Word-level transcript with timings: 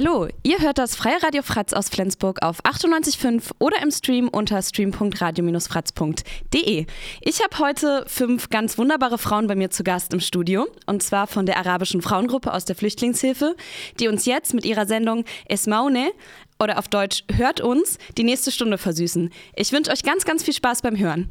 Hallo, 0.00 0.28
ihr 0.44 0.60
hört 0.60 0.78
das 0.78 0.94
Freie 0.94 1.20
Radio 1.24 1.42
Fratz 1.42 1.72
aus 1.72 1.88
Flensburg 1.88 2.44
auf 2.44 2.64
98.5 2.64 3.50
oder 3.58 3.82
im 3.82 3.90
Stream 3.90 4.28
unter 4.28 4.62
stream.radio-fratz.de. 4.62 6.86
Ich 7.20 7.42
habe 7.42 7.58
heute 7.58 8.04
fünf 8.06 8.48
ganz 8.48 8.78
wunderbare 8.78 9.18
Frauen 9.18 9.48
bei 9.48 9.56
mir 9.56 9.70
zu 9.70 9.82
Gast 9.82 10.14
im 10.14 10.20
Studio 10.20 10.68
und 10.86 11.02
zwar 11.02 11.26
von 11.26 11.46
der 11.46 11.56
arabischen 11.56 12.00
Frauengruppe 12.00 12.54
aus 12.54 12.64
der 12.64 12.76
Flüchtlingshilfe, 12.76 13.56
die 13.98 14.06
uns 14.06 14.24
jetzt 14.24 14.54
mit 14.54 14.64
ihrer 14.64 14.86
Sendung 14.86 15.24
Esmaune 15.48 16.12
oder 16.60 16.78
auf 16.78 16.86
Deutsch 16.86 17.24
Hört 17.32 17.60
uns 17.60 17.98
die 18.16 18.22
nächste 18.22 18.52
Stunde 18.52 18.78
versüßen. 18.78 19.32
Ich 19.56 19.72
wünsche 19.72 19.90
euch 19.90 20.04
ganz, 20.04 20.24
ganz 20.24 20.44
viel 20.44 20.54
Spaß 20.54 20.82
beim 20.82 20.96
Hören. 20.96 21.28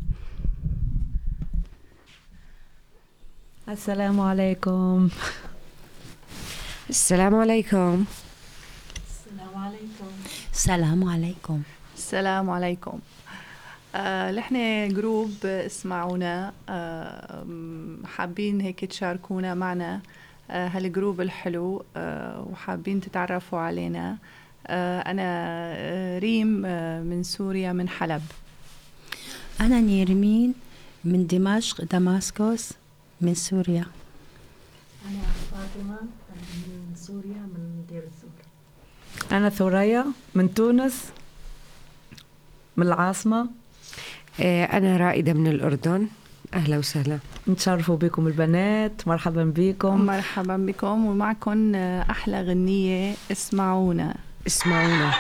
Assalamu 3.65 4.23
alaikum. 4.23 5.09
السلام 6.89 7.39
عليكم. 7.39 8.07
السلام 10.57 11.03
عليكم. 11.09 11.61
السلام 11.95 12.49
عليكم. 12.49 12.99
آه 13.95 14.31
نحن 14.31 14.88
group 14.94 15.45
اسمعونا 15.45 16.53
آه 16.70 17.45
حابين 18.05 18.62
هيك 18.62 18.85
تشاركونا 18.85 19.53
معنا 19.53 20.01
آه 20.51 20.67
هال 20.67 20.83
group 20.83 21.21
الحلو 21.21 21.84
آه 21.95 22.48
وحابين 22.51 23.01
تتعرفوا 23.01 23.59
علينا. 23.59 24.17
آه 24.67 24.99
أنا 24.99 25.23
آه 25.23 26.20
ريم 26.20 26.65
آه 26.65 27.01
من 27.01 27.23
سوريا 27.23 27.73
من 27.73 27.89
حلب. 27.89 28.21
أنا 29.62 29.81
نيرمين 29.81 30.53
من 31.05 31.27
دمشق 31.27 31.84
Damaskus 31.84 32.73
من 33.21 33.34
سوريا. 33.34 33.85
أنا 35.05 35.21
فاطمة 35.51 35.98
من 36.67 36.95
سوريا 36.95 37.41
من 37.53 37.85
دير 37.89 38.03
الزور 38.03 38.27
أنا 39.31 39.49
ثريا 39.49 40.05
من 40.36 40.54
تونس 40.54 41.05
من 42.77 42.88
العاصمة. 42.88 43.48
أنا 44.40 44.98
رائدة 44.98 45.34
من 45.34 45.48
الأردن. 45.48 46.07
أهلا 46.54 46.77
وسهلا. 46.77 47.20
نتشرفوا 47.48 47.98
بكم 47.98 48.27
البنات 48.27 49.07
مرحبا 49.07 49.54
بكم. 49.55 50.05
مرحبا 50.05 50.57
بكم 50.57 51.05
ومعكم 51.05 51.76
أحلى 51.76 52.41
غنية 52.41 53.16
اسمعونا. 53.32 54.16
اسمعونا. 54.48 55.12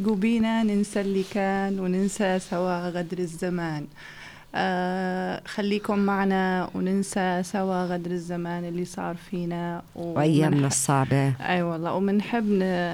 تيجوا 0.00 0.16
بينا 0.16 0.62
ننسى 0.62 1.00
اللي 1.00 1.24
كان 1.34 1.80
وننسى 1.80 2.38
سوا 2.38 2.88
غدر 2.88 3.18
الزمان. 3.18 3.86
آه 4.54 5.42
خليكم 5.46 5.98
معنا 5.98 6.70
وننسى 6.74 7.42
سوا 7.44 7.84
غدر 7.84 8.10
الزمان 8.10 8.64
اللي 8.64 8.84
صار 8.84 9.16
فينا 9.30 9.82
وأيامنا 9.94 10.66
الصعبة. 10.66 11.26
أي 11.26 11.34
أيوة 11.40 11.72
والله 11.72 11.94
وبنحب 11.94 12.48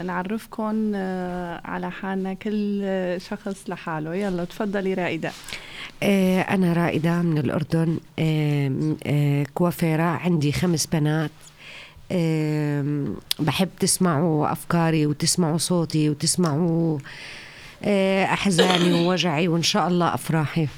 نعرفكم 0.06 0.92
آه 0.94 1.60
على 1.64 1.90
حالنا 1.90 2.34
كل 2.34 2.84
شخص 3.20 3.64
لحاله. 3.68 4.14
يلا 4.14 4.44
تفضلي 4.44 4.94
رائدة. 4.94 5.32
آه 6.02 6.40
أنا 6.40 6.72
رائدة 6.72 7.22
من 7.22 7.38
الأردن 7.38 7.98
آه 8.18 8.96
آه 9.06 9.46
كوافيرة. 9.54 10.02
عندي 10.02 10.52
خمس 10.52 10.86
بنات. 10.86 11.30
بحب 13.38 13.68
تسمعوا 13.80 14.52
أفكاري 14.52 15.06
وتسمعوا 15.06 15.58
صوتي 15.58 16.10
وتسمعوا 16.10 16.98
أحزاني 18.32 18.92
ووجعي 18.92 19.48
وإن 19.48 19.62
شاء 19.62 19.88
الله 19.88 20.14
أفراحي. 20.14 20.68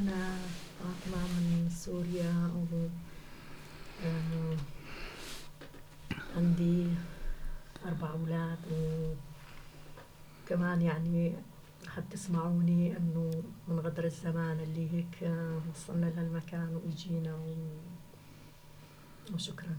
أنا 0.00 0.36
فاطمة 0.78 1.22
من 1.22 1.70
سوريا 1.70 2.50
و 2.54 2.88
عندي 6.36 6.86
أربع 7.86 8.10
أولاد 8.10 8.58
وكمان 10.46 10.82
يعني 10.82 11.32
حد 11.88 12.02
تسمعوني 12.10 12.96
إنه 12.96 13.30
من 13.68 13.78
غدر 13.78 14.04
الزمان 14.04 14.60
اللي 14.60 14.88
هيك 14.92 15.32
وصلنا 15.74 16.06
للمكان 16.06 16.80
وإجينا 16.84 17.34
و... 17.34 17.54
وشكرا. 19.34 19.76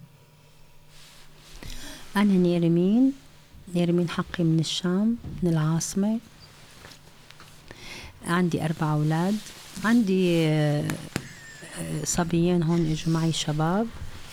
أنا 2.16 2.34
نيرمين. 2.34 3.14
نيرمين 3.76 4.10
حقي 4.10 4.44
من 4.44 4.60
الشام 4.60 5.18
من 5.44 5.50
العاصمة. 5.50 6.20
عندي 8.26 8.66
أربع 8.66 8.94
أولاد. 8.94 9.36
عندي 9.86 10.48
صبيين 12.04 12.64
هون 12.64 12.92
إجوا 12.92 13.14
معي 13.14 13.32
شباب 13.32 13.88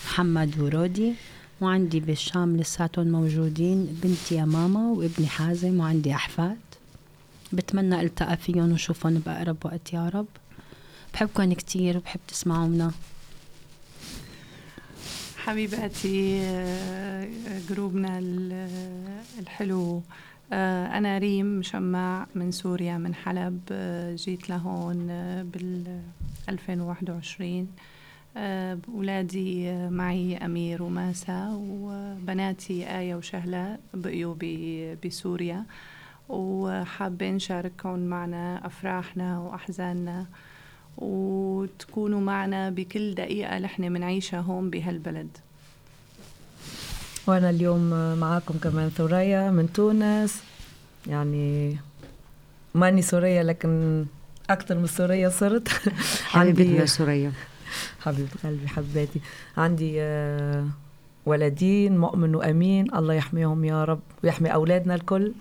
محمد 0.05 0.59
ورودي. 0.59 1.13
وعندي 1.61 1.99
بالشام 1.99 2.57
لساتهم 2.57 3.07
موجودين 3.07 3.99
بنتي 4.03 4.35
يا 4.35 4.45
ماما 4.45 4.91
وابني 4.91 5.27
حازم 5.27 5.79
وعندي 5.79 6.13
أحفاد. 6.13 6.57
بتمنى 7.53 8.01
ألتقى 8.01 8.37
فيهم 8.37 8.71
وشوفهم 8.71 9.13
بأقرب 9.13 9.57
وقت 9.65 9.93
يا 9.93 10.09
رب. 10.09 10.27
بحبكم 11.13 11.53
كتير 11.53 11.97
وبحب 11.97 12.19
تسمعونا. 12.27 12.91
حبيباتي 15.45 16.41
جروبنا 17.69 18.19
الحلو. 19.39 20.03
أنا 20.51 21.17
ريم 21.17 21.59
مشمع 21.59 22.27
من 22.35 22.51
سوريا 22.51 22.97
من 22.97 23.15
حلب. 23.15 23.59
جيت 24.15 24.49
لهون 24.49 25.07
بال 25.43 26.01
2021 26.49 27.67
أولادي 28.37 29.71
معي 29.89 30.37
أمير 30.37 30.83
وماسة 30.83 31.55
وبناتي 31.55 32.97
آية 32.97 33.15
وشهلة 33.15 33.77
بقيوا 33.93 34.35
بسوريا. 35.05 35.65
وحابين 36.29 37.35
نشارككم 37.35 37.99
معنا 37.99 38.65
أفراحنا 38.65 39.39
وأحزاننا. 39.39 40.25
وتكونوا 40.97 42.21
معنا 42.21 42.69
بكل 42.69 43.15
دقيقة 43.15 43.59
نحن 43.59 43.93
بنعيشها 43.93 44.39
هون 44.39 44.69
بهالبلد. 44.69 45.37
وأنا 47.27 47.49
اليوم 47.49 48.15
معاكم 48.19 48.57
كمان 48.57 48.89
ثريا 48.89 49.51
من 49.51 49.73
تونس. 49.73 50.43
يعني 51.07 51.77
ماني 52.75 53.01
سورية 53.01 53.41
لكن 53.41 54.05
أكثر 54.49 54.77
من 54.77 54.87
سورية 54.87 55.27
صرت. 55.27 55.67
حبيبتنا 56.23 56.85
سوريا 56.85 57.31
حبيبة 57.99 58.29
قلبي 58.43 58.67
حباتي 58.67 59.19
عندي 59.57 60.01
ولدين 61.25 61.97
مؤمن 61.97 62.35
وأمين. 62.35 62.95
الله 62.95 63.13
يحميهم 63.13 63.65
يا 63.65 63.85
رب 63.85 63.99
ويحمي 64.23 64.53
أولادنا 64.53 64.95
الكل. 64.95 65.33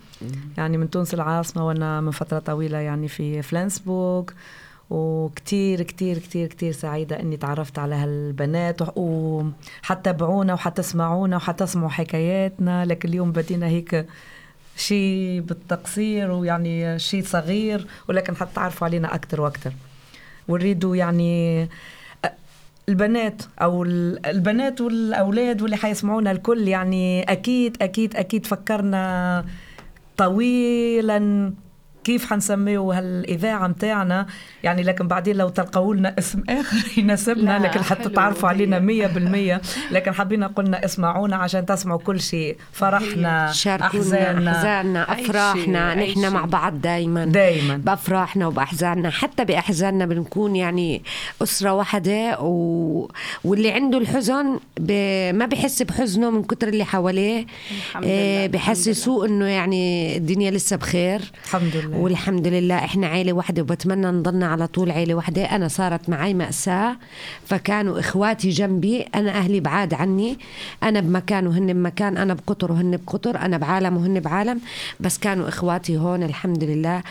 يعني 0.59 0.77
من 0.77 0.91
تونس 0.91 1.15
العاصمة 1.15 1.67
وأنا 1.67 2.01
من 2.01 2.11
فترة 2.11 2.39
طويلة 2.39 2.79
يعني 2.79 3.09
في 3.09 3.43
فلانسبورغ 3.43 4.25
وكتير 4.91 5.83
كتير 5.83 6.19
كتير 6.19 6.47
كتير 6.47 6.73
سعيدة 6.73 7.21
إني 7.21 7.37
تعرفت 7.37 7.79
على 7.79 7.95
هالبنات 7.95 8.81
وحتتابعونا 8.97 10.55
وحتسمعونا 10.55 11.37
وحتسمعوا 11.37 11.91
حكاياتنا. 11.91 12.85
لكن 12.85 13.09
اليوم 13.09 13.33
بدينا 13.33 13.67
هيك 13.67 14.07
شيء 14.77 15.41
بالتقصير 15.41 16.31
ويعني 16.31 16.99
شيء 16.99 17.25
صغير 17.25 17.87
ولكن 18.09 18.37
حتى 18.37 18.55
تعرفوا 18.55 18.87
علينا 18.87 19.15
أكثر 19.15 19.41
وأكثر 19.41 19.73
ونريدوا 20.49 20.97
يعني 20.97 21.69
البنات 22.89 23.43
أو 23.63 23.83
البنات 23.85 24.81
والأولاد 24.81 25.63
واللي 25.63 25.77
حيسمعونا 25.77 26.31
الكل 26.31 26.69
يعني 26.69 27.23
أكيد 27.23 27.83
أكيد 27.83 28.17
أكيد 28.17 28.47
فكرنا 28.47 29.45
طويلا. 30.17 31.53
كيف 32.09 32.31
حنسميه 32.31 32.79
هالاذاعه 32.79 33.67
متاعنا؟ 33.67 34.27
يعني 34.63 34.83
لكن 34.83 35.09
بعدين 35.09 35.37
لو 35.37 35.49
تلقوا 35.49 35.95
لنا 35.95 36.15
اسم 36.19 36.43
آخر 36.49 36.99
يناسبنا 36.99 37.59
لكن 37.59 37.83
حتى 37.83 38.09
تعرفوا 38.09 38.49
علينا 38.49 38.79
مية 38.79 39.07
بالمية. 39.07 39.61
لكن 39.95 40.13
حبينا 40.13 40.47
قلنا 40.47 40.85
اسمعونا 40.85 41.37
عشان 41.37 41.67
تسمعوا 41.67 41.99
كل 41.99 42.21
شيء. 42.21 42.57
فرحنا 42.73 43.47
أحزاننا 43.47 44.51
أحزاننا. 44.51 45.13
أفراحنا. 45.13 45.95
نحن 45.95 46.33
مع 46.33 46.45
بعض 46.45 46.81
دائما 46.81 47.25
دائما 47.25 47.77
بأفراحنا 47.77 48.47
وبأحزاننا. 48.47 49.11
حتى 49.11 49.45
بأحزاننا 49.45 50.07
بنكون 50.07 50.57
يعني 50.57 51.03
أسرة 51.43 51.73
واحدة 51.73 52.41
و... 52.41 53.09
واللي 53.45 53.71
عنده 53.71 53.99
الحزن 53.99 54.59
ب... 54.81 54.93
ما 55.35 55.47
بحس 55.47 55.83
بحزنه 55.83 56.31
من 56.31 56.43
كتر 56.43 56.69
اللي 56.69 56.85
حواليه. 56.85 57.47
آه 58.05 58.47
بحسسوه 58.47 59.27
إنه 59.27 59.47
يعني 59.47 60.17
الدنيا 60.17 60.51
لسه 60.51 60.77
بخير. 60.77 61.21
الحمد 61.45 61.77
لله. 61.77 61.98
والحمد 61.99 62.47
لله 62.47 62.75
إحنا 62.75 63.07
عيلة 63.07 63.33
واحدة 63.33 63.63
وبتمنى 63.63 64.07
نضلنا 64.07 64.47
على 64.47 64.67
طول 64.67 64.91
عيلة 64.91 65.15
واحدة 65.15 65.45
أنا 65.45 65.69
صارت 65.69 66.09
معي 66.09 66.35
مأساة 66.35 66.97
فكانوا 67.47 68.01
إخواتي 68.01 68.49
جنبي 68.51 69.03
أنا 69.03 69.31
أهلي 69.31 69.61
بعاد 69.61 69.95
عني. 69.95 70.39
أنا 70.83 71.01
بمكان 71.01 71.47
وهن 71.47 71.73
بمكان 71.73 72.17
أنا 72.17 72.35
بقطر 72.35 72.73
وهن 72.73 72.97
بقطر 72.97 73.39
أنا 73.39 73.59
بعالم 73.59 73.97
وهن 73.97 74.21
بعالم. 74.21 74.61
بس 75.01 75.19
كانوا 75.19 75.49
إخواتي 75.49 75.97
هون 75.97 76.23
الحمد 76.23 76.65
لله. 76.65 77.03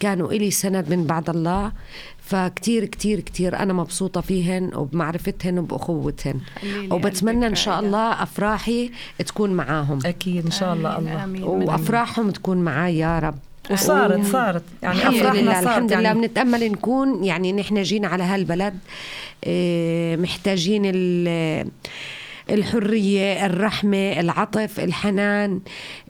كانوا 0.00 0.32
إلي 0.32 0.50
سند 0.50 0.90
من 0.90 1.04
بعد 1.04 1.30
الله. 1.30 1.72
فكتير 2.20 2.84
كتير 2.84 3.20
كتير 3.20 3.58
أنا 3.58 3.72
مبسوطة 3.72 4.20
فيهن 4.20 4.70
وبمعرفتهن 4.74 5.58
وبأخوتهن. 5.58 6.40
وبتمنى 6.90 7.46
إن 7.46 7.54
شاء 7.54 7.80
الله 7.80 8.22
أفراحي 8.22 8.90
تكون 9.18 9.50
معاهم. 9.50 9.98
أكيد 10.06 10.44
إن 10.44 10.50
شاء 10.50 10.74
الله 10.74 10.98
الله. 10.98 11.44
وأفراحهم 11.44 12.30
تكون 12.30 12.58
معاي 12.58 12.98
يا 12.98 13.18
رب. 13.18 13.38
وصارت 13.70 14.26
صارت. 14.26 14.62
يعني 14.82 15.08
أفراحنا 15.08 15.52
صارت 15.52 15.66
الحمد 15.66 15.92
لله. 15.92 16.02
يعني. 16.02 16.20
بنتأمل 16.20 16.72
نكون 16.72 17.24
يعني 17.24 17.52
نحن 17.52 17.82
جينا 17.82 18.08
على 18.08 18.22
هالبلد 18.22 18.78
آه، 19.44 20.16
محتاجين 20.16 20.82
الحرية 22.50 23.46
الرحمة 23.46 24.20
العطف 24.20 24.80
الحنان 24.80 25.60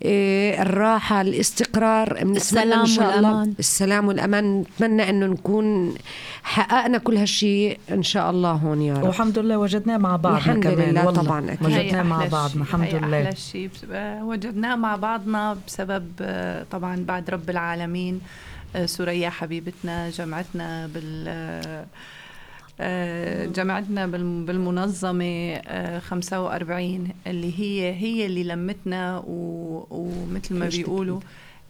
آه، 0.03 0.62
الراحة 0.62 1.21
الاستقرار. 1.21 2.23
السلام 2.23 2.81
إن 2.81 2.87
شاء 2.87 3.06
والأمان. 3.17 3.43
الله 3.43 3.55
السلام 3.59 4.09
والأمان. 4.09 4.61
نتمنى 4.61 5.11
أنه 5.11 5.27
نكون 5.27 5.94
حققنا 6.43 6.99
كل 6.99 7.17
هالشيء 7.17 7.79
إن 7.91 8.03
شاء 8.03 8.31
الله 8.31 8.53
هون 8.53 8.83
يا 8.83 8.94
رب. 8.94 9.03
والحمد 9.05 9.38
لله 9.38 9.59
وجدناه 9.59 9.97
مع 9.99 10.17
بعضنا 10.17 10.38
الحمد 10.38 10.62
كمان 10.65 10.91
لله 10.91 11.06
والله. 11.06 11.23
طبعا 11.23 11.53
أكيد. 11.53 11.67
وجدناه 11.67 12.03
مع 12.03 12.25
بعضنا 12.27 12.62
الحمد 12.62 12.94
لله. 12.94 13.23
أحلى 13.23 13.37
شيء. 13.37 13.71
وجدناه 14.23 14.77
مع 14.77 14.97
بعضنا 14.97 15.56
بسبب 15.67 16.06
طبعا 16.71 17.05
بعد 17.09 17.31
رب 17.31 17.50
العالمين 17.50 18.21
آه، 18.77 18.87
سوريا 18.87 19.31
حبيبتنا 19.31 20.11
جمعتنا 20.11 20.87
بال 20.94 21.25
آه، 21.29 21.87
جمعتنا 23.46 24.06
بالمنظمة 24.06 25.61
45 25.99 27.08
آه، 27.26 27.31
اللي 27.31 27.61
هي 27.61 27.94
هي 27.94 28.26
اللي 28.26 28.44
لمتنا 28.44 29.23
ومثل 29.26 30.55
ما 30.55 30.69
بيقولوا 30.69 31.20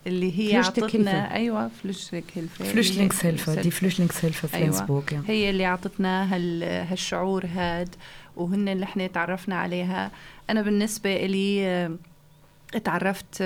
اللي 0.07 0.39
هي 0.39 0.57
عطتنا 0.57 1.35
أيوه 1.35 1.71
Flüchtlingshilfe 1.83 2.65
Flüchtlingshilfe 2.65 3.63
die 3.63 3.71
Flüchtlingshilfe 3.71 4.49
في 4.49 4.57
أيوة. 4.57 5.05
يعني. 5.13 5.25
هي 5.29 5.51
اللي 5.51 5.65
عطتنا 5.65 6.35
هال 6.35 6.63
هالشعور 6.63 7.47
هاد 7.47 7.95
وهن 8.37 8.69
اللي 8.69 8.85
إحنا 8.85 9.07
تعرفنا 9.07 9.57
عليها 9.57 10.11
أنا 10.51 10.63
بالنسبة 10.63 11.27
لي 11.27 11.67
آه، 11.67 11.91
تعرفت 12.85 13.43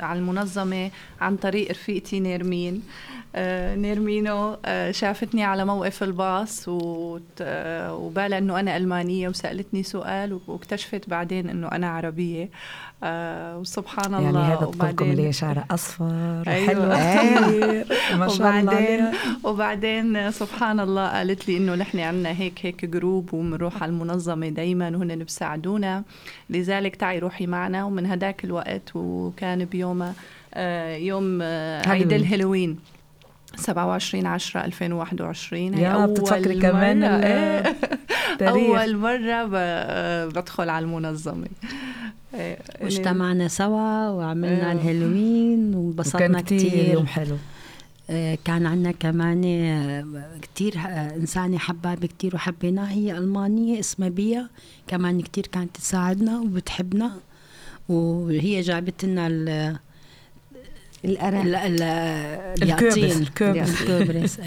على 0.00 0.18
المنظمة 0.18 0.90
عن 1.20 1.36
طريق 1.36 1.70
رفيقتي 1.70 2.20
نيرمين 2.20 2.74
آه، 2.74 3.17
نيرمينو 3.36 4.56
آه، 4.64 4.90
شافتني 4.90 5.44
على 5.44 5.64
موقف 5.64 6.02
الباص 6.02 6.68
آه، 7.40 7.94
وبالها 7.94 8.38
إنه 8.38 8.60
أنا 8.60 8.76
ألمانية 8.76 9.28
وسألتني 9.28 9.82
سؤال 9.82 10.40
واكتشفت 10.46 11.10
بعدين 11.10 11.48
إنه 11.48 11.68
أنا 11.68 11.90
عربية. 11.90 12.50
وسبحان 13.02 14.12
يعني 14.12 14.28
الله. 14.28 14.40
يعني 14.40 14.54
هذا 14.54 14.66
طفلكم 14.66 15.10
اللي 15.10 15.32
شعره 15.32 15.64
أصفر. 15.70 16.04
أيوة. 16.48 16.96
حلو 16.96 17.84
ما 18.18 18.28
شاء 18.28 18.62
وبعدين 18.62 19.00
الله 19.00 19.12
وبعدين 19.44 20.30
سبحان 20.30 20.80
الله 20.80 21.08
قالت 21.08 21.48
لي 21.48 21.56
إنه 21.56 21.74
نحن 21.74 21.98
عندنا 21.98 22.30
هيك 22.30 22.66
هيك 22.66 22.84
group 22.84 23.34
وبنروح 23.34 23.82
على 23.82 23.90
المنظمة 23.90 24.48
دائما 24.48 24.96
وهن 24.96 25.18
بيساعدونا. 25.18 26.02
لذلك 26.50 26.96
تعي 26.96 27.18
روحي 27.18 27.46
معنا. 27.46 27.84
ومن 27.84 28.06
هداك 28.06 28.44
الوقت 28.44 28.90
وكان 28.94 29.64
بيوم 29.64 30.12
يوم 30.96 31.42
عيد 31.86 32.12
الهالوين. 32.12 32.78
27 33.58 34.26
10 34.26 34.64
2021 34.64 35.74
هي 35.74 35.94
أول 35.94 36.10
بتفكري 36.10 36.60
كمان 36.60 37.00
مرة. 37.00 37.76
أول 38.50 38.96
مرة 38.96 39.44
بدخل 40.26 40.68
على 40.68 40.84
المنظمة. 40.84 41.46
إيه، 42.34 42.58
واجتمعنا 42.82 43.48
سوا 43.48 44.08
وعملنا 44.08 44.66
إيه. 44.66 44.72
الهالوين 44.72 45.74
وانبسطنا 45.74 46.40
كثير 46.40 46.92
يوم 46.92 47.06
حلو. 47.06 47.36
إيه، 48.10 48.38
كان 48.44 48.66
عندنا 48.66 48.92
كمان 48.92 49.42
كتير 50.42 50.74
إنسانة 51.16 51.58
حبابة 51.58 52.06
كتير 52.06 52.34
وحبيناها. 52.34 52.90
هي 52.90 53.18
ألمانية 53.18 53.80
اسمها 53.80 54.08
بيا. 54.08 54.48
كمان 54.86 55.20
كتير 55.20 55.46
كانت 55.46 55.76
تساعدنا 55.76 56.38
وبتحبنا. 56.38 57.12
وهي 57.88 58.60
جابت 58.60 59.04
لنا 59.04 59.78
الأرق 61.04 61.42
الكوبس 62.62 63.16
الكوبس 63.16 64.40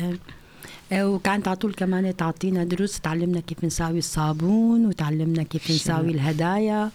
إيه، 0.92 1.04
وكانت 1.04 1.48
على 1.48 1.58
طول 1.58 1.74
كمان 1.74 2.18
تعطينا 2.18 2.64
دروس. 2.64 3.00
تعلمنا 3.00 3.40
كيف 3.40 3.64
نساوي 3.66 3.98
الصابون 3.98 4.86
وتعلمنا 4.86 5.44
كيف 5.44 5.72
نساوي 5.72 6.12
الهدايا 6.12 6.90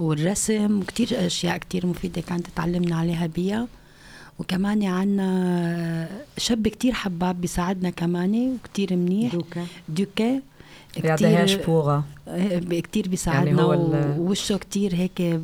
والرسم 0.00 0.80
وكتير 0.80 1.26
أشياء 1.26 1.58
كتير 1.58 1.86
مفيدة 1.86 2.20
كانت 2.20 2.46
تعلمنا 2.56 2.96
عليها 2.96 3.26
بيها 3.26 3.68
وكمان 4.38 4.84
عنا 4.84 6.08
شاب 6.38 6.68
كتير 6.68 6.92
حباب 6.92 7.40
بيساعدنا 7.40 7.90
كمان 7.90 8.54
وكتير 8.54 8.96
منيح. 8.96 9.32
دوكا. 9.32 9.66
دوكا. 9.88 10.40
كتير 10.94 11.60
بوغا 11.66 12.02
كتير 12.70 13.08
بيساعدنا 13.08 13.50
يعني 13.50 13.62
هو 13.62 14.22
ووشه 14.22 14.56
كتير 14.56 14.94
هيك 14.94 15.40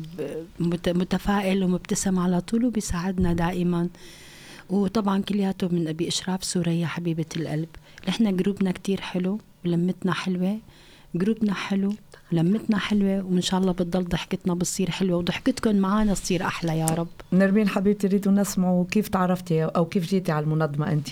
متفائل 0.89 1.63
ومبتسم 1.63 2.19
على 2.19 2.41
طول 2.41 2.65
وبيساعدنا 2.65 3.33
دائما. 3.33 3.87
وطبعا 4.69 5.21
كلياته 5.21 5.67
من 5.67 5.87
بإشراف 5.87 6.43
ثريا 6.43 6.87
حبيبة 6.87 7.25
القلب. 7.37 7.69
نحن 8.07 8.35
group 8.35 8.65
نا 8.65 8.71
كتير 8.71 9.01
حلو 9.01 9.39
ولمتنا 9.65 10.13
حلوة. 10.13 10.57
group 11.15 11.47
نا 11.47 11.53
حلو 11.53 11.93
لمتنا 12.31 12.77
حلوة 12.77 13.25
وإن 13.25 13.41
شاء 13.41 13.59
الله 13.59 13.71
بتضل 13.71 14.03
ضحكتنا 14.03 14.53
بتصير 14.53 14.91
حلوة 14.91 15.17
وضحكتكم 15.17 15.75
معنا 15.75 16.13
تصير 16.13 16.43
أحلى 16.43 16.79
يا 16.79 16.85
رب. 16.85 17.07
نرمين 17.33 17.69
حبيبتي 17.69 18.07
ريدوا 18.07 18.31
نسمعوا 18.31 18.85
كيف 18.91 19.07
تعرفتي 19.07 19.63
أو 19.63 19.85
كيف 19.85 20.09
جيتي 20.09 20.31
على 20.31 20.43
المنظمة 20.43 20.91
أنت؟ 20.91 21.07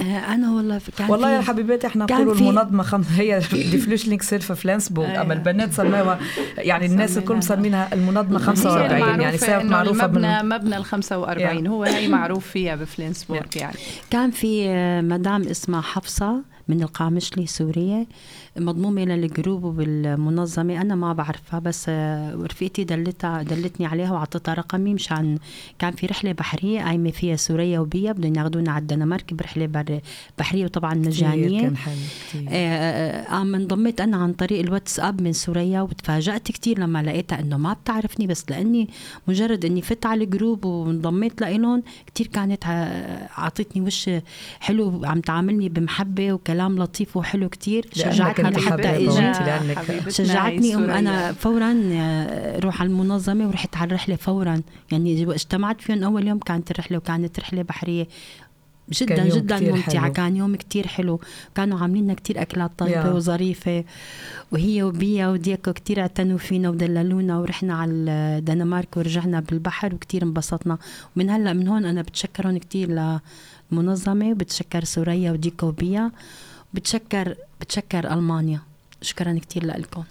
أنا 0.00 0.52
والله 0.52 0.80
كان 0.98 1.10
والله 1.10 1.30
يا 1.30 1.40
حبيباتي 1.40 1.86
إحنا 1.86 2.04
نقولوا 2.04 2.34
المنظمه 2.34 2.82
خم... 2.82 3.02
هي 3.16 3.38
die 3.52 3.78
Flüchtlingshilfe 3.78 4.54
Flensburg. 4.54 5.20
أما 5.20 5.34
البنات 5.34 5.72
سماوها 5.72 6.18
يعني 6.58 6.86
الناس 6.86 7.18
الكل 7.18 7.34
مسمينها 7.36 7.94
المنظمه 7.94 8.38
45 8.38 9.20
يعني 9.20 9.38
صارت 9.38 9.64
معروفة 9.64 10.06
مبنى 10.06 10.42
من... 10.42 10.48
مبنى 10.48 10.76
ال 10.76 10.84
45 10.84 11.66
هو 11.66 11.84
هي 11.84 12.08
معروف 12.08 12.46
فيها 12.46 12.76
بفلانسبورغ 12.76 13.42
يعني. 13.56 13.76
كان 14.10 14.30
في 14.30 14.68
آه، 14.68 15.00
مدام 15.00 15.42
اسمها 15.42 15.80
حفصة. 15.80 16.42
من 16.68 16.82
القامشلي 16.82 17.46
سورية 17.46 18.06
مضمومة 18.56 19.04
للجروب 19.04 19.64
وبالمنظمة 19.64 20.80
أنا 20.80 20.94
ما 20.94 21.12
بعرفها 21.12 21.60
بس 21.60 21.86
آه، 21.88 22.34
رفيقتي 22.34 22.84
دلتها 22.84 23.42
دلتني 23.42 23.86
عليها 23.86 24.12
وعطتها 24.12 24.54
رقمي 24.54 24.94
مشان 24.94 25.38
كان 25.78 25.92
في 25.92 26.06
رحلة 26.06 26.32
بحرية 26.32 26.80
قايمة 26.80 27.10
فيها 27.10 27.36
سوريا 27.36 27.80
وبيا 27.80 28.12
بدهم 28.12 28.34
ياخذونا 28.34 28.72
على 28.72 28.82
الدنمارك 28.82 29.34
برحلة 29.34 30.00
بحرية 30.38 30.64
وطبعا 30.64 30.94
مجانية 30.94 31.60
كان 31.60 31.76
حلو 31.76 31.94
كتير. 32.28 32.48
آه, 32.48 32.52
آه، 32.52 33.42
انضميت 33.42 34.00
أنا 34.00 34.16
عن 34.16 34.32
طريق 34.32 34.60
الواتساب 34.60 35.22
من 35.22 35.32
سوريا 35.32 35.80
وتفاجأت 35.80 36.42
كتير 36.42 36.78
لما 36.78 37.02
لقيتها 37.02 37.40
إنه 37.40 37.56
ما 37.56 37.72
بتعرفني 37.72 38.26
بس 38.26 38.44
لأني 38.50 38.88
مجرد 39.28 39.64
إني 39.64 39.82
فت 39.82 40.06
على 40.06 40.24
الجروب 40.24 40.64
وانضميت 40.64 41.40
لإلهم 41.40 41.82
كتير 42.06 42.26
كانت 42.26 42.64
عطتني 43.36 43.82
وش 43.82 44.10
حلو 44.60 45.00
عم 45.04 45.20
تعاملني 45.20 45.68
بمحبة 45.68 46.32
وكلام 46.32 46.57
كلام 46.58 46.78
لطيف 46.78 47.16
وحلو 47.16 47.48
كتير. 47.48 47.86
شجعتني 47.92 48.58
حبيبة 48.60 48.96
أجي. 48.96 50.10
شجعتني 50.10 50.74
أم. 50.74 50.90
أنا 50.90 51.32
فورا 51.32 51.82
آه، 51.92 52.60
روح 52.60 52.80
على 52.80 52.90
المنظمة 52.90 53.48
ورحت 53.48 53.76
على 53.76 53.86
الرحله 53.86 54.16
فورا. 54.16 54.62
يعني 54.92 55.22
اجتمعت 55.34 55.80
فيهم 55.80 56.04
أول 56.04 56.28
يوم 56.28 56.38
كانت 56.38 56.70
الرحلة 56.70 56.98
وكانت 56.98 57.40
رحلة 57.40 57.62
بحرية. 57.62 58.08
جدا 58.92 59.14
كان 59.16 59.28
جدا 59.28 59.60
ممتعة. 59.60 60.02
حلو. 60.02 60.12
كان 60.12 60.36
يوم 60.36 60.56
كتير 60.56 60.86
حلو. 60.86 61.20
كانوا 61.54 61.78
عاملين 61.78 62.04
لنا 62.04 62.14
كتير 62.14 62.42
أكلات 62.42 62.70
طيبة 62.78 63.06
يا. 63.06 63.12
وظريفة. 63.12 63.84
وهي 64.52 64.82
وبيا 64.82 65.28
وديكو 65.28 65.72
كتير 65.72 66.00
اعتنوا 66.00 66.38
فينا 66.38 66.70
ودللونا 66.70 67.38
ورحنا 67.38 67.74
على 67.74 67.90
الدنمارك 67.90 68.96
ورجعنا 68.96 69.40
بالبحر 69.40 69.94
وكتير 69.94 70.22
انبسطنا. 70.22 70.78
ومن 71.16 71.30
هلأ 71.30 71.52
من 71.52 71.68
هون 71.68 71.84
أنا 71.84 72.02
بتشكرهم 72.02 72.58
كتير 72.58 72.88
للمنظمه 73.70 74.30
وبتشكر 74.30 74.84
سوريا 74.84 75.32
وديكو 75.32 75.66
وبيا. 75.66 76.10
بتشكر 76.74 77.34
بتشكر 77.60 78.12
ألمانيا. 78.12 78.60
شكرا 79.02 79.38
كتير 79.38 79.64
لكم 79.66 80.04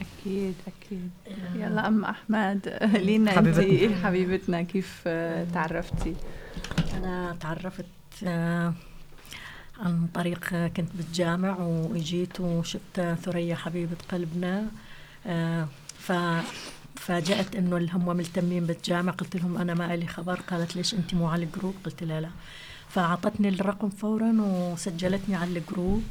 أكيد 0.00 0.54
أكيد. 0.66 1.10
يلا 1.54 1.88
أم 1.88 2.04
أحمد 2.04 2.78
لينا 3.06 3.30
حبيبتنا. 3.30 3.84
انت 3.84 4.04
حبيبتنا؟ 4.04 4.62
كيف 4.62 5.02
آه، 5.06 5.44
تعرفتي؟ 5.54 6.14
أنا 6.94 7.36
تعرفت 7.40 7.84
آه، 8.26 8.74
عن 9.80 10.06
طريق 10.14 10.48
آه، 10.52 10.68
كنت 10.68 10.88
بالجامع 10.94 11.56
وإجيت 11.58 12.40
وشفت 12.40 13.00
ثريا 13.24 13.54
حبيبة 13.54 13.96
قلبنا 14.12 14.66
ف 15.98 16.12
فاجأت 16.96 17.56
إنه 17.56 17.76
اللي 17.76 17.90
هم 17.92 18.16
ملتمين 18.16 18.66
بالجامع. 18.66 19.12
قلت 19.12 19.36
لهم 19.36 19.56
أنا 19.58 19.74
ما 19.74 19.96
لي 19.96 20.06
خبر. 20.06 20.40
قالت 20.40 20.76
ليش 20.76 20.94
انت 20.94 21.14
مو 21.14 21.28
على 21.28 21.44
ال 21.44 21.48
group؟ 21.48 21.74
قلت 21.84 22.02
لها 22.02 22.20
لا. 22.20 22.30
فأعطتني 22.88 23.48
الرقم 23.48 23.88
فورا 23.88 24.32
وسجلتني 24.40 25.34
على 25.36 25.58
ال 25.58 25.65
group 25.65 26.02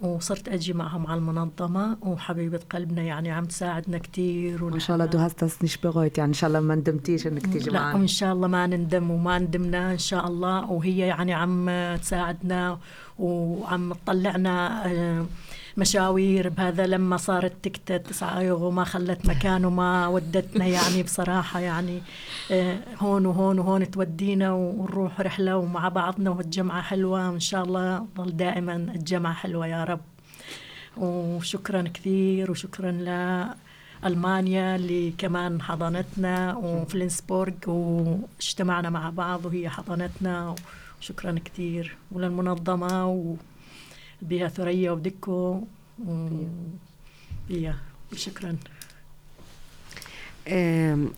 وصرت 0.00 0.48
أجي 0.48 0.72
معهم 0.72 1.06
على 1.06 1.18
المنظمة 1.18 1.96
وحبيبة 2.02 2.60
قلبنا 2.70 3.02
يعني 3.02 3.30
عم 3.30 3.44
تساعدنا 3.44 3.98
كثير 3.98 4.64
ما 4.64 4.78
شاء 4.78 4.96
الله 4.96 5.06
du 5.10 5.18
hast 5.18 5.42
das 5.42 5.62
nicht 5.66 5.80
bereut 5.82 6.18
يعني 6.18 6.28
إن 6.28 6.32
شاء 6.32 6.48
الله 6.48 6.60
ما 6.60 6.74
ندمتيش 6.74 7.26
إنك 7.26 7.46
تيجي 7.46 7.70
لا 7.70 7.80
معنا. 7.80 7.94
وإن 7.98 8.06
شاء 8.06 8.32
الله 8.32 8.48
ما 8.48 8.66
نندم 8.66 9.10
وما 9.10 9.38
ندمنا 9.38 9.92
إن 9.92 9.98
شاء 9.98 10.26
الله 10.26 10.70
وهي 10.70 10.98
يعني 10.98 11.34
عم 11.34 11.70
تساعدنا 11.96 12.78
وعم 13.18 13.92
تطلعنا 13.92 14.86
آه، 14.86 15.26
مشاوير 15.76 16.48
بهذا 16.48 16.86
لما 16.86 17.16
صارت 17.16 17.52
تكتة 17.62 17.96
تسعة 17.96 18.40
يورو 18.40 18.70
ما 18.70 18.84
خلت 18.84 19.26
مكان 19.26 19.64
وما 19.64 20.06
ودتنا 20.06 20.66
يعني 20.66 21.02
بصراحة 21.02 21.60
يعني 21.60 22.02
آه، 22.50 22.78
هون 22.98 23.26
وهون 23.26 23.58
وهون 23.58 23.90
تودينا 23.90 24.52
ونروح 24.52 25.20
رحلة 25.20 25.56
ومع 25.56 25.88
بعضنا 25.88 26.30
والجمعة 26.30 26.82
حلوة. 26.82 27.30
وإن 27.30 27.40
شاء 27.40 27.64
الله 27.64 28.06
ضل 28.16 28.36
دائما 28.36 28.74
الجمعة 28.74 29.34
حلوة 29.34 29.66
يا 29.66 29.84
رب. 29.84 30.00
وشكرا 30.96 31.82
كثير 31.94 32.50
وشكرا 32.50 32.90
لألمانيا 34.02 34.76
اللي 34.76 35.10
كمان 35.18 35.62
حضنتنا 35.62 36.56
وفلنسبورغ 36.56 37.54
واجتمعنا 37.66 38.90
مع 38.90 39.10
بعض 39.10 39.46
وهي 39.46 39.68
حضنتنا. 39.68 40.54
وشكرا 41.00 41.38
كثير 41.44 41.96
وللمنظمة 42.12 43.06
وبيها 44.22 44.48
ثريا 44.48 44.90
ودكو 44.90 45.64
وبيها 46.06 47.76
شكرا. 48.16 48.56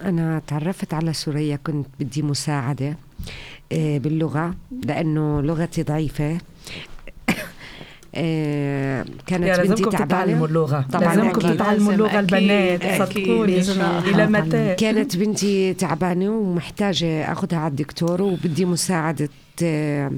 أنا 0.03 0.43
تعرفت 0.47 0.95
على 0.95 1.13
سوريا 1.13 1.57
كنت 1.57 1.87
بدي 2.01 2.23
مساعدة 2.23 2.97
آه، 3.73 3.99
باللغة 3.99 4.55
لأنه 4.85 5.43
لغتي 5.43 5.83
ضعيفة. 5.83 6.39
كانت 8.13 9.47
يا 9.47 9.65
بنتي 9.65 9.85
تعبانة. 9.85 10.45
اللغة. 10.45 10.87
طبعاً 10.93 11.17
لازمكم. 11.17 11.41
تتعلموا 11.41 11.93
اللغة 11.93 12.07
لازم، 12.13 12.19
البنات 12.19 12.83
صدقوني. 13.03 13.61
إلى 14.11 14.27
متى؟ 14.27 14.75
كانت 14.75 15.17
بنتي 15.17 15.75
تعبانة 15.75 16.31
ومحتاجة 16.31 17.33
أخذها 17.33 17.59
على 17.59 17.71
الدكتور 17.71 18.23
وبدي 18.23 18.65
مساعدة 18.65 19.29
آه، 19.63 20.11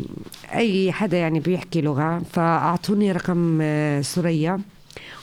أي 0.55 0.93
حدا 0.93 1.17
يعني 1.19 1.41
بيحكي 1.41 1.81
لغة. 1.81 2.23
فأعطوني 2.33 3.13
رقم 3.13 3.59
آه، 3.63 4.01
سوريا 4.01 4.61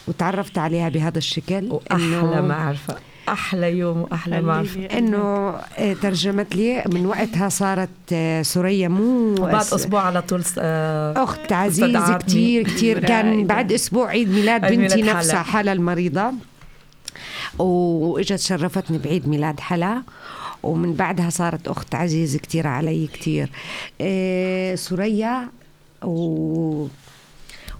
وتعرفت 0.08 0.58
عليها 0.58 0.88
بهذا 0.88 1.18
الشكل 1.18 1.68
وأحلى 1.70 2.42
معرفة. 2.42 2.96
أحلى 3.28 3.78
يوم 3.78 4.00
وأحلى 4.00 4.40
معرفة 4.42 4.84
أنه 4.86 5.18
آه، 5.78 5.92
ترجمت 6.02 6.56
لي 6.56 6.84
من 6.92 7.06
وقتها 7.06 7.48
صارت 7.48 7.88
آه، 8.12 8.42
سوريا 8.42 8.88
مو 8.88 9.32
وبعد 9.32 9.64
أس- 9.64 9.72
أسبوع 9.74 10.02
على 10.02 10.22
طول 10.22 10.42
آه، 10.58 11.22
أخت 11.24 11.52
عزيزه. 11.52 12.18
كتير 12.18 12.62
كتير 12.68 12.98
كان. 13.08 13.46
بعد 13.46 13.72
أسبوع 13.72 14.08
عيد 14.08 14.28
ميلاد 14.30 14.60
بنتي. 14.60 15.02
نفسها 15.02 15.42
حلا 15.42 15.72
المريضة 15.72 16.32
وإجت 17.58 18.38
شرفتني 18.40 18.98
بعيد 18.98 19.28
ميلاد 19.28 19.60
حلا 19.60 20.02
ومن 20.62 20.94
بعدها 20.94 21.30
صارت 21.30 21.68
أخت 21.68 21.94
عزيزه 21.94 22.38
كتير 22.38 22.66
علي 22.66 23.06
كتير 23.12 23.50
آه، 24.00 24.74
سوريا 24.74 25.48
و 26.04 26.86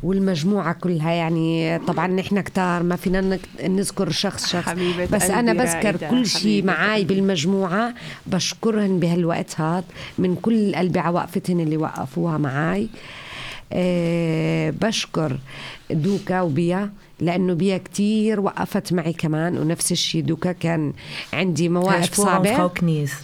والمجموعة 0.03 0.73
كلها 0.73 1.13
يعني 1.13 1.79
طبعا 1.79 2.07
نحن 2.07 2.41
كتار 2.41 2.83
ما 2.83 2.97
فينا 2.97 3.39
نذكر 3.65 4.11
شخص 4.11 4.49
شخص. 4.53 4.69
حبيبة 4.69 5.05
بس 5.05 5.23
أنا 5.23 5.53
بذكر 5.53 5.97
كل 6.11 6.27
شيء 6.27 6.65
معاي. 6.65 7.05
بالمجموعة 7.05 7.95
بشكرهن 8.27 9.01
بهالوقت 9.01 9.61
هاد 9.61 9.85
من 10.19 10.37
كل 10.37 10.75
قلبي 10.75 10.99
على 10.99 11.15
وقفتهن 11.15 11.61
اللي 11.61 11.77
وقفوها 11.77 12.39
معاي. 12.39 12.89
أه 13.73 14.71
بشكر 14.71 15.39
دوكا 15.91 16.41
وبيا 16.41 16.91
لأنه 17.21 17.55
بيا 17.55 17.79
كتير 17.79 18.41
وقفت 18.41 18.93
معي 18.93 19.13
كمان 19.13 19.59
ونفس 19.59 19.93
الشيء 19.93 20.23
دوكا 20.23 20.53
كان 20.53 20.93
عندي 21.33 21.69
مواقف 21.69 22.21
كنيس 22.69 23.15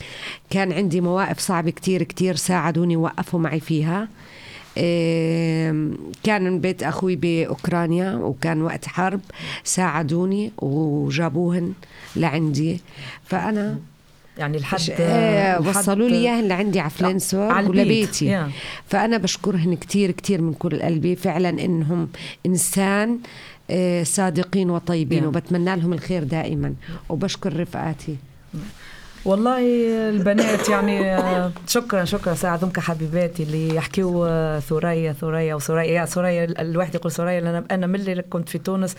كان 0.50 0.72
عندي 0.72 1.00
مواقف 1.00 1.38
صعبة 1.38 1.70
كتير 1.70 2.02
كتير 2.02 2.36
ساعدوني 2.36 2.96
وقفوا 2.96 3.40
معي 3.40 3.60
فيها. 3.60 4.08
كان 6.22 6.42
من 6.42 6.60
بيت 6.60 6.82
أخوي 6.82 7.16
بأوكرانيا 7.16 8.14
وكان 8.14 8.62
وقت 8.62 8.86
حرب 8.86 9.20
ساعدوني 9.64 10.52
وجابوهن 10.58 11.72
لعندي 12.16 12.80
فأنا 13.24 13.78
يعني 14.38 14.58
لحد 14.58 14.80
آه، 15.00 15.60
وصلوا 15.60 16.08
لي 16.08 16.16
إياهن 16.16 16.48
لعندي 16.48 16.80
على 16.80 16.92
على 17.52 17.66
البيت. 17.66 17.80
ولبيتي 17.80 18.26
يا. 18.26 18.50
فأنا 18.86 19.16
بشكرهن 19.16 19.74
كتير 19.76 20.10
كتير 20.10 20.42
من 20.42 20.52
كل 20.54 20.82
قلبي 20.82 21.16
فعلا 21.16 21.48
إنهم 21.48 22.08
إنسان 22.46 23.18
آه، 23.70 24.02
صادقين 24.02 24.70
وطيبين. 24.70 25.26
وبتمنى 25.26 25.76
لهم 25.76 25.92
الخير 25.92 26.24
دائما 26.24 26.74
وبشكر 27.08 27.60
رفقاتي 27.60 28.16
والله 29.24 29.58
البنات 30.08 30.68
يعني 30.68 31.14
آه، 31.14 31.52
شكرا 31.66 32.04
شكرا. 32.04 32.34
ساعدوك 32.34 32.78
حبيباتي 32.80 33.42
اللي 33.42 33.74
يحكيوا 33.74 34.26
آه، 34.28 34.58
ثريا 34.60 35.12
ثريا 35.12 35.54
وثريا. 35.54 35.82
يا 35.84 36.04
ثريا 36.04 36.44
الواحد 36.44 36.94
يقول 36.94 37.12
ثريا 37.12 37.64
أنا 37.70 37.86
من 37.86 37.94
اللي 37.94 38.22
كنت 38.22 38.48
في 38.48 38.58
تونس 38.58 38.96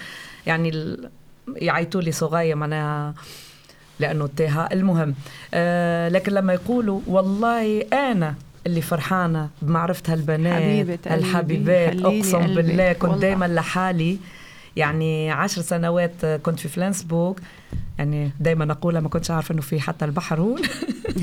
يعني 0.47 0.97
يعيطوا 1.55 2.01
لي 2.01 2.11
صغير 2.11 2.55
معناها 2.55 3.13
لأنه 3.99 4.29
تاهة. 4.37 4.69
المهم 4.71 5.15
آه 5.53 6.09
لكن 6.09 6.31
لما 6.31 6.53
يقولوا 6.53 7.01
والله 7.07 7.81
أنا 7.81 8.35
اللي 8.67 8.81
فرحانة 8.81 9.49
بمعرفه 9.61 10.13
هالبنات 10.13 10.99
الحبيبات 11.07 12.01
أقسم 12.01 12.55
بالله 12.55 12.93
كنت. 12.93 13.21
دائما 13.21 13.45
لحالي 13.45 14.17
يعني 14.75 15.31
عشر 15.31 15.61
سنوات 15.61 16.25
كنت 16.25 16.59
في 16.59 16.67
فلانسبورغ. 16.67 17.33
يعني 17.99 18.31
دايما 18.39 18.71
اقولها 18.71 19.01
ما 19.01 19.09
كنتش 19.09 19.31
عارفة 19.31 19.53
إنه 19.53 19.61
في 19.61 19.79
حتى 19.79 20.05
البحر 20.05 20.39
هون. 20.39 20.61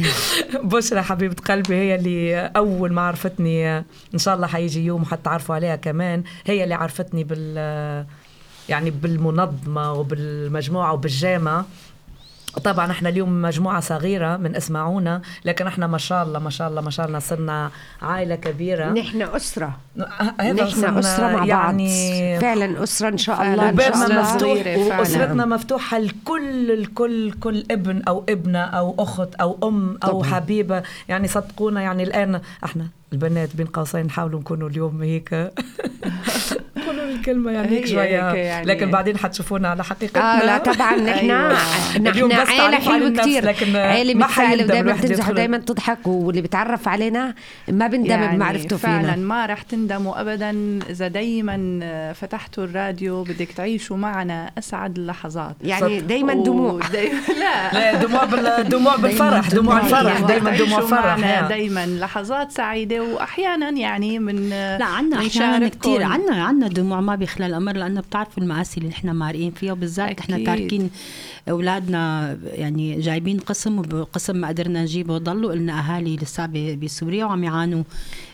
بشرى 0.73 1.03
حبيبة 1.03 1.35
قلبي 1.49 1.75
هي 1.75 1.95
اللي 1.95 2.37
أول 2.57 2.93
ما 2.93 3.03
عرفتني 3.03 3.79
إن 3.79 4.19
شاء 4.19 4.35
الله 4.35 4.47
حيجي 4.47 4.85
يوم 4.85 5.05
حتعرفوا 5.05 5.55
عليها 5.55 5.77
كمان 5.77 6.25
هي 6.47 6.65
اللي 6.65 6.75
عرفتني 6.75 7.25
بال 7.25 8.07
يعني 8.69 8.91
بالمنظمة 8.91 9.93
وبالمجموعة 9.93 10.93
وبالجامعة. 10.93 11.67
طبعا 12.65 12.91
إحنا 12.91 13.09
اليوم 13.09 13.43
مجموعة 13.43 13.81
صغيرة 13.81 14.37
من 14.37 14.57
اسمعونا 14.57 15.23
لكن 15.45 15.67
إحنا 15.67 15.87
ما 15.87 15.99
شاء 15.99 16.23
الله 16.23 16.39
ما 16.39 16.51
شاء 16.51 16.69
الله 16.69 16.81
ما 16.81 16.91
شاء 16.91 17.07
الله 17.07 17.19
صرنا 17.19 17.71
عائلة 18.03 18.35
كبيرة 18.37 18.91
نحن 18.93 19.23
أسرة 19.23 19.77
هذا 20.41 20.65
نحن 20.65 20.99
أسرة 20.99 21.29
مع 21.37 21.45
يعني 21.47 22.33
بعض 22.33 22.41
فعلا 22.43 22.83
أسرة 22.83 23.09
إن 23.09 23.19
شاء. 23.19 23.43
الله 23.43 23.77
شاء. 23.77 23.95
الله 23.95 24.21
مفتوح. 24.23 24.99
وأسرتنا 24.99 25.45
مفتوحة 25.45 25.99
لكل 25.99 26.71
الكل 26.71 27.33
كل 27.33 27.65
ابن 27.71 28.03
أو 28.09 28.25
ابنة 28.29 28.59
أو 28.65 28.95
أخت 28.99 29.35
أو 29.35 29.59
أم 29.69 29.99
أو 30.05 30.21
طبعاً. 30.23 30.35
حبيبة 30.35 30.83
يعني 31.09 31.29
صدقونا 31.29 31.83
يعني 31.83 32.03
الآن 32.03 32.41
إحنا 32.65 32.87
البنات 33.13 33.57
بين 33.57 33.67
قوسين 33.67 34.07
نحاولوا 34.07 34.41
نكونوا 34.41 34.69
اليوم 34.69 35.03
هيك 35.03 35.35
الكلمة 37.17 37.51
يعني 37.51 37.87
شوية 37.87 38.33
يعني. 38.33 38.67
لكن 38.67 38.91
بعدين 38.91 39.19
حتشوفونا 39.19 39.69
على 39.69 39.85
حقيقتنا 39.85 40.43
آه 40.43 40.47
لا 40.47 40.59
طبعا 40.59 40.97
نحن. 40.97 41.31
اليوم 42.07 42.33
نحن 42.33 42.43
بس 42.43 42.49
عيلة 42.49 42.57
تعريف 42.59 42.89
عن 42.89 42.95
حلوة 42.95 43.09
النفس، 43.09 43.21
كتير 43.27 43.45
لكن 43.45 43.77
عيلة 43.77 44.15
ما 44.15 44.27
متفائلة 44.27 44.49
حيندم 44.49 44.65
ودايما 44.65 44.81
الواحد 44.91 45.01
تمزح 45.07 45.15
يدخل. 45.19 45.33
ودايما 45.33 45.59
تضحك 45.59 46.07
واللي 46.07 46.41
بيتعرف 46.41 46.89
علينا 46.89 47.35
ما 47.69 47.87
بندم 47.87 48.11
يعني 48.11 48.37
بمعرفته 48.37 48.77
فعلا 48.77 49.13
فينا 49.13 49.17
ما 49.27 49.47
رح 49.47 49.63
تندموا 49.63 50.21
ابدا 50.21 50.79
إذا 50.91 51.09
دايما 51.09 52.13
فتحتوا 52.13 52.65
الراديو 52.65 53.23
بدك 53.23 53.49
تعيشوا 53.53 53.97
معنا 53.97 54.51
أسعد 54.59 54.99
اللحظات 54.99 55.57
يعني 55.65 56.01
دايما 56.01 56.35
دموع 56.35 56.81
لا 57.41 57.73
لا 57.73 57.95
دموع. 57.95 58.25
دموع 58.63 58.97
بالفرح 58.97 59.49
دموع 59.49 59.79
دموع. 59.79 59.81
الفرح 59.81 60.21
دايما 60.21 60.51
دموع 60.51 60.81
تعيشوا 60.81 60.87
فرح. 60.87 61.41
دايما 61.49 61.87
لحظات 61.87 62.53
سعيدة 62.53 63.01
واحيانا 63.03 63.71
يعني 63.71 64.19
من 64.19 64.49
لا 64.51 64.85
عنا 64.85 65.17
أحيانا. 65.27 65.69
كثير 65.69 66.03
عنا 66.03 66.45
عنا 66.45 66.69
دموع 66.69 67.01
ما 67.07 67.15
بيخلى 67.15 67.47
الأمر 67.47 67.77
لأنه 67.77 68.01
بتعرفوا 68.01 68.43
المآسي 68.43 68.79
اللي 68.79 68.89
نحن 68.89 69.11
مارقين 69.11 69.51
فيها 69.51 69.73
وبالذات 69.73 70.21
إحنا. 70.21 70.45
تاركين 70.45 70.91
أولادنا 71.51 72.37
يعني 72.45 73.01
جايبين 73.01 73.39
قسم 73.39 73.79
وبقسم 73.79 74.37
ما 74.37 74.49
قدرنا 74.49 74.83
نجيبه. 74.83 75.19
ضلوا 75.19 75.55
لنا 75.55 75.79
أهالي 75.81 76.17
لسه 76.17 76.47
بسوريا 76.83 77.25
وعم 77.25 77.45
يعانوا 77.45 77.83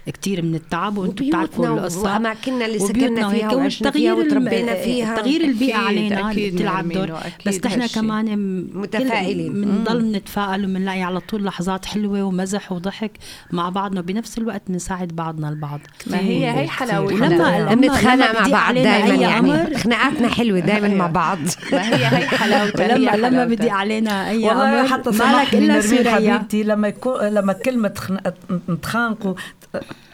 كثير 0.07 0.43
من 0.43 0.55
التعب 0.55 0.97
وأنتم 0.99 1.29
بتعرفوا 1.29 1.67
القصة. 1.67 2.03
واماكننا 2.03 2.67
اللي 2.67 2.79
سكننا 2.79 3.29
فيها 3.29 3.55
وعشنا 3.55 3.91
فيها 3.91 4.15
وتربينا 4.15 4.75
فيها. 4.75 5.17
تغيير 5.17 5.41
البيئة 5.45 5.77
علينا 5.77 6.31
أكيد 6.31 6.55
بتلعب 6.55 6.89
دور. 6.93 7.13
بس 7.47 7.67
نحن. 7.67 7.87
كمان 7.87 8.67
متفائلين. 8.75 9.53
بنضل 9.53 10.13
نتفائل 10.13 10.65
وبنلاقي 10.65 11.03
على 11.03 11.21
طول 11.21 11.45
لحظات 11.45 11.87
حلوة 11.87 12.23
ومزح 12.23 12.73
وضحك 12.73 13.13
مع 13.53 13.69
بعضنا 13.69 14.01
وبنفس 14.01 14.39
الوقت 14.39 14.63
بنساعد 14.69 15.09
بعضنا 15.09 15.49
البعض. 15.49 15.81
ما 16.07 16.19
هي 16.19 16.51
هي 16.51 16.69
حلاوه 16.69 17.13
لما- 17.13 17.75
بنتخانق 17.75 18.31
لما 18.31 18.33
مع 18.33 18.41
بدي 18.41 18.51
بعض 18.63 18.77
أي 18.77 19.21
يعني 19.21 19.77
خناقاتنا 19.79 20.29
حلوة 20.29 20.59
دائما 20.61 20.89
مع 20.89 21.07
بعض. 21.07 21.39
ما 21.73 21.89
هي 21.89 21.95
هي 22.07 22.27
حلاوتها 22.29 22.97
هي 22.97 22.99
لما 23.17 23.27
لما. 23.29 23.45
بدي 23.45 23.71
علينا 23.71 24.31
أي 24.31 24.51
أمر 24.51 24.89
حتى 24.89 25.11
مالك 25.11 25.55
إلا 25.55 25.81
سوريا. 25.81 26.11
حبيبتي 26.15 26.63
لما 26.63 26.89
يكون 26.89 27.21
لما 27.25 27.53
كلمة 27.53 27.93
خن- 27.99 28.21
نتخانقوا 28.69 29.35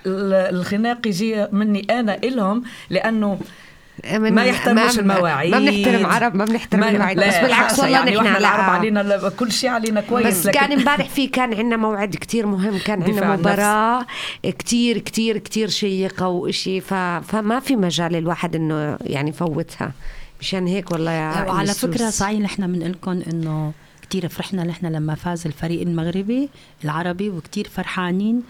ال- 0.06 0.56
الخناق 0.56 1.06
يجي 1.06 1.46
مني 1.52 1.86
أنا 1.90 2.16
إلهم 2.24 2.62
لأنه 2.90 3.38
من- 4.12 4.34
ما 4.34 4.44
يحترموش 4.44 4.98
ما- 4.98 5.00
المواعيد 5.16 5.54
ما 5.54 5.58
بنحترم 5.58 6.06
عرب 6.06 6.34
ما 6.34 6.44
بنحترم 6.44 6.80
ما- 6.80 6.88
المواعيد 6.90 7.18
لا، 7.18 7.28
بس 7.28 7.34
بالعكس 7.36 7.78
والله 7.78 7.98
يعني 7.98 8.16
نحن 8.16 8.36
العرب. 8.36 8.70
علينا 8.74 9.28
كل 9.28 9.52
شيء 9.52 9.70
علينا 9.70 10.00
كويس 10.00 10.26
بس 10.26 10.46
لكن 10.46 10.58
كان 10.60 10.72
امبارح 10.72 11.08
في 11.08 11.26
كان 11.26 11.54
عندنا 11.54 11.76
موعد 11.76 12.10
كتير 12.10 12.46
مهم 12.46 12.78
كان 12.78 13.02
عندنا. 13.02 13.36
مباراة 13.36 14.06
كتير 14.42 14.98
كتير 14.98 15.38
كتير 15.38 15.68
شيقة 15.68 16.28
وإشي 16.28 16.80
ف... 16.80 16.94
فما 16.94 17.60
في 17.60 17.76
مجال 17.76 18.16
الواحد 18.16 18.56
إنه 18.56 18.98
يعني 19.00 19.30
يفوتها 19.30 19.92
مشان 20.40 20.66
هيك 20.66 20.90
والله 20.90 21.10
يا 21.12 21.44
وعلى 21.48 21.70
مسوس. 21.70 21.86
فكرة 21.90 22.10
صحيح 22.10 22.40
نحن 22.40 22.72
بنقول 22.72 22.90
لكم 22.92 23.22
إنه 23.32 23.72
كثير 24.10 24.28
فرحنا 24.28 24.64
نحن 24.64 24.86
لما 24.86 25.14
فاز 25.14 25.46
الفريق 25.46 25.80
المغربي 25.82 26.48
العربي 26.84 27.28
وكثير 27.30 27.68
فرحانين 27.74 28.42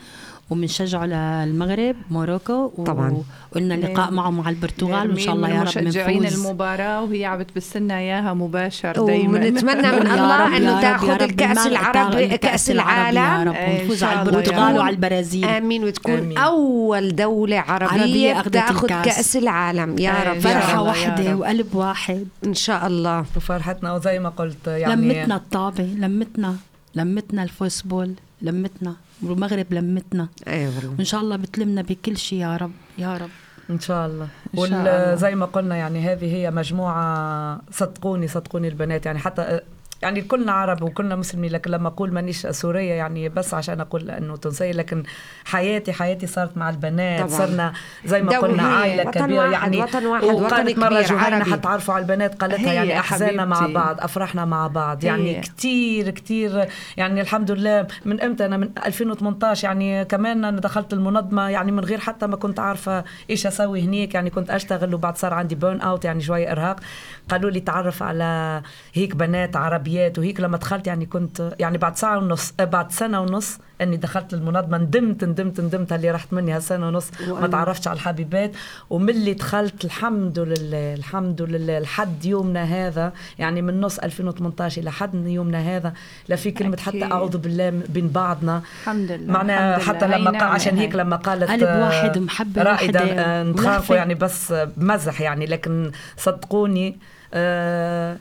وبنشجعوا 0.51 1.07
للمغرب 1.07 1.97
موروكو 2.11 2.73
و- 2.77 2.85
طبعاً. 2.85 3.23
وقلنا 3.53 3.75
لقاء 3.75 4.11
معهم 4.11 4.37
مع 4.37 4.49
البرتغال 4.51 5.11
وإن 5.11 5.19
شاء 5.19 5.35
الله 5.35 5.49
يا 5.49 5.63
رب 5.63 5.67
مشجعين 5.67 6.27
المباراة 6.27 7.03
وهي 7.03 7.25
عم 7.25 7.39
بتبثلنا 7.39 7.99
إياها 7.99 8.35
مباشر 8.35 8.93
دايما. 9.07 9.39
ونتمنى 9.39 9.93
من 9.93 10.07
الله 10.07 10.57
إنه 10.57 10.81
تأخذ 10.81 11.23
الكأس 11.23 11.67
المغرب 11.67 11.73
العربي 11.97 12.39
كأس 12.39 12.71
العالم. 12.71 13.49
ونفوز 13.49 14.05
على 14.05 14.23
البرتغال. 14.23 14.79
وعلى 14.79 14.95
البرازيل. 14.97 15.45
آمين 15.45 15.85
وتكون 15.85 16.15
آمين. 16.19 16.39
أول 16.39 17.17
دولة 17.17 17.59
عربية, 17.59 18.01
عربية 18.03 18.41
أخذت 18.41 18.55
تاخذ. 18.55 18.87
كأس 18.87 19.37
العالم. 19.37 19.99
يا 19.99 20.15
رب 20.27 20.45
واحدة 20.87 21.33
رب. 21.33 21.39
وقلب 21.41 21.75
واحد. 21.75 22.27
إن 22.45 22.55
شاء 22.55 22.87
الله. 22.87 23.25
وفرحتنا 23.37 23.93
وزي 23.95 24.19
ما 24.19 24.29
قلت 24.29 24.67
يعني 24.67 25.03
لمتنا 25.03 25.37
الطابة 25.37 25.85
لمتنا 25.85 26.57
لمتنا 26.95 27.43
الفوسبول. 27.43 28.15
لمتنا 28.43 28.97
والمغرب 29.23 29.67
لمتنا. 29.71 30.29
اي 30.49 30.67
والله. 30.67 30.95
وإن 30.99 31.05
شاء 31.05 31.21
الله 31.21 31.37
بتلمنا 31.37 31.83
بكل 31.83 32.17
شيء 32.17 32.39
يا 32.39 32.57
رب 32.57 32.73
يا 32.99 33.17
رب. 33.17 33.31
إن 33.71 33.81
شاء 33.81 34.07
الله. 34.07 34.29
إن 34.55 34.59
شاء 34.59 34.81
الله. 34.81 35.13
وزي 35.13 35.35
ما 35.35 35.47
قلنا 35.47 35.77
يعني 35.77 36.01
هذه 36.01 36.35
هي 36.35 36.51
مجموعة 36.51 37.61
صدقوني 37.71 38.29
صدقوني 38.29 38.69
البنات. 38.69 39.07
يعني 39.07 39.19
حتى 39.19 39.61
يعني 40.03 40.23
كلنا 40.23 40.53
عرب 40.53 40.83
وكلنا 40.83 41.17
مسلمين 41.17 41.53
لكن 41.53 41.71
لما 41.71 41.89
أقول 41.89 42.13
مانيش 42.13 42.47
سورية 42.47 42.93
يعني 42.93 43.29
بس 43.29 43.55
عشان 43.55 43.81
أقول 43.81 44.11
إنه 44.11 44.37
تونسية 44.37 44.73
لكن 44.73 45.03
حياتي 45.45 45.93
حياتي 45.93 46.27
صارت 46.27 46.57
مع 46.57 46.71
البنات 46.71 47.19
طبعاً. 47.19 47.39
صرنا 47.39 47.73
زي 48.05 48.23
ما 48.23 48.39
قلنا 48.39 48.69
هي 48.69 48.75
عائلة 48.83 49.09
وطن 49.09 49.21
كبيرة 49.25 49.39
واحد، 49.39 49.53
يعني 49.53 49.83
وطن 49.83 50.07
واحد، 50.07 50.25
وطن 50.25 50.43
وقالت 50.43 50.79
مرة 50.79 51.05
عربي. 51.19 51.53
حتعرفوا 51.53 51.95
على 51.95 52.03
البنات 52.03 52.35
قالتها 52.35 52.71
هي 52.71 52.75
يعني 52.75 52.99
أحزاننا 53.01 53.45
مع. 53.45 53.67
بعض 53.67 54.01
أفراحنا 54.01 54.45
مع 54.45 54.67
بعض 54.67 55.05
هي. 55.05 55.09
يعني 55.09 55.41
كتير 55.41 56.11
كتير 56.11 56.69
يعني 56.97 57.21
الحمد 57.21 57.51
لله 57.51 57.87
من 58.05 58.21
إمتى 58.21 58.47
أنا 58.47 58.57
من 58.57 58.71
2018 58.87 59.65
يعني 59.65 60.05
كمان 60.05 60.45
أنا 60.45 60.61
دخلت 60.61 60.93
المنظمة 60.93 61.49
يعني 61.49 61.73
من 61.73 61.85
غير 61.85 61.99
حتى 61.99 62.27
ما 62.27 62.37
كنت 62.37 62.61
عارفة 62.61 63.05
إيش 63.31 63.47
أسوي 63.47 63.81
هنيك 63.81 64.15
يعني 64.15 64.31
كنت 64.31 64.51
أشتغل 64.51 64.95
وبعد 64.95 65.17
صار 65.17 65.35
عندي 65.35 65.55
Burnout 65.55 66.05
يعني 66.05 66.21
شوية 66.21 66.53
إرهاق 66.53 66.81
قالوا 67.29 67.51
لي 67.51 67.61
تعرف 67.61 68.03
على 68.03 68.63
هيك 68.95 69.17
بنات 69.17 69.57
عربيات 69.89 70.19
وهيك 70.19 70.41
لما 70.41 70.57
دخلت 70.57 70.87
يعني 70.87 71.07
كنت 71.07 71.55
يعني 71.59 71.79
بعد 71.79 71.97
ساعة 71.97 72.19
ونص 72.19 72.53
آه، 72.61 72.65
بعد 72.65 72.93
سنة 72.93 73.21
ونص 73.21 73.59
إني 73.81 73.97
دخلت 73.97 74.35
المنظمه 74.35 74.79
ندمت 74.79 75.25
ندمت 75.25 75.61
ندمت 75.61 75.93
اللي 75.93 76.11
رحت 76.11 76.33
مني 76.33 76.53
هالسنة 76.53 76.89
ونص 76.89 77.11
ما 77.29 77.47
تعرفتش 77.47 77.89
على 77.89 77.97
الحبيبات 77.97 78.53
ومن 78.91 79.11
اللي 79.11 79.35
دخلت 79.35 79.85
الحمد 79.85 80.39
لله 80.39 80.95
الحمد 80.95 81.43
لله 81.43 81.79
لحد 81.79 82.25
يومنا 82.25 82.65
هذا 82.65 83.13
يعني 83.39 83.63
من 83.63 83.81
نص 83.81 83.99
2018 83.99 84.83
لحد 84.83 85.27
يومنا 85.27 85.77
هذا 85.77 85.93
لا 86.29 86.37
في 86.37 86.51
كلمة 86.51 86.77
حتى. 86.77 87.05
أعوذ 87.05 87.37
بالله 87.37 87.71
بين 87.71 88.09
بعضنا 88.09 88.63
الحمد 88.83 89.13
لله 89.13 89.33
معناها 89.33 89.79
حتى 89.79 90.07
لله. 90.07 90.17
لما 90.17 90.31
قا 90.31 90.37
نعمة 90.39 90.55
عشان 90.55 90.77
هي. 90.77 90.85
هيك 90.85 90.95
لما 90.95 91.17
قالت 91.17 91.51
قلب 91.51 91.63
آه، 91.63 91.85
واحد 91.85 92.59
رائدة 92.59 92.71
واحدة 92.71 93.01
آه،. 93.01 93.43
نتخانقوا 93.43 93.97
يعني 93.97 94.15
بس 94.15 94.53
بمزح 94.53 95.21
يعني 95.21 95.47
لكن 95.47 95.91
صدقوني 96.17 96.99
آه، 97.35 98.17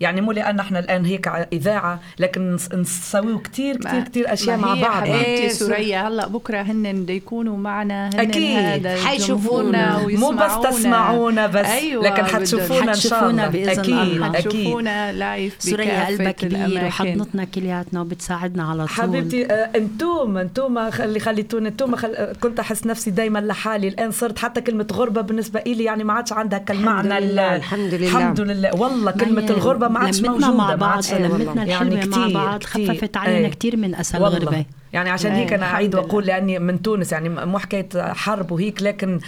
يعني 0.00 0.20
مو 0.20 0.32
لأن 0.32 0.60
إحنا 0.60 0.78
الآن 0.78 1.04
هيك 1.04 1.28
إذاعة 1.52 2.00
لكن 2.18 2.56
نس- 2.58 2.74
نسويوا 2.74 3.38
كتير 3.38 3.76
كتير 3.76 3.92
ما- 3.92 4.00
كتير 4.04 4.32
أشياء 4.32 4.56
مع 4.56 4.74
بعض 4.74 4.84
حبيبتي 5.02 5.24
إيه، 5.24 5.48
سوريا 5.48 6.08
هلأ 6.08 6.28
بكرة 6.28 6.58
هن 6.62 6.92
بده 7.02 7.14
يكونوا 7.14 7.56
معنا 7.56 8.08
هن. 8.08 8.32
هذا 8.56 8.96
حيشوفونا. 9.06 9.98
مو 10.08 10.30
بس. 10.30 10.52
تسمعونا 10.70 11.46
بس 11.46 11.66
أيوة 11.66 12.04
لكن. 12.04 12.24
حتشوفونا 12.24 12.90
إن 12.90 12.94
شاء 12.94 13.30
الله 13.30 13.48
بإذن 13.48 13.68
أكيد 13.68 13.94
الله. 13.94 14.26
أكيد 14.26 14.46
حتشوفونا 14.46 15.12
لايف 15.12 15.56
سوريا 15.58 16.06
قلبها 16.06 16.30
كبير. 16.30 16.84
وحضنتنا 16.86 17.44
كلياتنا 17.44 18.00
وبتساعدنا 18.00 18.62
على 18.70 18.78
طول 18.86 18.88
حبيبتي 18.88 19.46
آه، 19.52 19.70
أنتم 19.76 20.36
أنتم 20.38 20.78
اللي 20.78 21.20
خليتوني 21.20 21.68
أنتم 21.68 21.96
خل... 21.96 22.14
آه، 22.14 22.32
كنت 22.32 22.60
أحس 22.60 22.86
نفسي 22.86 23.10
دايما 23.10 23.38
لحالي 23.38 23.88
الآن 23.88 24.10
صرت 24.10 24.38
حتى 24.38 24.60
كلمة 24.60 24.86
غربة 24.92 25.20
بالنسبة 25.20 25.60
لي 25.66 25.84
يعني 25.84 26.04
ما 26.04 26.12
عادش 26.12 26.32
عندها 26.32 26.58
كالمعنى 26.58 27.08
الحمد 27.18 27.22
لله، 27.32 27.50
ال- 27.52 27.56
الحمد 27.56 27.94
لله. 27.94 28.08
الحمد 28.08 28.40
لله 28.40 28.70
والله 28.74 28.96
ما 29.04 29.10
كلمة 29.10 29.42
هي 29.42 29.46
الغربه 29.86 29.98
ما 30.00 30.06
عادش 30.06 30.20
موجودة 30.20 30.50
مع 30.54 30.74
بعض. 30.74 31.04
لمتنا 31.12 31.64
يعني 31.64 31.94
الحلوة 31.94 32.16
مع 32.16 32.26
كتير- 32.26 32.34
بعض. 32.34 32.64
خففت 32.64 33.16
علينا 33.16 33.46
أي. 33.46 33.50
كتير 33.50 33.76
من 33.76 33.94
أسى 33.94 34.18
والله 34.18 34.36
الغربة 34.38 34.64
يعني 34.92 35.10
عشان 35.10 35.32
إيه، 35.32 35.42
هيك 35.44 35.52
أنا 35.52 35.66
اعيد 35.66 35.94
وأقول. 35.94 36.26
لأني 36.26 36.58
من 36.58 36.82
تونس 36.82 37.12
يعني 37.12 37.28
مو 37.28 37.58
حكاية 37.58 37.88
حرب 38.12 38.52
وهيك 38.52 38.82
لكن 38.82 39.20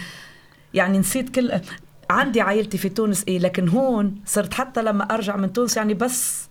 يعني 0.73 0.97
نسيت 0.97 1.29
كل 1.35 1.51
عندي 2.09 2.41
عائلتي 2.41 2.77
في 2.77 2.89
تونس 2.89 3.23
إيه 3.27 3.39
لكن 3.39 3.69
هون 3.69 4.15
صرت 4.25 4.53
حتى 4.53 4.81
لما 4.81 5.03
أرجع 5.03 5.35
من 5.35 5.53
تونس 5.53 5.77
يعني 5.77 5.93
بس 5.93 6.48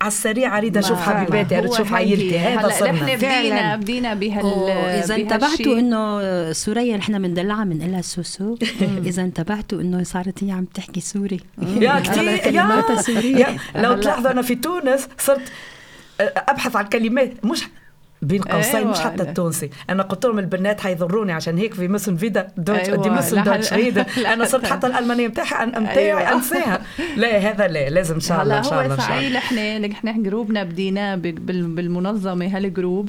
على 0.00 0.08
السريع 0.08 0.58
أريد 0.58 0.76
أشوف 0.76 1.00
حبيباتي 1.00 1.58
أريد 1.58 1.72
أشوف. 1.72 1.92
عائلتي 1.94 2.38
هذا 2.38 2.68
صرنا 2.68 2.92
نحن 2.92 3.16
بدينا. 3.16 3.76
بدينا 3.76 4.14
بهال 4.14 4.70
إذا. 5.04 5.16
انتبهتوا 5.16 5.78
إنه 5.78 6.52
سوريا 6.52 6.96
نحن 6.96 7.22
بندلعها 7.22 7.64
بنقلها 7.64 8.00
سوسو 8.02 8.56
إذا 9.08 9.22
انتبهتوا 9.22 9.80
إنه 9.80 10.02
صارت 10.02 10.44
هي 10.44 10.50
عم 10.50 10.64
تحكي 10.64 11.00
سوري 11.00 11.40
يا 11.80 12.00
كثير 12.00 12.22
يا, 12.22 12.36
كلماتها 12.36 13.02
سورية. 13.02 13.36
يا 13.36 13.56
لو. 13.76 13.94
تلاحظوا 14.00 14.30
أنا 14.30 14.42
في 14.42 14.54
تونس 14.54 15.08
صرت 15.18 15.52
أبحث 16.20 16.76
عن 16.76 16.84
كلمات 16.84 17.44
مش 17.44 17.62
بين 18.22 18.42
قوسين 18.42 18.76
أيوة. 18.76 18.90
مش 18.90 19.00
حتى 19.00 19.22
التونسي 19.22 19.70
أنا 19.90 20.02
قلت 20.02 20.26
لهم 20.26 20.38
البنات 20.38 20.80
حيضروني 20.80 21.32
عشان 21.32 21.58
هيك 21.58 21.74
في 21.74 21.88
مسن 21.88 22.16
فيدا 22.16 22.48
دوتش 22.56 22.88
أيوة. 22.88 23.02
دي 23.02 23.10
مسن 23.10 23.42
دوتش. 23.42 23.72
ريدا 23.72 24.06
لا. 24.16 24.32
أنا 24.32 24.44
صرت 24.44 24.66
حتى 24.66 24.86
الألمانية 24.86 25.28
متاعي 25.28 25.66
متاعي 25.66 25.98
أيوة. 25.98 26.32
أنساها 26.32 26.80
لا 27.16 27.38
هذا 27.38 27.66
لا 27.68 27.88
لازم 27.90 28.14
إن 28.14 28.20
شاء 28.20 28.42
الله 28.42 28.58
إن 28.58 28.62
شاء 28.62 28.84
الله 28.84 28.94
هو 28.94 29.18
الله 29.18 29.38
نحن 29.38 29.84
نحن 30.04 30.22
جروبنا 30.22 30.62
بال- 30.64 31.66
بالمنظمة 31.66 32.56
هالجروب 32.56 33.08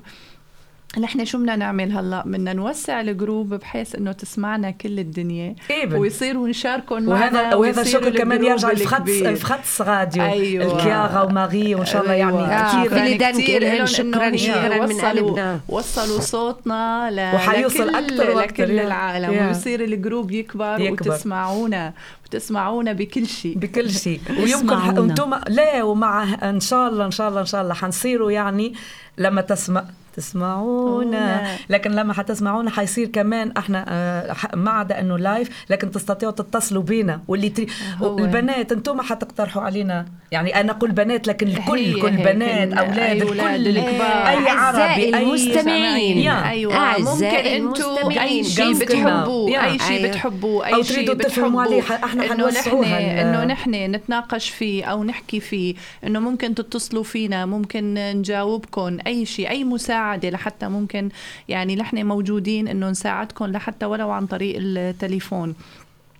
نحن 0.99 1.25
شو 1.25 1.37
بدنا 1.37 1.55
نعمل 1.55 1.91
هلا 1.91 2.23
بدنا 2.25 2.53
نوسع 2.53 3.01
الجروب 3.01 3.53
بحيث 3.53 3.95
إنه 3.95 4.11
تسمعنا 4.11 4.71
كل 4.71 4.99
الدنيا 4.99 5.55
إيبن. 5.71 5.95
ويصيروا 5.95 6.47
نشاركهم 6.47 7.03
معنا 7.05 7.41
وهذا 7.41 7.55
وهذا 7.55 7.81
الشكر 7.81 8.09
كمان 8.17 8.43
يرجع 8.45 8.69
الفخاتس 8.71 9.09
الكبير. 9.09 9.29
الفخاتس 9.29 9.81
راديو 9.81 10.23
أيوة. 10.23 10.65
الكياغا 10.77 11.21
وماري 11.21 11.75
وإن 11.75 11.85
شاء 11.85 12.01
الله 12.01 12.13
يعني 12.13 12.37
أيوة. 12.37 12.87
كثير 12.87 13.17
Dank 13.17 13.33
كتير 13.43 13.61
إلهن 13.61 13.73
إلهم 13.75 13.85
شكراً 13.85 14.27
إنه 14.27 14.37
شكراً 14.37 14.85
من 14.85 14.91
وصلوا- 14.95 15.09
قلبنا. 15.09 15.59
وصلوا 15.69 16.19
صوتنا 16.19 17.09
ل... 17.11 17.35
وحيوصل 17.35 17.95
وأكتر، 17.95 18.39
لكل. 18.39 18.79
العالم 18.79 19.33
يا. 19.33 19.47
ويصير 19.47 19.83
ال 19.83 19.91
group 19.91 20.31
يكبر, 20.31 20.79
يكبر. 20.79 21.11
وتسمعونا 21.11 21.93
وتسمعونا 22.25 22.93
بكل 22.93 23.27
شيء 23.27 23.57
بكل 23.57 23.89
شيء 23.91 24.19
ويمكن. 24.43 24.97
أنتم 24.97 25.33
لا 25.47 25.83
ومع 25.83 26.23
إن 26.49 26.59
شاء 26.59 26.89
الله 26.89 27.05
إن 27.05 27.11
شاء 27.11 27.29
الله 27.29 27.41
إن 27.41 27.45
شاء 27.45 27.61
الله 27.61 27.73
حنصيروا 27.73 28.31
يعني 28.31 28.73
لما 29.17 29.41
تسمع 29.41 29.83
تسمعونا. 30.13 31.57
لكن 31.69 31.91
لما 31.91 32.13
حتسمعونا 32.13 32.69
حيصير 32.69 33.07
كمان 33.07 33.51
إحنا 33.57 33.85
آه، 33.87 34.35
ما 34.55 34.71
عدا 34.71 34.99
إنه 34.99 35.17
live 35.17 35.49
لكن 35.69 35.91
تستطيعوا 35.91 36.33
تتصلوا 36.33 36.83
بينا 36.83 37.21
واللي 37.27 37.49
تري... 37.49 37.67
البنات 38.01 38.71
أنتم 38.71 39.01
حتقترحوا 39.01 39.61
علينا 39.61 40.05
يعني 40.31 40.59
أنا 40.59 40.71
أقول 40.71 40.91
بنات 40.91 41.27
لكن 41.27 41.47
الكل 41.47 41.77
هي 41.77 41.93
كل 41.93 42.11
بنات 42.11 42.73
أولاد 42.73 42.99
أي 42.99 43.21
أولاد 43.21 43.59
الكل 43.59 43.77
الكبار. 43.77 44.27
أي 44.27 44.49
عربي 44.49 45.15
أي 45.15 45.23
المستمعين. 45.23 46.17
يا. 46.17 46.49
أيوه 46.49 46.73
ممكن 46.73 46.83
أعزائي 46.83 47.57
أنتم. 47.57 48.09
أي 48.19 48.43
شيء. 48.43 48.73
بتحبوه. 48.73 49.65
أي 49.65 49.79
شيء 49.79 49.97
أيوة. 49.97 50.09
بتحبوه 50.09 50.67
أي 50.67 50.83
شيء 50.83 50.95
تريدوا 50.95 51.13
تفهموا 51.15 51.63
بتحبوه 51.63 51.91
عليه، 51.91 52.05
نحن 52.05 52.21
حنوسعوها 52.21 53.21
إنه 53.21 53.43
نحن 53.43 53.71
نتناقش 53.71 54.49
فيه 54.49 54.85
أو 54.85 55.03
نحكي 55.03 55.39
فيه 55.39 55.75
إنه 56.03 56.19
ممكن 56.19 56.55
تتصلوا 56.55 57.03
فينا 57.03 57.45
ممكن 57.45 57.93
نجاوبكم 57.93 58.97
أي 59.07 59.25
شيء 59.25 59.49
أي 59.49 59.63
مساعدة 59.63 60.00
لحتى 60.09 60.67
ممكن 60.67 61.09
يعني 61.49 61.75
نحن 61.75 62.05
موجودين 62.05 62.67
إنه 62.67 62.89
نساعدكم 62.89 63.45
لحتى 63.45 63.85
ولو 63.85 64.11
عن 64.11 64.25
طريق 64.27 64.55
التليفون. 64.61 65.55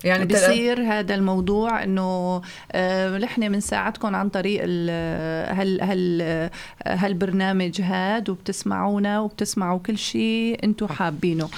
يعني 0.04 0.26
بصير 0.26 0.82
هذا 0.84 1.16
الموضوع 1.16 1.84
إنه 1.84 2.42
آه، 2.72 3.18
نحن 3.18 3.50
بنساعدكم 3.50 4.16
عن 4.16 4.30
طريق 4.30 4.62
ال- 4.64 5.56
هال 5.58 5.82
هال 5.82 6.22
آه، 6.22 6.52
هالبرنامج 6.86 7.82
هاد 7.82 8.30
وبتسمعونا 8.30 9.20
وبتسمعوا 9.20 9.80
كل 9.80 9.98
شيء 9.98 10.60
أنتم 10.64 10.88
حابينه. 10.88 11.50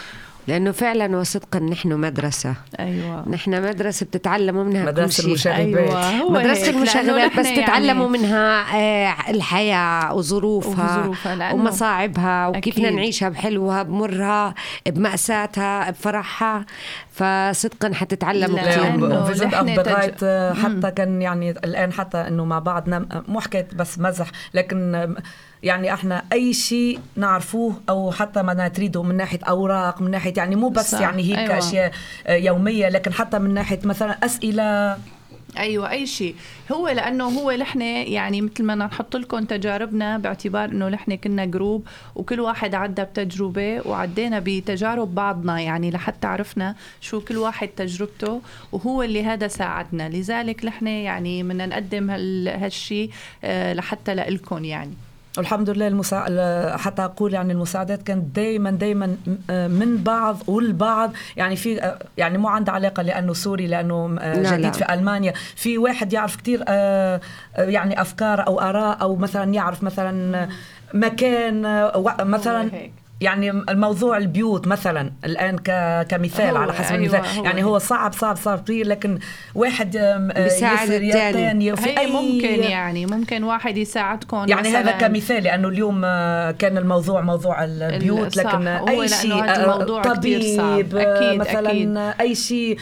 لأنه 0.47 0.71
فعلا 0.71 1.17
وصدقا 1.17 1.59
نحن 1.59 1.93
مدرسة 1.93 2.53
أيوه 2.79 3.29
نحن 3.29 3.61
مدرسة 3.61 4.05
بتتعلموا 4.05 4.63
منها 4.63 4.85
مدرسة 4.85 5.23
كل 5.23 5.39
شيء 5.39 5.55
المشاغبات. 5.55 5.95
هيك، 6.05 6.29
لأنه 6.31 6.69
المشاغبات 6.69 7.39
بس 7.39 7.45
نحن 7.45 7.63
تتعلموا 7.63 8.05
يعني 8.05 8.17
منها 8.17 8.75
آه، 8.75 9.29
الحياة 9.29 10.13
وظروفها 10.13 10.99
وظروفها، 10.99 11.53
ومصاعبها 11.53 12.47
وكيف. 12.47 12.79
نعيشها 12.79 13.29
بحلوها 13.29 13.83
بمرها 13.83 14.53
بمأساتها 14.85 15.91
بفرحها 15.91 16.65
فصدقا 17.13 17.93
حتتعلموا 17.93 18.59
كثير 18.59 19.23
في 19.25 19.33
جد 19.33 19.83
تج- 19.83 20.63
حتى 20.63 20.91
كان 20.91 21.21
يعني 21.21 21.49
الآن 21.51 21.93
حتى 21.93 22.17
إنه 22.17 22.45
مع 22.45 22.59
بعضنا 22.59 23.23
مو 23.27 23.39
حكاية 23.39 23.67
بس 23.75 23.99
مزح 23.99 24.27
لكن 24.53 25.07
يعني 25.63 25.93
إحنا 25.93 26.23
أي 26.33 26.53
شيء 26.53 26.99
نعرفوه 27.15 27.81
أو 27.89 28.11
حتى 28.11 28.41
ما 28.41 28.67
تريده 28.67 29.03
من 29.03 29.17
ناحية 29.17 29.39
أوراق 29.49 30.01
من 30.01 30.11
ناحية 30.11 30.33
يعني 30.37 30.55
مو 30.55 30.69
بس 30.69 30.91
صح، 30.91 31.01
يعني 31.01 31.23
هيك 31.23 31.37
أيوة. 31.37 31.57
أشياء 31.57 31.91
آه، 32.27 32.35
يومية 32.35 32.89
لكن 32.89 33.13
حتى 33.13 33.39
من 33.39 33.53
ناحية 33.53 33.79
مثلا 33.83 34.11
أسئلة 34.25 34.97
أيوه 35.57 35.91
أي 35.91 36.07
شيء. 36.07 36.35
هو 36.71 36.89
لأنه 36.89 37.23
هو 37.25 37.51
نحن 37.51 37.81
يعني 37.81 38.41
مثل 38.41 38.63
ما 38.63 38.75
نحط 38.75 39.15
لكم 39.15 39.39
تجاربنا 39.45 40.17
باعتبار 40.17 40.69
إنه 40.69 40.89
نحن 40.89 41.15
كنا 41.15 41.45
جروب 41.45 41.87
وكل 42.15 42.39
واحد 42.39 42.75
عدى 42.75 43.03
بتجربة 43.03 43.87
وعدينا 43.87 44.39
بتجارب 44.45 45.15
بعضنا 45.15 45.59
يعني 45.59 45.91
لحتى 45.91 46.27
عرفنا 46.27 46.75
شو 47.01 47.21
كل 47.21 47.37
واحد 47.37 47.67
تجربته 47.67 48.41
وهو 48.71 49.03
اللي 49.03 49.23
هذا 49.23 49.47
ساعدنا. 49.47 50.09
لذلك 50.09 50.65
نحن 50.65 50.87
يعني 50.87 51.43
بدنا 51.43 51.65
نقدم 51.65 52.09
هال- 52.09 52.47
هالشيء 52.47 53.09
آه، 53.43 53.73
لحتى 53.73 54.13
لكم 54.13 54.65
يعني. 54.65 54.93
والحمد 55.37 55.69
لله 55.69 55.87
المسا... 55.87 56.25
ال- 56.27 56.79
حتى 56.79 57.03
أقول 57.05 57.33
يعني 57.33 57.53
المساعدات 57.53 58.03
كانت 58.03 58.35
دائما 58.35 58.71
دائما 58.71 59.17
من 59.49 59.97
بعض 60.03 60.37
والبعض 60.47 61.11
يعني 61.37 61.55
في 61.55 61.95
يعني 62.17 62.37
مو 62.37 62.47
عنده 62.47 62.71
علاقة 62.71 63.03
لأنه 63.03 63.33
سوري 63.33 63.67
لأنه 63.67 64.07
لا، 64.09 64.51
جديد 64.51 64.65
لا. 64.65 64.71
في 64.71 64.93
ألمانيا 64.93 65.33
في 65.55 65.77
واحد 65.77 66.13
يعرف 66.13 66.35
كثير 66.35 66.63
يعني 67.57 68.01
أفكار 68.01 68.47
أو 68.47 68.59
آراء 68.59 69.01
أو 69.01 69.15
مثلا 69.15 69.53
يعرف 69.53 69.83
مثلا 69.83 70.47
مكان 70.93 71.65
آه، 71.65 72.15
مثلا. 72.19 72.69
يعني 73.23 73.49
الموضوع 73.49 74.17
البيوت 74.17 74.67
مثلا 74.67 75.11
الآن 75.25 75.57
ك- 75.57 76.07
كمثال 76.09 76.57
على 76.57 76.73
حسب 76.73 76.95
أيوة، 76.95 77.17
المثال 77.17 77.37
هو 77.37 77.43
يعني. 77.45 77.63
هو 77.63 77.77
صعب 77.77 78.13
صعب 78.13 78.35
صعب 78.35 78.63
كثير 78.63 78.87
لكن 78.87 79.19
واحد 79.55 79.95
آه، 79.95 80.17
التاني. 80.17 81.09
الثاني 81.09 81.75
في 81.75 81.99
أي 81.99 82.11
ممكن 82.11 82.63
يعني 82.63 83.05
ممكن 83.05 83.43
واحد 83.43 83.77
يساعدكم 83.77 84.45
يعني 84.47 84.67
هذا. 84.69 84.91
كمثال 84.91 85.43
لأنه 85.43 85.67
اليوم 85.67 86.01
آه، 86.05 86.51
كان 86.51 86.77
الموضوع 86.77 87.21
موضوع 87.21 87.63
البيوت 87.63 88.37
لكن 88.37 88.67
أي 88.67 89.07
شيء 89.07 89.43
آه،. 89.43 90.01
طبيب 90.01 90.95
أكيد، 90.97 91.39
مثلا 91.39 91.69
أكيد. 91.69 91.97
أي 91.97 92.35
شيء 92.35 92.77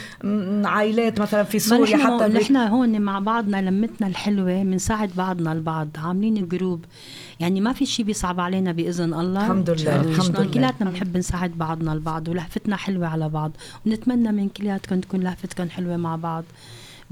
عائلات 0.64 1.20
مثلا 1.20 1.42
في 1.42 1.58
سوريا 1.58 1.96
حتى 1.96 2.28
نحن 2.28 2.56
هون 2.56 3.00
مع 3.00 3.18
بعضنا 3.18 3.62
لمتنا 3.70 4.06
الحلوة 4.06 4.62
بنساعد 4.62 5.10
بعضنا 5.16 5.52
البعض 5.52 5.88
عاملين 6.04 6.48
جروب 6.48 6.84
يعني 7.42 7.60
ما 7.60 7.72
في 7.72 7.86
شيء 7.86 8.04
بيصعب 8.06 8.40
علينا 8.40 8.72
بإذن 8.72 9.14
الله 9.14 9.44
الحمد 9.44 9.70
لله، 9.70 10.00
الحمد 10.00 10.40
لله. 10.40 10.50
كلياتنا 10.50 10.90
بنحب 10.90 11.16
نساعد 11.16 11.50
بعضنا 11.58 11.92
البعض 11.92 12.28
ولهفتنا 12.28 12.76
حلوة 12.76 13.06
على 13.06 13.28
بعض 13.28 13.52
ونتمنى 13.86 14.32
من 14.32 14.48
كلياتكم 14.48 15.00
تكون 15.00 15.20
لهفتكم 15.20 15.68
حلوة 15.70 15.96
مع 15.96 16.16
بعض 16.16 16.44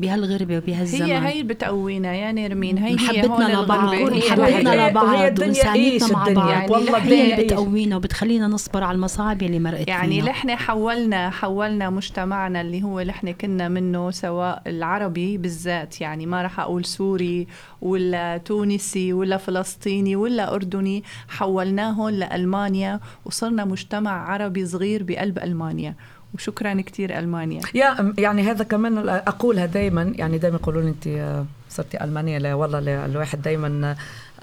بهالغربة 0.01 0.57
وبهالزمن. 0.57 1.03
هي 1.03 1.19
هي 1.19 1.33
اللي 1.33 1.55
بتقوينا 1.55 2.15
يا 2.15 2.33
نرمين. 2.33 2.79
هي 2.79 2.91
هي 2.91 2.95
محبتنا 2.95 3.57
هون 3.59 3.65
لبعض. 3.65 3.89
هي- 3.89 4.05
محبتنا 4.05 4.91
لبعض. 4.91 5.39
وانسانيتنا 5.41 6.13
مع؟ 6.13 6.29
بعض. 6.29 6.49
يعني 6.51 6.73
والله 6.73 6.99
نحن 6.99 7.09
هي 7.09 7.35
اللي؟ 7.35 7.45
بتقوينا 7.45 7.97
وبتخلينا 7.97 8.47
نصبر 8.47 8.85
على 8.85 8.95
المصاعب 8.95 9.43
اللي 9.43 9.59
مرقت 9.59 9.89
يعني 9.89 10.23
نحن 10.23 10.51
حولنا 10.57 11.31
حولنا 11.31 11.91
مجتمعنا 11.91 12.61
اللي 12.61 12.83
هو 12.83 13.01
إحنا 13.01 13.33
كنا 13.33 13.69
منه 13.69 14.11
سواء 14.11 14.63
العربي 14.67 15.39
بالذات. 15.39 16.01
يعني 16.01 16.27
ما 16.27 16.43
راح 16.43 16.61
أقول 16.61 16.85
سوري 16.85 17.47
ولا 17.83 18.37
تونسي 18.37 19.13
ولا 19.13 19.37
فلسطيني 19.37 20.17
ولا 20.17 20.55
أردني. 20.55 21.05
حولناهم 21.29 22.09
لألمانيا 22.09 23.01
وصرنا 23.25 23.65
مجتمع 23.65 24.31
عربي 24.31 24.67
صغير 24.67 25.03
بقلب 25.03 25.39
ألمانيا. 25.39 25.95
وشكرا 26.35 26.81
كثير 26.81 27.19
ألمانيا. 27.19 27.61
يا 27.75 28.15
يعني 28.19 28.43
هذا 28.43 28.65
كمان 28.65 29.09
اقولها 29.09 29.67
دائما 29.67 30.13
يعني 30.17 30.39
دائما 30.39 30.57
يقولون 30.57 30.87
أنت 30.87 31.07
آه، 31.07 31.45
صرتي 31.69 32.05
ألمانية 32.05 32.39
لا 32.39 32.55
والله 32.55 33.05
الواحد 33.07 33.43
دائما 33.43 33.97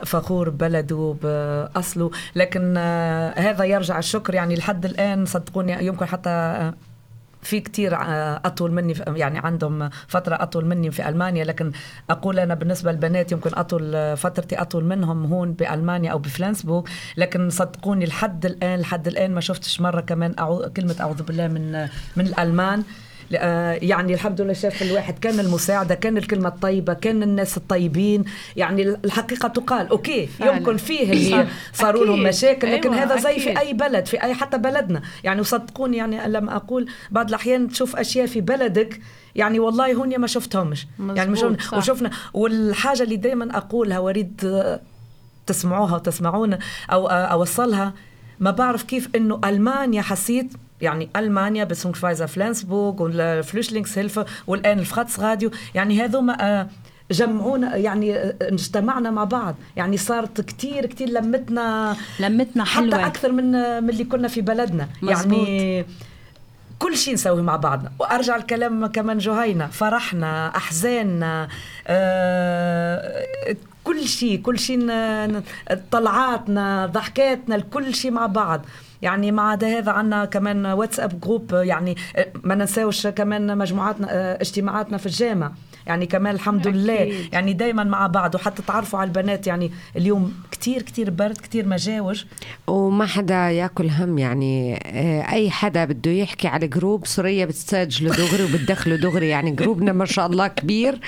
فخور 0.05 0.49
ببلده 0.49 1.15
بأصله. 1.23 2.11
لكن 2.35 2.75
آه، 2.77 3.39
هذا 3.39 3.63
يرجع 3.63 3.99
الشكر 3.99 4.33
يعني 4.33 4.55
لحد 4.55 4.85
الآن 4.85 5.25
صدقوني 5.25 5.85
يمكن 5.85 6.05
حتى 6.05 6.29
آه، 6.29 6.73
في 7.47 7.59
كتير 7.59 7.95
آه، 7.95 8.41
أطول 8.45 8.71
مني 8.71 8.93
يعني 9.07 9.39
عندهم 9.39 9.89
فترة 10.07 10.35
أطول 10.35 10.65
مني 10.65 10.91
في 10.91 11.09
ألمانيا 11.09 11.43
لكن 11.43 11.71
أقول 12.09 12.39
أنا 12.39 12.53
بالنسبة 12.53 12.91
للبنات 12.91 13.31
يمكن 13.31 13.51
أطول 13.53 13.95
آه، 13.95 14.15
فترتي 14.15 14.61
أطول 14.61 14.83
منهم 14.83 15.25
هون 15.25 15.53
بألمانيا 15.53 16.11
أو 16.11 16.17
بفلانسبورغ 16.17 16.83
لكن 17.17 17.49
صدقوني 17.49 18.05
لحد 18.05 18.45
الآن 18.45 18.79
لحد 18.79 19.07
الآن 19.07 19.31
ما 19.33 19.41
شفتش 19.41 19.81
مرة 19.81 20.01
كمان 20.01 20.35
أعو... 20.39 20.69
كلمة 20.77 20.95
أعوذ 20.99 21.23
بالله 21.23 21.47
من 21.47 21.75
آه، 21.75 21.89
من 22.15 22.27
الألمان. 22.27 22.79
آه، 22.79 23.06
يعني 23.31 24.13
الحمد 24.13 24.41
لله 24.41 24.53
شاف 24.53 24.81
الواحد 24.81 25.19
كان 25.19 25.39
المساعدة 25.39 25.95
كان 25.95 26.17
الكلمة 26.17 26.47
الطيبة 26.47 26.93
كان 26.93 27.23
الناس 27.23 27.57
الطيبين 27.57 28.23
يعني 28.55 28.81
الحقيقة 29.05 29.47
تقال 29.47 29.89
okay 29.89 30.27
فعلا. 30.27 30.57
يمكن 30.57 30.77
فيه 30.77 31.11
اللي. 31.11 31.47
صاروا 31.73 32.05
لهم. 32.05 32.23
مشاكل 32.23 32.71
لكن 32.73 32.93
أيوة، 32.93 33.03
هذا 33.03 33.17
زي 33.21 33.31
أكيد. 33.31 33.41
في 33.41 33.59
أي 33.59 33.73
بلد 33.73 34.05
في 34.05 34.23
أي 34.23 34.33
حتى 34.33 34.57
بلدنا 34.57 35.01
يعني 35.23 35.41
وصدقوني 35.41 35.97
يعني 35.97 36.27
لما 36.27 36.55
أقول 36.55 36.87
بعض 37.11 37.27
الأحيان 37.27 37.69
تشوف 37.69 37.95
أشياء 37.95 38.25
في 38.25 38.41
بلدك 38.41 38.99
يعني 39.35 39.59
والله 39.59 39.93
هون 39.93 40.17
ما 40.17 40.27
شفتهمش 40.27 40.87
يعني 40.99 41.31
مش. 41.31 41.43
وشفنا 41.73 42.11
والحاجة 42.33 43.03
اللي 43.03 43.15
دايما 43.15 43.57
أقولها 43.57 43.99
وأريد 43.99 44.41
آه، 44.45 44.79
تسمعوها 45.45 45.95
وتسمعونا 45.95 46.59
أو 46.91 47.07
آه، 47.07 47.13
أوصلها 47.13 47.93
ما 48.39 48.51
بعرف 48.51 48.83
كيف 48.83 49.09
إنه 49.15 49.41
ألمانيا 49.45 50.01
حسيت 50.01 50.51
يعني 50.81 51.09
ألمانيا 51.15 51.63
beziehungsweise 51.63 52.27
Flensburg 52.27 53.03
وال 53.03 53.16
Flüchtlingshilfe 53.16 54.19
والآن 54.47 54.79
الفخاتس 54.79 55.19
راديو. 55.19 55.51
يعني 55.75 56.03
هذوما 56.03 56.37
آه، 56.41 56.67
جمعونا 57.11 57.75
يعني 57.75 58.15
آه، 58.15 58.35
اجتمعنا 58.41 59.11
مع 59.11 59.23
بعض. 59.23 59.55
يعني 59.75 59.97
صارت 59.97 60.41
كتير 60.41 60.85
كتير 60.85 61.09
لمتنا 61.09 61.95
لمتنا 62.19 62.63
حتى 62.63 62.85
حلوة. 62.85 63.07
أكثر 63.07 63.31
من 63.31 63.51
من 63.83 63.89
اللي 63.89 64.03
كنا 64.03 64.27
في 64.27 64.41
بلدنا. 64.41 64.87
مزبوط. 65.01 65.47
يعني 65.47 65.85
كل 66.79 66.97
شيء 66.97 67.13
نسويه 67.13 67.41
مع 67.41 67.55
بعضنا. 67.55 67.91
وأرجع 67.99 68.35
الكلام 68.35 68.87
كمان 68.87 69.17
جهينة. 69.17 69.67
فرحنا 69.67 70.55
أحزاننا 70.57 71.47
آه 71.87 73.25
كل 73.83 74.07
شيء 74.07 74.41
كل 74.41 74.59
شيء 74.59 74.91
طلعاتنا 75.91 76.85
ضحكاتنا 76.85 77.59
كل 77.59 77.95
شيء 77.95 78.11
مع 78.11 78.25
بعض. 78.25 78.61
يعني 79.01 79.31
مع 79.31 79.53
هذا 79.53 79.91
عنا 79.91 80.25
كمان 80.25 80.65
واتساب 80.65 81.19
جروب 81.21 81.53
يعني 81.53 81.95
ما 82.43 82.55
ننساوش 82.55 83.07
كمان 83.07 83.57
مجموعاتنا 83.57 84.07
آه، 84.11 84.41
اجتماعاتنا 84.41 84.97
في 84.97 85.05
الجامع. 85.05 85.51
يعني 85.87 86.05
كمان 86.05 86.35
الحمد 86.35 86.67
لله 86.67 87.01
أكيد. 87.01 87.33
يعني 87.33 87.53
دايما 87.53 87.83
مع 87.83 88.07
بعض 88.07 88.35
وحتى 88.35 88.61
تعرفوا 88.61 88.99
على 88.99 89.07
البنات 89.07 89.47
يعني 89.47 89.71
اليوم 89.95 90.33
كتير 90.51 90.81
كتير 90.81 91.09
برد 91.09 91.37
كتير 91.37 91.67
مجاوج. 91.67 92.23
وما 92.67 93.05
حدا 93.05 93.51
ياكل 93.51 93.89
هم 93.89 94.17
يعني 94.17 94.79
آه، 94.85 95.31
أي 95.33 95.49
حدا 95.49 95.85
بده 95.85 96.11
يحكي 96.11 96.47
على 96.47 96.67
جروب 96.67 97.07
سوريا 97.07 97.45
بتستاجله 97.45 98.09
دغري 98.09 98.43
وبتدخله 98.43 98.95
دغري 98.95 99.27
يعني 99.27 99.51
جروبنا 99.51 99.93
ما 99.93 100.05
شاء 100.05 100.25
الله 100.27 100.47
كبير. 100.47 100.99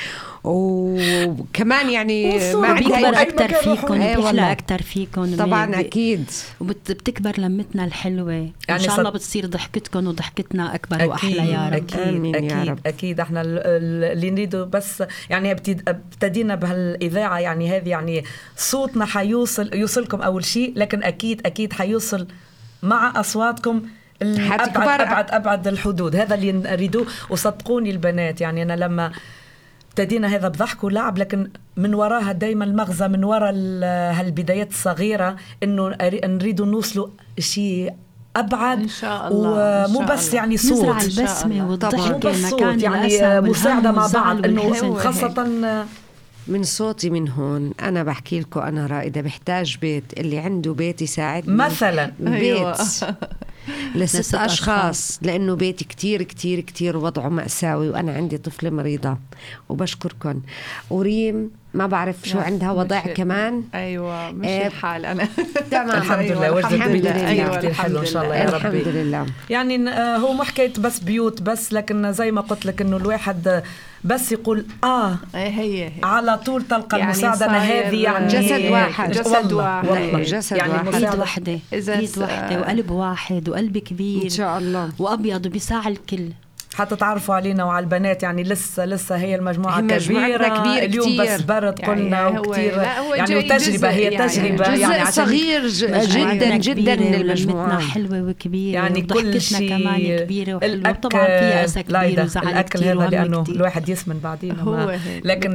وكمان 0.44 1.90
يعني 1.90 2.38
ما 2.54 2.74
بتكبر 2.74 3.12
بيكبر 3.12 3.52
روحوا. 3.52 3.76
فيكم. 3.76 3.98
بيحلى 4.00 4.52
أكتر 4.52 4.82
فيكم 4.82 5.36
طبعا 5.38 5.80
أكيد 5.80 6.26
وبتكبر 6.60 7.34
لمتنا 7.40 7.86
الحلوة 7.86 8.32
يعني 8.34 8.54
ان 8.70 8.80
شاء 8.80 9.00
الله 9.00 9.10
بتصير 9.10 9.46
ضحكتكم 9.46 10.08
وضحكتنا 10.08 10.76
أكبر 10.76 11.06
وأحلى 11.06 11.52
يا 11.52 11.68
رب 11.70 11.74
أكيد 11.74 12.00
آمين 12.00 12.36
يا 12.36 12.40
أكيد 12.62 12.70
رب. 12.70 12.80
أكيد 12.86 13.20
إحنا 13.20 13.42
ال- 13.42 13.58
ال- 13.60 14.04
اللي 14.12 14.32
نريده 14.32 14.64
بس 14.64 15.04
يعني 15.30 15.52
ابتد- 15.52 15.90
ابتدينا 15.90 16.56
بهالإذاعة 16.56 17.40
يعني 17.40 17.78
هذه 17.78 17.90
يعني 17.90 18.24
صوتنا 18.58 19.06
حيوصل 19.06 19.70
يوصلكم 19.76 20.22
أول 20.22 20.46
شيء 20.46 20.74
لكن 20.76 21.04
أكيد 21.04 21.42
أكيد 21.46 21.74
حيوصل 21.74 22.28
مع 22.84 23.14
أصواتكم. 23.20 23.82
ابعد 24.22 25.02
ابعد 25.02 25.32
أبعد 25.32 25.68
الحدود 25.68 26.16
هذا 26.16 26.36
اللي 26.36 26.52
نريدوه 26.52 27.06
وصدقوني 27.30 27.90
البنات 27.92 28.42
يعني 28.42 28.62
أنا 28.64 28.74
لما 28.74 29.12
ابتدينا 30.00 30.28
هذا 30.28 30.48
بضحك 30.48 30.84
ولعب 30.84 31.18
لكن 31.18 31.50
من 31.78 31.94
وراها 31.94 32.32
دايما 32.32 32.66
المغزى 32.66 33.08
من 33.08 33.24
وراء 33.24 33.52
ال- 33.56 33.84
هالبدايات 34.16 34.70
الصغيرة 34.72 35.36
إنه 35.64 35.92
أري- 35.94 36.26
نريد 36.26 36.62
نوصلوا 36.62 37.08
شيء 37.40 37.94
أبعد 38.36 38.80
إن 38.82 38.88
شاء 38.88 39.28
الله، 39.28 39.86
ومو 39.90 40.00
بس 40.00 40.28
الله. 40.28 40.36
يعني 40.36 40.56
نزرع 40.56 40.76
صوت 40.76 40.84
الله. 40.84 41.06
البسمة 41.24 41.56
مو 41.64 41.72
والضحكة 41.72 42.30
بس 42.30 42.46
صوت 42.50 42.62
يعني 42.84 43.42
مساعدة 43.42 43.92
مع 43.92 44.08
بعض 44.14 44.46
إنه 44.46 44.94
خاصة 44.96 45.48
من 46.48 46.64
صوتي 46.64 47.10
من 47.10 47.30
هون 47.30 47.72
أنا 47.82 48.04
بحكي 48.04 48.40
لكم 48.40 48.60
أنا 48.60 48.86
رائدة 48.88 49.22
بحتاج 49.22 49.78
بيت 49.82 50.04
اللي 50.18 50.38
عنده 50.40 50.74
بيت 50.74 51.02
يساعدني 51.02 51.56
مثلا 51.56 52.12
أيوة. 52.28 52.72
بيت 52.72 52.82
لست 52.82 53.06
لست 53.96 54.36
أشخاص. 54.36 55.20
لأنه 55.22 55.56
بيتي 55.56 55.86
كتير 55.86 56.24
كتير 56.24 56.60
كتير 56.60 56.98
وضعه 56.98 57.30
مأساوي 57.30 57.90
وأنا 57.90 58.14
عندي 58.14 58.38
طفلة 58.38 58.70
مريضة 58.70 59.18
وبشكركم 59.70 60.42
وريم 60.90 61.52
ما 61.74 61.88
بعرف 61.88 62.16
شو 62.24 62.40
عندها 62.40 62.72
وضع 62.72 63.02
مش- 63.06 63.12
كمان. 63.14 63.64
أيوه 63.76 64.32
مش 64.32 64.48
إيه. 64.48 64.68
الحال 64.68 65.06
أنا. 65.06 65.28
تمام. 65.72 65.90
الحمد 65.90 66.18
أيوة، 66.20 66.38
لله 66.38 66.52
وجدت 66.52 66.72
الحمد 66.74 66.96
لله. 66.96 67.28
أيوة، 67.28 67.58
كتير 67.58 67.74
حلو 67.74 68.00
إن 68.00 68.06
شاء 68.06 68.24
الله 68.24 68.36
يا 68.36 68.46
لله. 68.46 68.56
الحمد 68.58 68.76
ربي 68.76 68.92
لله. 68.92 69.26
يعني 69.50 69.90
آه، 69.90 70.18
هو 70.18 70.34
مو 70.34 70.44
حكايه 70.44 70.74
بس 70.80 71.00
بيوت 71.00 71.42
بس 71.42 71.74
لكن 71.74 72.14
زي 72.14 72.32
ما 72.32 72.42
قلت 72.42 72.66
لك 72.66 72.82
إنه 72.82 72.98
الواحد 72.98 73.48
آه، 73.48 73.64
بس 74.04 74.32
يقول 74.32 74.66
آه 74.84 75.18
إيه 75.36 75.48
هي 75.50 75.86
هي. 75.86 75.92
على 76.04 76.38
طول 76.38 76.64
تلقى 76.68 77.00
يعني 77.00 77.12
المساعدة. 77.12 77.48
صاير 77.48 77.88
هذه 77.88 78.04
يعني 78.04 78.28
جسد 78.28 78.72
واحد. 78.72 79.18
والله- 79.18 79.22
جسد 79.42 79.54
واحد. 79.54 79.88
والله 79.88 80.24
جسد 80.24 80.58
يعني 80.58 80.74
واحد. 80.74 80.94
ايد 81.04 81.20
وحده 81.20 81.60
إذا 81.74 81.94
ايد 82.00 82.10
س- 82.10 82.18
وحده 82.18 82.60
وقلب 82.60 82.92
واحد 82.92 83.50
وقلب 83.50 83.78
كبير. 83.78 84.24
إن 84.24 84.30
شاء 84.30 84.58
الله. 84.58 84.90
وأبيض 85.00 85.46
وبيساع 85.46 85.88
الكل. 85.88 86.30
حتى 86.76 86.96
تعرفوا 86.96 87.36
علينا 87.36 87.64
وعلى 87.64 87.84
البنات 87.84 88.24
يعني 88.24 88.44
لسه 88.44 88.86
لسه 88.86 89.16
هي 89.18 89.36
المجموعة 89.36 89.82
كبيرة 89.82 89.98
كبيرة 90.48 90.86
اليوم 90.86 91.06
كتير. 91.08 91.24
بس 91.36 91.42
برد 91.42 91.80
يعني 91.80 91.94
قلنا 92.02 92.28
هو- 92.28 92.40
وكثير 92.42 92.74
يعني 93.16 93.36
وتجربة 93.36 93.90
هي 93.90 94.02
يعني. 94.04 94.28
تجربة 94.30 94.76
جزء 94.76 94.82
يعني 94.82 95.12
صغير 95.12 95.68
جدا 95.68 96.58
جدا 96.58 96.94
المجموعة 96.94 97.80
حلوة 97.80 98.22
وكبيرة 98.22 98.74
يعني 98.76 99.02
كل 99.02 99.42
شيء 99.42 99.70
كمان 99.70 100.18
كبيرة 100.20 100.56
وحلوة 100.56 100.74
الأكل 100.76 100.98
وطبعا 101.08 101.26
فيها 101.26 101.66
أسى 101.66 101.84
كبير 101.84 102.24
وزعل 102.24 102.48
الاكل 102.48 102.84
هذا 102.84 103.08
لأنه 103.08 103.44
كتير. 103.44 103.56
الواحد 103.56 103.90
يسمن 103.90 104.20
بعدين 104.20 104.60
هو 104.60 104.98
لكن. 105.24 105.54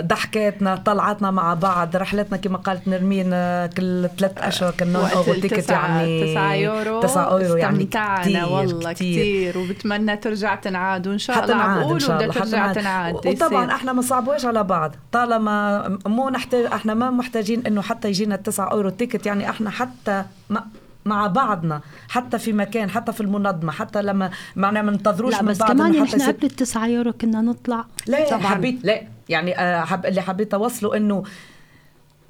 ضحكاتنا 0.00 0.76
طلعتنا 0.76 1.30
مع 1.30 1.54
بعض 1.54 1.96
رحلتنا 1.96 2.36
كما 2.36 2.58
قالت 2.58 2.88
نرمين 2.88 3.24
كل 3.66 4.08
ثلاث 4.18 4.32
أشهر 4.38 4.70
كنا 4.80 4.98
Euro 4.98 5.34
Ticket 5.34 5.70
يعني 5.70 6.32
9 6.32 6.54
يورو 6.54 7.00
9 7.00 7.22
أورو 7.24 7.56
يعني 7.56 7.76
استمتعنا 7.78 8.46
والله. 8.46 8.92
كتير 8.92 9.58
وبتمنى 9.58 10.16
ترجع 10.16 10.53
تنعاد 10.54 11.06
وإن 11.08 11.18
شاء 11.18 11.44
الله 11.44 11.54
عم 11.54 11.60
حتنعاد 11.60 11.76
إن 11.78 11.82
بقولوا 11.84 11.98
شاء 11.98 12.16
بدها 12.16 12.26
الله 12.42 12.42
ترجع. 12.44 12.72
تنعاد 12.72 13.14
وطبعا 13.14 13.32
يصير. 13.64 13.70
إحنا 13.74 13.92
ما 13.92 13.98
نصعبوش 13.98 14.44
على 14.44 14.64
بعض 14.64 14.94
طالما 15.12 15.88
مو 16.06 16.28
نحتاج 16.30 16.64
إحنا 16.64 16.94
ما 16.94 17.10
محتاجين 17.10 17.66
إنه 17.66 17.82
حتى 17.82 18.08
يجينا 18.08 18.34
التسعة 18.34 18.68
Euro 18.68 18.88
Ticket 18.90 19.26
يعني 19.26 19.50
إحنا 19.50 19.70
حتى 19.70 20.24
ما 20.50 20.64
مع 21.04 21.26
بعضنا 21.26 21.80
حتى 22.08 22.38
في 22.38 22.52
مكان 22.52 22.90
حتى 22.90 23.12
في 23.12 23.20
المنظمة 23.20 23.72
حتى 23.72 24.02
لما 24.02 24.30
معنا 24.56 24.82
ما 24.82 24.90
ننتظروش 24.92 25.32
لا 25.34 25.42
من 25.42 25.48
بس 25.48 25.58
بعض 25.58 25.72
كمان 25.72 25.90
نحن 25.92 26.06
حتى 26.06 26.16
يصير- 26.16 26.30
قبل 26.32 26.44
التسعة 26.46 26.86
يورو 26.86 27.12
كنا 27.12 27.40
نطلع 27.40 27.84
لا 28.06 28.28
طبعاً. 28.28 28.40
طبعا 28.40 28.50
حبيت 28.54 28.84
لا 28.84 29.00
يعني 29.28 29.58
آه، 29.60 29.84
حب 29.84 30.06
اللي 30.06 30.20
حبيت 30.20 30.54
أوصله 30.54 30.96
إنه 30.96 31.22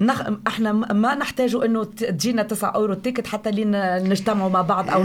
نخ... 0.01 0.21
إحنا 0.47 0.71
ما 0.71 1.15
نحتاج 1.15 1.55
إنه 1.65 1.83
تجينا 1.83 2.43
9 2.43 2.69
Euro 2.69 2.93
Ticket 2.93 3.27
حتى 3.27 3.51
لين 3.51 3.71
نجتمعوا 4.09 4.49
مع 4.49 4.61
بعض 4.61 4.89
أو 4.89 5.03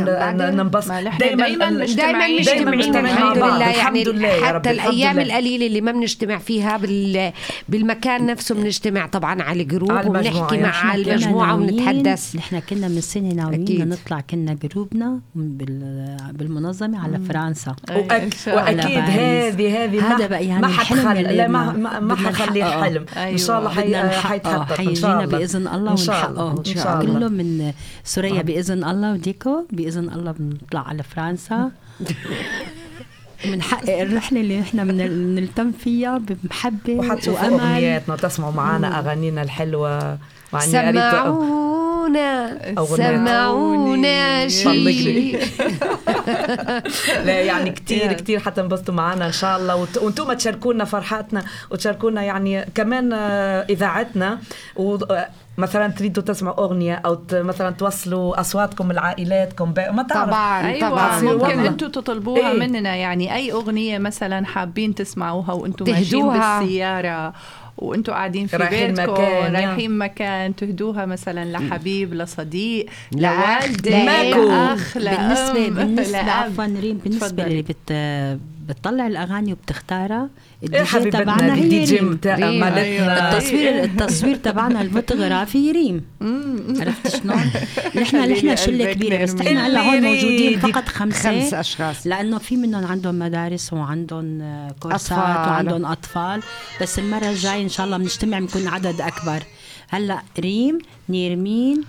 ننبسط 0.51 0.89
ما 0.91 1.01
نحن 1.03 1.19
دايماً 1.19 1.45
دايما 1.49 1.71
مجتمعين. 1.71 2.41
الحمد. 2.41 3.37
لله 3.37 3.61
يعني 3.61 3.75
الحمد 3.75 4.09
لله 4.09 4.29
يا 4.29 4.51
رب، 4.51 4.61
حتى 4.61 4.71
الأيام. 4.71 5.19
القليلة 5.19 5.67
اللي 5.67 5.81
ما 5.81 5.93
بنجتمع 5.93 6.39
فيها 6.39 6.77
بال 6.77 7.33
بالمكان 7.69 8.27
نفسه 8.27 8.55
بنجتمع 8.55 9.07
طبعا 9.07 9.43
على 9.43 9.63
الجروب 9.63 9.93
وبنحكي 10.07 10.55
يعني 10.57 10.63
مع 10.63 10.95
المجموعة 10.95 11.55
ونتحدث 11.55 12.37
نحن 12.37 12.59
كنا 12.59 12.89
من 12.89 13.01
سنة 13.01 13.29
ناويين 13.35 13.89
نطلع 13.89 14.21
كنا 14.31 14.57
جروبنا 14.63 15.21
بال- 15.35 16.17
بالمنظمة 16.33 17.05
على 17.05 17.19
فرنسا 17.29 17.77
وأك... 17.91 18.29
وأكيد. 18.47 18.99
هذه 18.99 19.85
هذه 19.85 20.07
هذا 20.15 20.19
ما, 20.19 20.27
بقى 20.27 20.47
يعني 20.47 20.63
ما 20.63 20.69
حتخلي 20.69 21.23
لا 21.23 21.49
ما 21.49 22.01
نحققه. 22.15 22.83
حلم 22.85 23.05
إن 23.17 23.37
شاء 23.39 23.59
الله 23.59 23.71
نحققه 23.71 24.21
حيتحقق 24.21 24.80
حيجينا 24.89 25.27
بإذن 25.27 25.69
الله 25.69 25.93
إن 25.93 25.97
شاء 25.97 26.31
الله. 26.31 26.45
ونحققه 26.45 26.71
إن 26.71 26.75
شاء 26.85 27.03
كله 27.03 27.17
الله. 27.17 27.29
من 27.29 27.73
سوريا 28.05 28.43
بإذن 28.43 28.85
الله 28.85 29.13
وديكو. 29.13 29.55
بإذن 29.77 30.07
الله 30.15 30.33
بنطلع 30.39 30.81
على 30.89 31.03
فرنسا. 31.03 31.71
بنحقق 33.45 34.01
الرحلة 34.01 34.41
اللي 34.41 34.61
نحن 34.61 34.79
بنلتم 34.89 35.73
فيها 35.73 36.19
بمحبة 36.19 36.95
وحتشوفوا 36.95 37.49
وامل 37.49 37.61
أغنياتنا 37.61 38.15
وتسمعوا 38.15 38.53
معنا 38.53 38.89
يا 38.89 38.93
ريت- 38.93 39.07
سمعونا 40.59 42.51
أغنية. 42.79 42.97
سمعونا 42.97 44.43
طلق 44.65 44.91
شيء. 44.91 45.39
لا 47.27 47.41
يعني 47.41 47.71
كتير. 47.71 48.13
كتير 48.13 48.39
حتنبسطوا 48.41 48.95
معنا 48.95 49.27
إن 49.27 49.33
شاء 49.33 49.57
الله 49.59 49.77
وأنتم 50.03 50.33
تشاركونا 50.33 50.85
فرحاتنا 50.85 51.43
وتشاركونا 51.71 52.23
يعني 52.23 52.65
كمان 52.75 53.13
آه، 53.13 53.67
إذاعتنا 53.71 54.39
و 54.77 54.95
آه، 55.11 55.29
مثلا 55.59 55.89
تريدوا 55.89 56.23
تسمعوا 56.23 56.59
أغنية 56.65 56.95
أو 57.07 57.15
ت- 57.15 57.35
مثلا 57.35 57.71
توصلوا 57.71 58.41
أصواتكم 58.41 58.93
لعائلاتكم 58.93 59.75
ما 59.77 60.03
تعرف 60.03 60.29
طبعا 60.29 60.67
أيوه 60.67 60.91
طبعا 60.91 61.21
ممكن. 61.21 61.61
أنتم 61.61 61.89
تطلبوها 61.89 62.53
إيه. 62.53 62.59
مننا 62.59 62.97
يعني 62.97 63.35
أي 63.35 63.53
أغنية 63.53 63.99
مثلا 63.99 64.47
حابين 64.47 64.95
تسمعوها 64.95 65.53
وأنتم 65.53 65.85
ماشيين 65.85 66.07
تهدوها. 66.11 67.33
وأنتم 67.81 68.13
قاعدين 68.13 68.47
في 68.47 68.57
رايحين 68.57 68.89
بيتكم 68.95 69.13
مكان،. 69.13 69.53
رايحين 69.53 69.99
مكان 69.99 70.57
تهدوها 70.57 71.07
مثلا 71.07 71.45
لحبيب 71.45 72.15
لصديق 72.15 72.87
لأخ، 73.13 73.63
لوالدة 73.65 74.05
ماكو. 74.05 74.49
لأخ 74.49 74.99
بالنسبة 74.99 75.69
لأم 75.69 75.75
بالنسبة 75.75 76.13
لأب. 76.23 76.29
عفوا 76.29 76.65
ريم 76.65 76.99
بالنسبة 76.99 77.27
تفضلي. 77.27 77.47
اللي 77.47 77.63
بت 77.63 77.93
بتطلع 78.73 79.07
الأغاني 79.07 79.53
وبتختارها 79.53 80.29
الدي 80.63 80.77
إيه 80.77 80.85
جي 80.85 81.11
تبعنا 81.11 81.55
الدي 81.55 81.81
هي 81.81 81.85
جي 81.85 81.97
ريم 81.97 82.11
متاع 82.11 82.35
ريم. 82.35 82.61
مالتنا 82.61 83.37
التصوير 83.37 83.83
التصوير 83.85 84.37
تبعنا 84.37 84.81
الفوتوغرافي 84.83 85.73
ريم 85.73 86.05
عرفت 86.81 87.17
شلون؟ 87.17 87.51
نحن 88.03 88.33
نحن 88.33 88.57
شلة 88.57 88.93
كبيرة 88.93 89.23
بس. 89.23 89.35
نحن 89.35 89.57
هلا 89.57 89.81
هون 89.81 90.03
موجودين 90.03 90.59
فقط 90.61 90.89
خمسة 90.89 91.23
خمس 91.41 91.55
أشخاص 91.55 92.07
لأنه 92.07 92.39
في 92.39 92.57
منهم 92.57 92.85
عندهم 92.87 93.19
مدارس 93.19 93.73
وعندهم 93.73 94.41
آه، 94.43 94.75
كورسات 94.81 95.13
أطفال. 95.19 95.51
وعندهم 95.51 95.87
أطفال 95.87 96.43
بس 96.83 96.99
المرة 96.99 97.31
الجاية 97.31 97.63
إن 97.63 97.69
شاء 97.69 97.87
الله 97.87 97.97
بنجتمع 97.99 98.39
بنكون 98.39 98.69
عدد 98.69 99.01
أكبر 99.01 99.43
هلا 99.89 100.23
ريم 100.41 100.79
نيرمين 101.09 101.85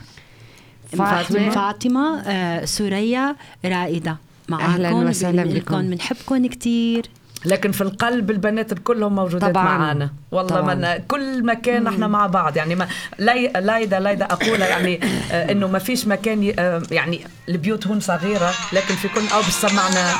فاطمة. 0.98 1.50
فاطمة 1.50 2.20
آه، 2.22 2.66
سوريا 2.66 3.36
رائدة 3.66 4.18
معاكم 4.50 4.72
أهلاً 4.72 4.92
وسهلاً 4.92 5.44
بكم. 5.44 5.82
بنحبكم 5.90 6.48
كثير 6.48 7.06
لكن 7.46 7.72
في 7.72 7.82
القلب 7.82 8.32
البنات 8.32 8.74
كلهم 8.74 9.16
موجودات 9.16 9.52
طبعاً. 9.52 9.64
معانا. 9.78 10.10
والله 10.32 10.50
طبعاً. 10.62 10.74
من 10.76 11.04
كل 11.08 11.46
مكان 11.46 11.88
إحنا 11.88 12.08
مع 12.08 12.28
بعض. 12.28 12.58
يعني 12.58 12.76
ما 12.76 12.88
لاي- 13.20 13.52
لايدا 13.56 14.00
لايدا 14.00 14.26
أقول 14.26 14.62
يعني 14.62 15.00
آه، 15.32 15.52
إنه 15.52 15.68
ما 15.68 15.80
فيش 15.80 16.08
مكان 16.08 16.54
آه، 16.60 16.82
يعني 16.92 17.22
البيوت 17.50 17.88
هون 17.88 18.00
صغيرة 18.00 18.52
لكن 18.74 18.96
في 18.96 19.08
كل 19.08 19.28
أو 19.34 19.40
بسمعنا 19.42 20.14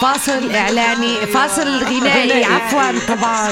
فاصل 0.00 0.50
إعلاني 0.54 1.14
فاصل 1.26 1.84
غنائي. 1.84 2.44
عفوا 2.44 3.14
طبعا. 3.16 3.50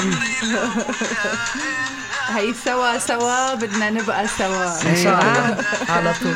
هي 2.29 2.53
سوا 2.65 2.97
سوا 2.97 3.55
بدنا 3.55 3.89
نبقى 3.89 4.27
سوا. 4.27 4.89
إن 4.89 4.95
شاء 5.03 5.21
الله. 5.21 5.57
على 5.89 6.13
طول. 6.23 6.35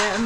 يا 0.00 0.16
ام 0.16 0.24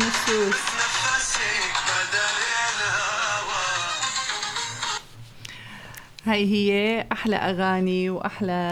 هاي 6.27 6.45
هي 6.53 7.05
أحلى 7.13 7.37
أغاني 7.37 8.11
وأحلى 8.11 8.71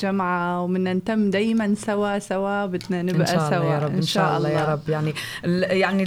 جمعة 0.00 0.62
وبدنا 0.62 0.94
نتم 0.94 1.30
دايما 1.30 1.74
سوا 1.74 2.18
سوا 2.18 2.66
بدنا 2.66 3.02
نبقى 3.02 3.20
إن 3.20 3.26
شاء 3.26 3.50
سوا 3.50 3.56
الله 3.58 3.72
يا 3.74 3.78
رب 3.78 3.94
إن 3.94 4.02
شاء 4.02 4.36
الله 4.36 4.48
يا 4.48 4.64
رب. 4.64 4.88
يعني 4.88 5.14
ال- 5.44 5.76
يعني 5.76 6.04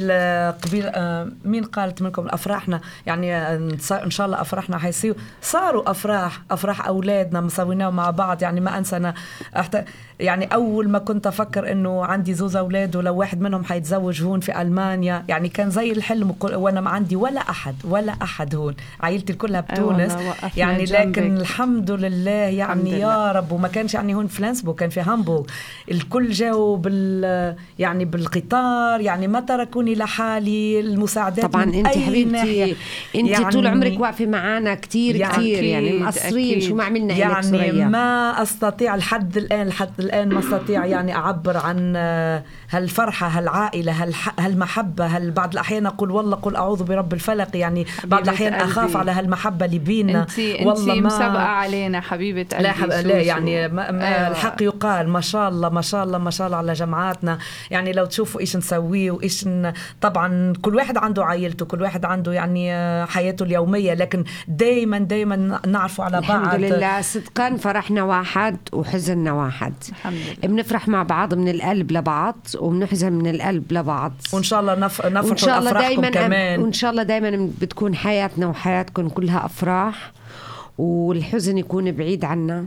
قبيل 0.52 0.86
آه، 0.88 1.28
مين 1.46 1.64
قالت 1.64 2.02
منكم 2.02 2.28
افراحنا 2.30 2.82
يعني 3.06 3.36
آه، 3.36 3.56
إن 4.04 4.10
شاء 4.12 4.26
الله 4.26 4.42
أفراحنا 4.42 4.78
حيصيروا 4.78 5.18
صاروا 5.42 5.92
أفراح 5.92 6.42
أفراح 6.52 6.88
أولادنا 6.88 7.42
مسويناهم 7.42 7.96
مع 7.96 8.10
بعض. 8.10 8.42
يعني 8.42 8.62
ما 8.62 8.78
أنسى 8.78 8.98
أنا 8.98 9.14
أحت... 9.58 9.86
يعني 10.20 10.46
أول 10.46 10.90
ما 10.90 11.00
كنت 11.00 11.28
أفكر 11.28 11.72
إنه 11.72 12.06
عندي 12.06 12.34
زوز 12.34 12.56
أولاد 12.56 12.96
ولو 12.96 13.16
واحد 13.16 13.42
منهم 13.42 13.64
حيتزوج 13.64 14.24
هون 14.24 14.40
في 14.40 14.62
ألمانيا 14.62 15.24
يعني 15.28 15.50
كان 15.50 15.70
زي 15.70 15.92
الحلم 15.92 16.36
وأنا 16.44 16.82
ما 16.82 16.90
عندي 16.90 17.16
ولا 17.16 17.40
أحد 17.42 17.76
ولا 17.84 18.14
أحد 18.22 18.56
هون. 18.56 18.76
عائلتي 19.02 19.34
كلها 19.34 19.62
بتونس. 19.62 20.14
يعني 20.58 20.69
جنبك. 20.78 21.18
لكن 21.20 21.38
الحمد 21.38 21.92
لله 21.92 22.32
يعني 22.32 22.64
الحمد 22.74 22.88
يا 22.88 22.98
لله. 22.98 23.32
رب 23.32 23.52
وما 23.52 23.68
كانش 23.68 23.94
يعني 23.94 24.16
هون 24.16 24.28
في 24.28 24.42
لانسبو 24.42 24.74
كان 24.74 24.90
في 24.90 25.00
هامبورغ 25.02 25.44
الكل 25.92 26.30
جاوا 26.32 26.78
بال 26.78 27.56
يعني 27.80 28.06
بالقطار 28.06 29.02
يعني 29.02 29.28
ما 29.28 29.40
تركوني 29.40 29.96
لحالي 29.96 30.80
المساعدات 30.80 31.46
طبعا 31.46 31.66
من 31.66 31.74
أنت 31.76 31.88
حبيبتي. 31.88 32.76
أنت 33.16 33.30
يعني 33.30 33.46
طول 33.52 33.68
عمرك 33.68 34.00
واقفة 34.00 34.26
معنا 34.26 34.76
كتير 34.76 35.16
يعني 35.16 35.34
كتير 35.34 35.64
يعني 35.64 36.00
مقصرين. 36.00 36.62
شو 36.62 36.76
ما 36.76 36.84
عملنا 36.84 37.14
يعني 37.16 37.34
ما 37.90 38.42
أستطيع 38.42 38.96
لحد 38.96 39.38
الآن 39.38 39.68
لحد 39.68 39.90
الآن 40.00 40.30
ما 40.30 40.40
أستطيع 40.40 40.86
يعني 40.86 41.16
أعبر 41.16 41.58
عن 41.58 41.96
هالفرحة 42.70 43.28
هالعائلة 43.28 43.92
هالح- 44.06 44.40
هالمحبة 44.40 45.06
هل 45.06 45.32
بعض 45.32 45.52
الأحيان 45.52 45.86
أقول 45.86 46.12
والله 46.12 46.36
قل 46.36 46.56
أعوذ 46.56 46.84
برب 46.84 47.14
الفلق 47.14 47.48
يعني 47.58 47.86
بعض 48.04 48.22
الأحيان. 48.24 48.54
أخاف 48.54 48.98
على 48.98 49.12
هالمحبة 49.12 49.66
اللي 49.66 49.80
بينا 49.80 50.26
انت 50.62 50.80
انت 50.80 50.90
مسابقة 50.90 51.40
علينا 51.40 52.02
حبيبة 52.02 52.46
قلبي 52.52 52.64
لا 52.64 52.72
حب... 52.72 52.90
لا. 52.90 53.22
يعني 53.22 53.68
ما 53.68 53.92
ما 53.92 54.08
أيوة. 54.08 54.28
الحق 54.28 54.64
يقال 54.64 55.10
ما 55.10 55.22
شاء 55.22 55.50
الله 55.50 55.70
ما 55.70 55.82
شاء 55.82 56.04
الله 56.04 56.18
ما 56.18 56.32
شاء 56.32 56.48
الله 56.48 56.58
على 56.58 56.74
جماعاتنا 56.74 57.38
يعني 57.72 57.94
لو 57.94 58.06
تشوفوا 58.06 58.42
إيش 58.42 58.58
نسويه 58.58 59.12
وإيش 59.12 59.48
ن... 59.48 59.74
طبعا 60.02 60.54
كل 60.62 60.76
واحد 60.76 60.98
عنده 60.98 61.26
عائلته 61.26 61.66
كل 61.66 61.82
واحد 61.82 62.06
عنده 62.06 62.34
يعني 62.34 62.74
آه، 62.74 63.06
حياته 63.06 63.44
اليومية 63.44 63.94
لكن 63.94 64.24
دائما 64.48 64.98
دائما 65.00 65.60
نعرفوا 65.68 66.06
على 66.06 66.22
بعض. 66.22 66.42
الحمد 66.44 66.62
لله 66.64 67.02
صدقا 67.02 67.58
فرحنا 67.58 68.04
واحد 68.04 68.58
وحزننا 68.74 69.32
واحد. 69.32 69.74
الحمد 69.90 70.14
لله. 70.14 70.54
بنفرح 70.56 70.88
مع 70.88 71.04
بعض 71.04 71.34
من 71.34 71.50
القلب 71.50 71.92
لبعض 71.92 72.36
وبنحزن 72.60 73.14
من 73.14 73.28
القلب 73.28 73.74
لبعض. 73.74 74.14
وإن 74.34 74.44
شاء 74.44 74.60
الله 74.60 74.76
نف... 74.76 75.06
وإن 75.06 75.14
نفرح 75.14 75.38
شاء 75.38 75.60
الله 75.60 75.72
دائما 75.72 76.10
كمان. 76.10 76.62
وإن 76.62 76.74
شاء 76.74 76.92
الله 76.92 77.04
دائما 77.04 77.50
بتكون 77.62 77.96
حياتنا 77.96 78.48
وحياتكم 78.48 79.10
كلها 79.10 79.46
أفراح. 79.46 80.12
والحزن 80.80 81.58
يكون 81.58 81.92
بعيد 81.92 82.26
عنا. 82.26 82.66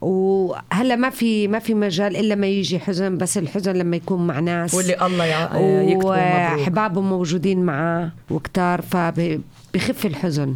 وهلا 0.00 0.96
ما 0.96 1.10
في 1.10 1.48
ما 1.48 1.58
في 1.58 1.74
مجال 1.74 2.16
إلا 2.16 2.34
ما 2.34 2.46
يجي 2.46 2.78
حزن 2.78 3.18
بس 3.18 3.38
الحزن 3.38 3.72
لما 3.72 3.96
يكون 3.96 4.26
مع 4.26 4.40
ناس. 4.40 4.74
واللي 4.74 5.06
الله 5.06 5.24
يكتبه 6.60 7.00
موجودين 7.00 7.64
معاه 7.64 8.10
وكتار 8.30 8.82
فبخف 8.82 10.06
الحزن. 10.06 10.54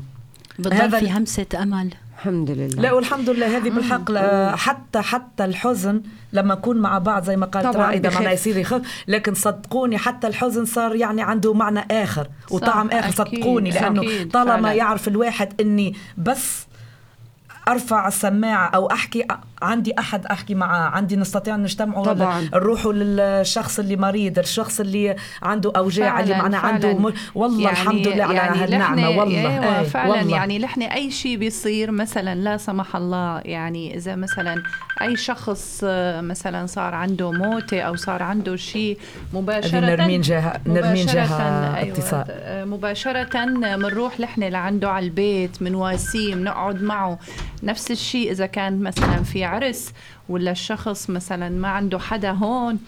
بتضل 0.58 0.74
هذا 0.74 0.98
في 0.98 1.10
همسة 1.12 1.46
أمل. 1.62 1.90
الحمد 2.14 2.50
لله. 2.50 2.82
لا 2.82 2.92
والحمد 2.92 3.30
لله 3.30 3.56
هذه 3.56 3.70
بالحق 3.70 4.12
حتى 4.56 5.00
حتى 5.00 5.44
الحزن 5.44 6.02
لما 6.32 6.54
نكون 6.54 6.76
مع 6.76 6.98
بعض 6.98 7.24
زي 7.24 7.36
ما 7.36 7.46
قالت 7.46 7.76
رائدة. 7.76 8.10
معنا 8.10 8.32
يصير 8.32 8.56
يخف. 8.56 8.82
لكن 9.08 9.34
صدقوني 9.34 9.98
حتى 9.98 10.26
الحزن 10.26 10.64
صار 10.64 10.96
يعني 10.96 11.22
عنده 11.22 11.54
معنى 11.54 11.80
آخر 11.90 12.28
وطعم 12.50 12.88
آخر 12.88 13.10
صدقوني 13.10 13.70
لأنه 13.70 14.02
طالما. 14.32 14.72
يعرف 14.72 15.08
الواحد 15.08 15.60
إني 15.60 15.94
بس 16.18 16.66
أرفع 17.70 18.08
السماعة 18.08 18.68
أو 18.68 18.90
أحكي 18.90 19.24
عندي 19.62 19.94
أحد 19.98 20.26
أحكي 20.26 20.54
معاه 20.54 20.88
عندي 20.90 21.16
نستطيع 21.16 21.54
أن 21.54 21.62
نجتمع 21.62 22.02
طبعاً. 22.02 22.48
نروحوا 22.54 22.92
للشخص 22.92 23.78
اللي 23.78 23.96
مريض 23.96 24.38
الشخص 24.38 24.80
اللي 24.80 25.16
عنده 25.42 25.72
أوجاع 25.76 26.20
اللي 26.20 26.34
فعلاً، 26.34 26.42
معنا 26.42 26.58
عنده. 26.58 26.92
م... 26.92 27.12
والله 27.34 27.70
الحمد 27.70 28.08
لله 28.08 28.24
على 28.24 28.38
هالنعمة 28.60 29.08
والله 29.10 29.50
أيوه 29.50 29.78
أي، 29.78 29.84
فعلا 29.84 30.10
والله. 30.10 30.36
يعني 30.36 30.58
نحن 30.58 30.82
أي 30.82 31.10
شيء 31.10 31.36
بيصير 31.36 31.90
مثلا 31.90 32.34
لا 32.34 32.56
سمح 32.56 32.96
الله 32.96 33.40
يعني 33.44 33.96
إذا 33.96 34.16
مثلا 34.16 34.62
أي 35.02 35.16
شخص 35.16 35.80
مثلا 36.20 36.66
صار 36.66 36.94
عنده 36.94 37.32
موتة 37.32 37.80
أو 37.80 37.96
صار 37.96 38.22
عنده 38.22 38.56
شيء 38.56 38.98
مباشرة 39.34 39.80
نرمين 39.80 40.20
جهة 40.20 40.60
نرمين 40.66 41.06
جهة 41.06 41.76
أيوة 41.76 41.96
اتصال 41.96 42.24
مباشرة 42.68 43.44
بنروح 43.76 44.20
نحن 44.20 44.42
لعنده 44.42 44.90
على 44.90 45.04
البيت 45.04 45.62
بنواسيه 45.62 46.34
بنقعد 46.34 46.82
معه 46.82 47.18
نفس 47.62 47.90
الشيء 47.90 48.30
إذا 48.30 48.46
كان 48.46 48.82
مثلا 48.82 49.22
في 49.22 49.44
عرس 49.50 49.92
ولا 50.28 50.50
الشخص 50.50 51.10
مثلا 51.10 51.48
ما 51.48 51.68
عنده 51.68 51.98
حدا 51.98 52.30
هون 52.32 52.78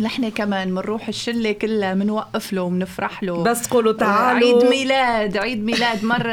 نحن 0.00 0.28
كمان 0.30 0.70
بنروح 0.74 1.08
الشلة 1.08 1.52
كلها 1.52 1.94
بنوقف 1.94 2.52
له 2.52 2.62
وبنفرح 2.62 3.22
له. 3.22 3.42
بس 3.42 3.68
تقولوا 3.68 3.92
تعالوا. 3.92 4.62
عيد 4.62 4.70
ميلاد 4.70 5.36
عيد 5.36 5.64
ميلاد 5.64 6.04
مرة 6.04 6.32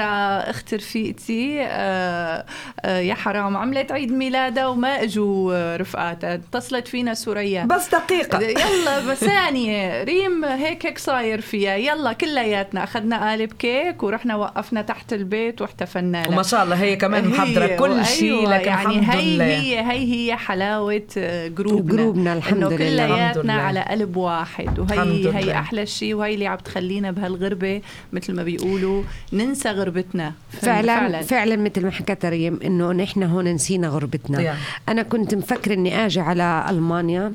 أخت 0.49 0.73
رفيقتي 0.73 1.61
آه 1.61 2.45
آه 2.85 2.99
يا 2.99 3.13
حرام 3.13 3.57
عملت 3.57 3.91
عيد 3.91 4.11
ميلادها 4.11 4.67
وما 4.67 5.03
إجوا 5.03 5.77
رفقاتها. 5.77 6.33
اتصلت 6.33 6.87
فينا 6.87 7.13
سوريا 7.13 7.63
بس 7.65 7.89
دقيقة. 7.89 8.39
يلا 8.41 8.99
بس 9.11 9.17
ثانية. 9.17 10.03
ريم 10.03 10.45
هيك 10.45 10.85
هيك 10.85 10.97
صاير 10.97 11.41
فيها. 11.41 11.75
يلا 11.75 12.13
كلياتنا. 12.13 12.83
أخذنا 12.83 13.29
قالب 13.29 13.53
كيك 13.53 14.03
ورحنا 14.03 14.35
وقفنا 14.35 14.81
تحت 14.81 15.13
البيت 15.13 15.61
واحتفلنا 15.61 16.23
لها. 16.23 16.27
وما 16.33 16.43
شاء 16.43 16.63
الله 16.63 16.75
هي 16.75 16.95
كمان 16.95 17.27
محضرة 17.27 17.65
هي- 17.65 17.77
كل 17.77 18.05
شيء 18.05 18.33
وأيوة، 18.33 18.57
لكن 18.57 18.67
يعني 18.67 18.99
الحمد 18.99 19.15
هي 19.19 19.35
لله. 19.35 19.45
هي 19.45 19.79
هي 19.91 20.13
هي 20.31 20.35
حلاوة 20.35 21.01
آه، 21.17 21.47
جروبنا. 21.47 21.95
جروبنا، 21.95 22.33
الحمد 22.33 22.57
لله. 22.57 22.67
الحمد 22.67 22.77
كلياتنا 22.77 23.54
على 23.61 23.79
قلب 23.79 24.17
واحد. 24.17 24.79
وهي 24.79 25.35
هي. 25.35 25.53
أحلى 25.53 25.85
شيء 25.85 26.13
وهي 26.13 26.33
اللي 26.33 26.47
عم 26.47 26.57
تخلينا 26.57 27.11
بهالغربة 27.11 27.81
مثل 28.13 28.33
ما 28.33 28.43
بيقولوا 28.43 29.03
ننسى 29.33 29.69
غربتنا. 29.69 30.33
فعلا 30.49 30.99
فعلا, 30.99 31.21
فعلا 31.21 31.55
مثل 31.55 31.83
ما 31.83 31.91
حكت 31.91 32.25
ريم 32.25 32.59
إنه 32.65 32.91
نحن 32.91 33.23
هون 33.23 33.47
نسينا 33.53 33.87
غربتنا. 33.87 34.41
يعني. 34.41 34.59
أنا 34.89 35.03
كنت 35.03 35.35
مفكره 35.35 35.73
إني 35.73 36.05
آجي 36.05 36.19
على 36.19 36.65
ألمانيا 36.69 37.33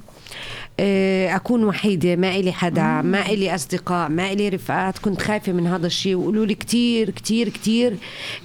آه، 0.80 1.36
أكون 1.36 1.64
وحيدة 1.64 2.16
ما 2.16 2.36
إلي 2.36 2.52
حدا 2.52 3.02
ما 3.02 3.26
إلي 3.26 3.54
أصدقاء 3.54 4.08
ما 4.08 4.32
إلي 4.32 4.48
رفقات 4.48 4.98
كنت 4.98 5.22
خايفة 5.22 5.52
من 5.52 5.66
هذا 5.66 5.86
الشيء 5.86 6.14
وقولوا 6.14 6.46
لي 6.46 6.54
كثير 6.54 7.10
كثير 7.10 7.48
كثير 7.48 7.96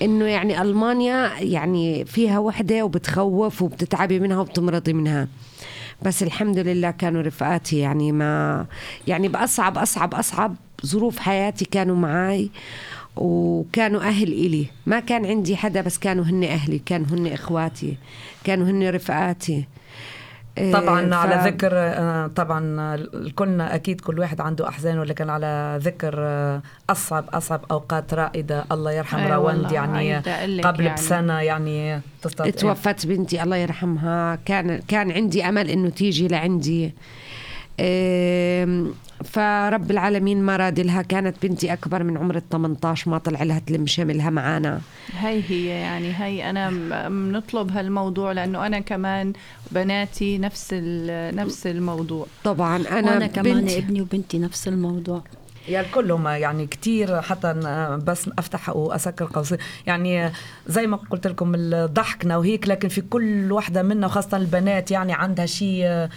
إنه 0.01 0.25
يعني 0.25 0.61
ألمانيا 0.61 1.31
يعني 1.39 2.05
فيها 2.05 2.39
وحدة 2.39 2.85
وبتخوف 2.85 3.61
وبتتعبي 3.61 4.19
منها 4.19 4.39
وبتمرضي 4.39 4.93
منها. 4.93 5.27
بس 6.05 6.23
الحمد 6.23 6.57
لله 6.57 6.91
كانوا 6.91 7.21
رفقاتي 7.21 7.77
يعني 7.77 8.11
ما 8.11 8.65
يعني 9.07 9.27
بأصعب 9.27 9.77
أصعب 9.77 10.15
أصعب 10.15 10.55
ظروف 10.85 11.19
حياتي 11.19 11.65
كانوا 11.65 11.95
معي 11.95 12.49
وكانوا 13.15 14.01
أهل 14.01 14.27
إلي. 14.33 14.65
ما 14.85 14.99
كان 14.99 15.25
عندي 15.25 15.55
حدا 15.55 15.81
بس 15.81 15.97
كانوا 15.97 16.23
هن 16.25 16.43
أهلي 16.43 16.79
كانوا 16.79 17.07
هن 17.07 17.27
إخواتي 17.27 17.97
كانوا 18.43 18.67
هن 18.67 18.89
رفقاتي. 18.89 19.65
طبعا 20.73 21.09
ف- 21.09 21.13
على 21.13 21.49
ذكر 21.49 21.69
آه، 21.73 22.27
طبعا 22.27 22.97
كلنا 23.35 23.75
أكيد 23.75 24.01
كل 24.01 24.19
واحد 24.19 24.41
عنده 24.41 24.67
احزان 24.69 24.99
ولكن 24.99 25.29
على 25.29 25.79
ذكر 25.81 26.15
آه، 26.17 26.61
أصعب 26.89 27.25
أصعب 27.33 27.61
أوقات 27.71 28.13
رائدة 28.13 28.65
الله 28.71 28.91
يرحم 28.91 29.17
أي 29.17 29.31
روند 29.33 29.45
والله، 29.63 29.73
يعني 29.73 30.15
قبل 30.61 30.83
يعني. 30.85 30.93
بسنة 30.97 31.41
يعني 31.41 32.01
تستطيع. 32.21 32.51
توفت 32.51 33.05
بنتي 33.07 33.43
الله 33.43 33.55
يرحمها. 33.57 34.35
كان 34.45 34.79
كان 34.87 35.11
عندي 35.11 35.49
أمل 35.49 35.69
إنه 35.69 35.89
تيجي 35.89 36.27
لعندي. 36.27 36.93
فرب 39.25 39.91
العالمين 39.91 40.41
ما 40.43 40.57
راد 40.57 40.79
لها. 40.79 41.01
كانت 41.01 41.35
بنتي 41.45 41.73
أكبر 41.73 42.03
من 42.03 42.17
عمر 42.17 42.35
ال 42.35 42.49
18 42.49 43.11
ما 43.11 43.17
طلع 43.17 43.43
لها 43.43 43.59
تلم 43.59 43.85
شملها 43.87 44.29
معانا. 44.29 44.81
هي 45.19 45.41
هي 45.49 45.65
يعني 45.67 46.13
هي 46.17 46.49
أنا 46.49 46.69
م- 46.69 47.29
بنطلب 47.31 47.71
هالموضوع 47.71 48.31
لأنه 48.31 48.65
أنا 48.65 48.79
كمان 48.79 49.33
بناتي 49.71 50.37
نفس 50.37 50.67
ال- 50.73 51.35
نفس 51.35 51.67
الموضوع. 51.67 52.25
طبعا 52.43 52.75
أنا, 52.91 53.11
وأنا 53.11 53.27
كمان 53.27 53.61
بنتي- 53.61 53.77
ابني 53.77 54.01
وبنتي 54.01 54.39
نفس 54.39 54.67
الموضوع. 54.67 55.23
يا 55.67 55.81
الكل 55.81 56.11
هم 56.11 56.27
يعني 56.27 56.67
كتير 56.67 57.21
حتى 57.21 57.53
بس 58.07 58.29
أفتح 58.37 58.69
وأسكر 58.75 59.25
قوسين 59.33 59.57
يعني 59.87 60.31
زي 60.67 60.87
ما 60.87 60.97
قلت 60.97 61.27
لكم 61.27 61.51
ضحكنا 61.85 62.37
وهيك 62.37 62.67
لكن 62.67 62.87
في 62.87 63.01
كل 63.01 63.51
واحدة 63.51 63.83
منا 63.83 64.07
وخاصة 64.07 64.37
البنات 64.37 64.91
يعني 64.91 65.13
عندها 65.13 65.45
شيء 65.45 66.07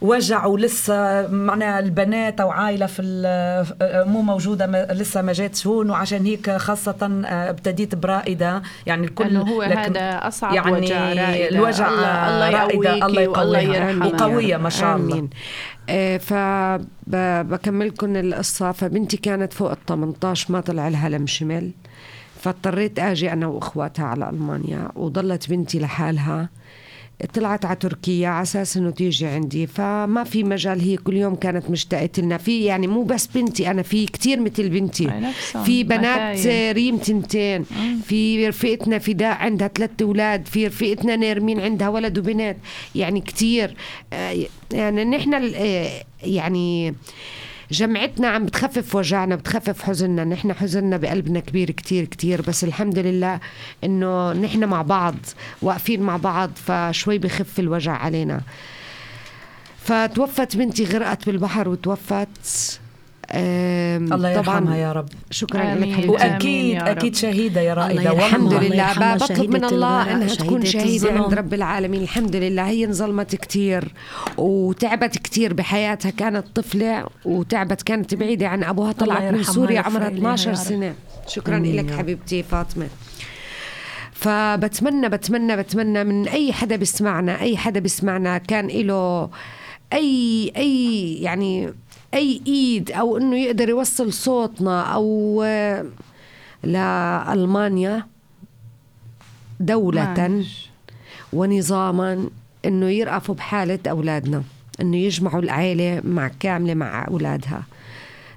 وجع 0.00 0.46
ولسه 0.46 1.28
معناها 1.28 1.78
البنات 1.78 2.40
أو 2.40 2.50
عائلة 2.50 2.86
في 2.86 3.02
ال- 3.02 4.08
مو 4.08 4.22
موجودة 4.22 4.66
ما 4.66 4.86
لسه 4.92 5.22
ما 5.22 5.32
جاتش. 5.32 5.66
هون 5.66 5.90
وعشان 5.90 6.24
هيك 6.24 6.50
خاصة 6.50 7.22
ابتديت 7.24 7.94
برائدة. 7.94 8.62
يعني 8.86 9.06
الكل 9.06 9.24
إنه 9.24 9.42
هو 9.42 9.62
لكن 9.62 9.96
هذا 9.96 10.28
أصعب 10.28 10.54
يعني 10.54 10.72
وجع 10.72 11.12
رائدة. 11.12 11.48
الوجع 11.48 11.88
الله, 11.88 12.28
الله 12.28 12.48
يقويكي 12.60 13.04
الله 13.06 13.20
يقويها. 13.20 14.06
وقوية 14.06 14.56
ما 14.56 14.70
شاء 14.70 14.96
الله. 14.96 15.12
آمين. 15.14 15.30
آه 15.90 16.16
فبكملكم 16.16 18.16
القصة. 18.16 18.72
فبنتي 18.72 19.16
كانت 19.16 19.52
فوق 19.52 19.70
ال 19.70 19.86
18 19.86 20.52
ما 20.52 20.60
طلع 20.60 20.88
لها 20.88 21.08
لم 21.08 21.26
شمل. 21.26 21.70
فاضطريت 22.40 22.98
آجي 22.98 23.32
أنا 23.32 23.46
وأخواتها 23.46 24.04
على 24.04 24.30
ألمانيا 24.30 24.88
وضلت 24.94 25.50
بنتي 25.50 25.78
لحالها. 25.78 26.48
طلعت 27.34 27.64
على 27.64 27.76
تركيا 27.76 28.28
على 28.28 28.42
أساس 28.42 28.76
إنه 28.76 28.90
تيجي 28.90 29.26
عندي. 29.26 29.66
فما 29.66 30.24
في 30.24 30.44
مجال 30.44 30.80
هي 30.80 30.96
كل 30.96 31.16
يوم 31.16 31.34
كانت 31.34 31.70
مشتاقه 31.70 32.10
لنا. 32.18 32.36
في 32.38 32.64
يعني 32.64 32.86
مو 32.86 33.02
بس 33.02 33.26
بنتي 33.26 33.70
أنا 33.70 33.82
في 33.82 34.06
كتير 34.06 34.40
مثل 34.40 34.68
بنتي. 34.68 35.10
في 35.64 35.84
بنات. 35.84 36.46
ريم 36.76 36.96
تنتين. 36.96 37.64
في 38.04 38.48
رفيقتنا 38.48 38.98
فداء 38.98 39.36
عندها 39.36 39.68
ثلاث 39.68 39.90
أولاد. 40.02 40.46
في 40.46 40.66
رفيقتنا 40.66 41.16
نيرمين 41.16 41.60
عندها 41.60 41.88
ولد 41.88 42.18
وبنات. 42.18 42.56
يعني 42.94 43.20
كتير. 43.20 43.76
آه، 44.12 44.36
يعني 44.72 45.04
نحن 45.04 45.34
آه، 45.54 45.88
يعني 46.22 46.94
جمعتنا 47.70 48.28
عم 48.28 48.46
بتخفف 48.46 48.94
وجعنا 48.94 49.36
بتخفف 49.36 49.82
حزننا. 49.82 50.24
نحن 50.24 50.52
حزننا 50.52 50.96
بقلبنا 50.96 51.40
كبير 51.40 51.70
كتير 51.70 52.04
كتير. 52.04 52.42
بس 52.42 52.64
الحمد 52.64 52.98
لله 52.98 53.40
إنه 53.84 54.32
نحن 54.32 54.64
مع 54.64 54.82
بعض 54.82 55.16
واقفين 55.62 56.02
مع 56.02 56.16
بعض 56.16 56.50
فشوي 56.66 57.18
بخف 57.18 57.60
الوجع 57.60 57.92
علينا. 57.92 58.40
فتوفت 59.82 60.56
بنتي 60.56 60.84
غرقت 60.84 61.26
بالبحر 61.26 61.68
وتوفت. 61.68 62.80
الله 63.34 64.42
طبعا 64.42 64.56
يرحمها 64.56 64.76
يا 64.76 64.92
رب 64.92 65.08
شكرا 65.30 65.74
لك. 65.74 65.92
حبيبتي 65.92 66.08
واكيد 66.08 66.76
يا 66.76 66.82
رب. 66.82 66.88
أكيد 66.88 67.16
شهيدة 67.16 67.60
يا 67.60 67.74
رائدة. 67.74 68.12
الحمد 68.12 68.52
الله 68.52 68.68
لله 68.68 69.14
بطلب 69.14 69.50
من 69.50 69.64
الله 69.64 70.12
أنها 70.12 70.34
تكون 70.34 70.64
شهيدة 70.64 71.06
شهيدة. 71.06 71.22
عند 71.22 71.34
رب 71.34 71.54
العالمين 71.54 72.02
الحمد 72.02 72.36
لله 72.36 72.66
هي 72.66 72.84
انظلمت 72.84 73.34
كتير 73.36 73.92
وتعبت 74.36 75.18
كتير 75.18 75.54
بحياتها 75.54 76.10
كانت 76.10 76.46
طفلة 76.54 77.06
وتعبت 77.24 77.82
كانت 77.82 78.14
بعيدة 78.14 78.48
عن 78.48 78.64
أبوها 78.64 78.92
طلعت 78.92 79.32
من 79.32 79.42
سوريا 79.42 79.80
عمرها 79.80 80.08
إليها 80.08 80.18
12 80.18 80.46
يا 80.46 80.52
رب. 80.52 80.58
سنة 80.58 80.94
شكرا 81.28 81.58
لك. 81.58 81.90
حبيبتي 81.90 82.42
فاطمة 82.42 82.88
فبتمنى 84.12 85.08
بتمنى 85.08 85.56
بتمنى 85.56 86.04
من 86.04 86.28
أي 86.28 86.52
حدا 86.52 86.76
بيسمعنا 86.76 87.40
أي 87.40 87.56
حدا 87.56 87.80
بيسمعنا 87.80 88.38
كان 88.38 88.66
له 88.66 89.30
أي 89.92 90.52
أي 90.56 91.14
يعني 91.14 91.72
أي 92.16 92.40
إيد 92.46 92.90
أو 92.92 93.16
إنه 93.16 93.36
يقدر 93.36 93.68
يوصل 93.68 94.12
صوتنا 94.12 94.82
أو 94.82 95.42
آه، 95.46 95.86
لالمانيا 96.62 98.06
معلش. 100.28 100.70
ونظاما 101.32 102.28
إنه 102.64 102.88
يرأفوا 102.88 103.34
بحالة 103.34 103.78
أولادنا 103.90 104.42
إنه 104.80 104.96
يجمعوا 104.96 105.42
العائله 105.42 106.00
مع 106.04 106.30
كاملة 106.40 106.74
مع 106.74 107.06
أولادها. 107.08 107.62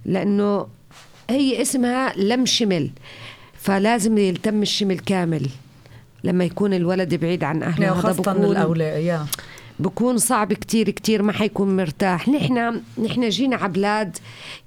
لأنه 0.06 0.68
هي 1.30 1.62
اسمها 1.62 2.14
لم 2.18 2.46
شمل 2.46 2.90
فلازم 3.54 4.18
يلتم 4.18 4.62
الشمل 4.62 5.00
كامل 5.00 5.50
لما 6.24 6.44
يكون 6.44 6.74
الولد 6.74 7.16
بعيد 7.16 7.44
عن 7.44 7.64
اهله 7.64 7.86
هذا 7.92 8.00
وخاصه 8.00 8.22
بكون 8.22 8.46
الاولاد 8.46 9.04
يا. 9.04 9.26
بكون 9.80 10.18
صعب 10.18 10.54
كتير 10.54 10.90
كتير 10.90 11.24
ما 11.24 11.34
حيكون 11.34 11.78
مرتاح. 11.78 12.30
نحن 12.30 12.82
نحن 13.04 13.30
جينا 13.30 13.56
على 13.56 13.74
بلاد 13.74 14.18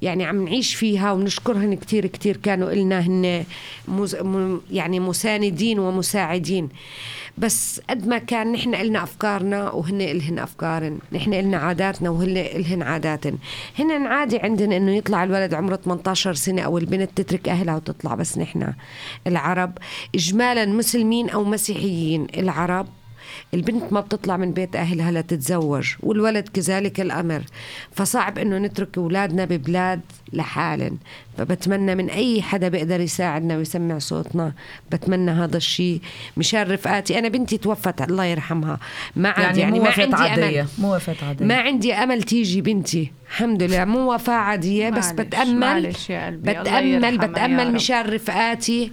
يعني 0.02 0.24
عم 0.24 0.44
نعيش 0.44 0.74
فيها 0.74 1.12
ونشكرهن 1.12 1.74
كتير 1.74 2.06
كتير 2.06 2.36
كانوا 2.36 2.72
إلنا 2.72 3.00
هن 3.00 3.44
مز... 3.88 4.16
م... 4.16 4.60
يعني 4.70 5.00
مساندين 5.00 5.78
ومساعدين. 5.78 6.68
بس 7.38 7.80
قد 7.90 8.06
ما 8.06 8.18
كان 8.18 8.52
نحن 8.52 8.74
إلنا 8.74 9.02
أفكارنا 9.02 9.70
وهن 9.70 10.00
إلهن 10.00 10.38
أفكارن. 10.38 10.98
نحن 11.12 11.34
إلنا 11.34 11.56
عاداتنا 11.56 12.10
وهن 12.10 12.36
إلهن 12.36 12.82
عاداتن. 12.82 13.38
هن 13.78 14.06
عادي 14.06 14.38
عندنا 14.38 14.76
إنه 14.76 14.96
يطلع 14.96 15.24
الولد 15.24 15.54
عمره 15.54 15.76
18 15.76 16.34
سنة 16.34 16.62
أو 16.62 16.78
البنت 16.78 17.10
تترك 17.16 17.48
أهلها 17.48 17.76
وتطلع 17.76 18.14
بس 18.14 18.38
نحن 18.38 18.72
العرب 19.26 19.78
إجمالا 20.14 20.66
مسلمين 20.66 21.30
أو 21.30 21.44
مسيحيين. 21.44 22.26
العرب 22.36 22.86
البنت 23.54 23.92
ما 23.92 24.00
بتطلع 24.00 24.36
من 24.36 24.52
بيت 24.52 24.76
أهلها 24.76 25.10
لتتزوج 25.10 25.94
والولد 26.00 26.48
كذلك 26.48 27.00
الأمر. 27.00 27.42
فصعب 27.92 28.38
إنه 28.38 28.58
نترك 28.58 28.98
أولادنا 28.98 29.44
ببلاد 29.44 30.00
لحالن. 30.32 30.96
فبتمنى 31.38 31.94
من 31.94 32.10
أي 32.10 32.42
حدا 32.42 32.68
بيقدر 32.68 33.00
يساعدنا 33.00 33.56
ويسمع 33.56 33.98
صوتنا. 33.98 34.52
بتمنى 34.92 35.30
هذا 35.30 35.56
الشيء. 35.56 36.00
مشان 36.36 36.62
رفقاتي 36.62 37.18
أنا 37.18 37.28
بنتي 37.28 37.56
توفت 37.56 38.02
الله 38.02 38.24
يرحمها. 38.24 38.78
ما 39.16 39.28
عاد 39.28 39.56
يعني, 39.56 39.60
يعني, 39.60 39.78
مو 39.78 39.84
ما 39.84 39.90
عندي 39.98 40.14
عادية. 40.16 40.60
أمل 40.60 40.68
مو 40.78 40.96
وفاة 40.96 41.16
عادية. 41.28 41.46
ما 41.46 41.54
عندي 41.60 41.94
أمل 41.94 42.22
تيجي 42.22 42.60
بنتي. 42.60 43.12
الحمد 43.28 43.62
لله. 43.62 43.84
مو 43.84 44.14
وفاة 44.14 44.34
عادية 44.34 44.90
بس 44.90 45.06
معلش، 45.06 45.20
بتأمل. 45.20 45.58
معلش 45.60 46.10
يا 46.10 46.26
قلبي، 46.26 46.52
بتأمل 46.52 47.18
بتأمل. 47.18 47.72
مشان 47.74 48.00
رفقاتي. 48.00 48.92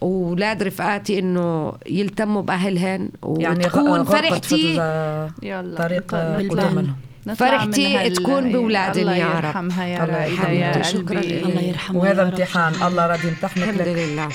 واولاد 0.00 0.62
رفقاتي 0.62 1.18
إنه 1.18 1.72
يلتموا 1.86 2.42
بأهلهن 2.42 3.10
يعني 3.38 3.66
وتكون 3.66 4.00
غرقت 4.00 4.30
فرحتي 4.30 4.74
يلا 5.42 5.76
طريق 5.78 6.14
فرحتي 7.36 8.10
تكون 8.10 8.52
بأولادن 8.52 9.00
الله 9.00 9.16
يا 9.16 9.26
رب. 9.26 9.44
يرحمها 9.44 9.86
يا 9.86 10.04
الله 10.04 10.24
يرحمها. 10.24 10.50
يا 10.50 10.82
شكراً. 10.82 11.20
الله 11.20 11.60
يرحمها 11.62 12.02
وهذا. 12.02 12.22
امتحان 12.22 12.72
الله 12.82 13.06
راضي 13.06 13.28
يمتحنك 13.28 13.68
الحمد 13.68 13.88
لله 13.88 14.28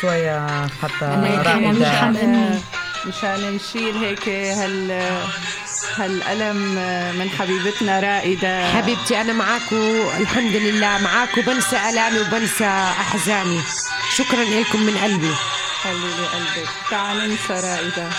شوية 0.00 0.46
حتى 0.82 1.06
الله. 1.06 2.60
مشان 3.08 3.54
نشيل 3.54 3.94
هيك 3.96 4.28
هال 4.28 4.90
هالألم 5.96 6.56
من 7.18 7.28
حبيبتنا 7.38 8.00
رائدة 8.00 8.70
حبيبتي 8.72 9.20
أنا 9.20 9.32
معاكو 9.32 9.76
الحمد 10.20 10.52
لله 10.56 10.98
معاكو 11.02 11.40
بنسى 11.46 11.76
الامي 11.90 12.20
وبنسى 12.20 12.64
أحزاني 13.04 13.58
شكرا 14.18 14.44
لكم 14.44 14.80
من 14.82 14.98
قلبي. 14.98 15.34
خلي 15.82 16.08
لي 16.16 16.26
قلبك 16.26 16.68
تعال 16.90 17.18
ننسى 17.18 17.66
رائدة. 17.66 18.10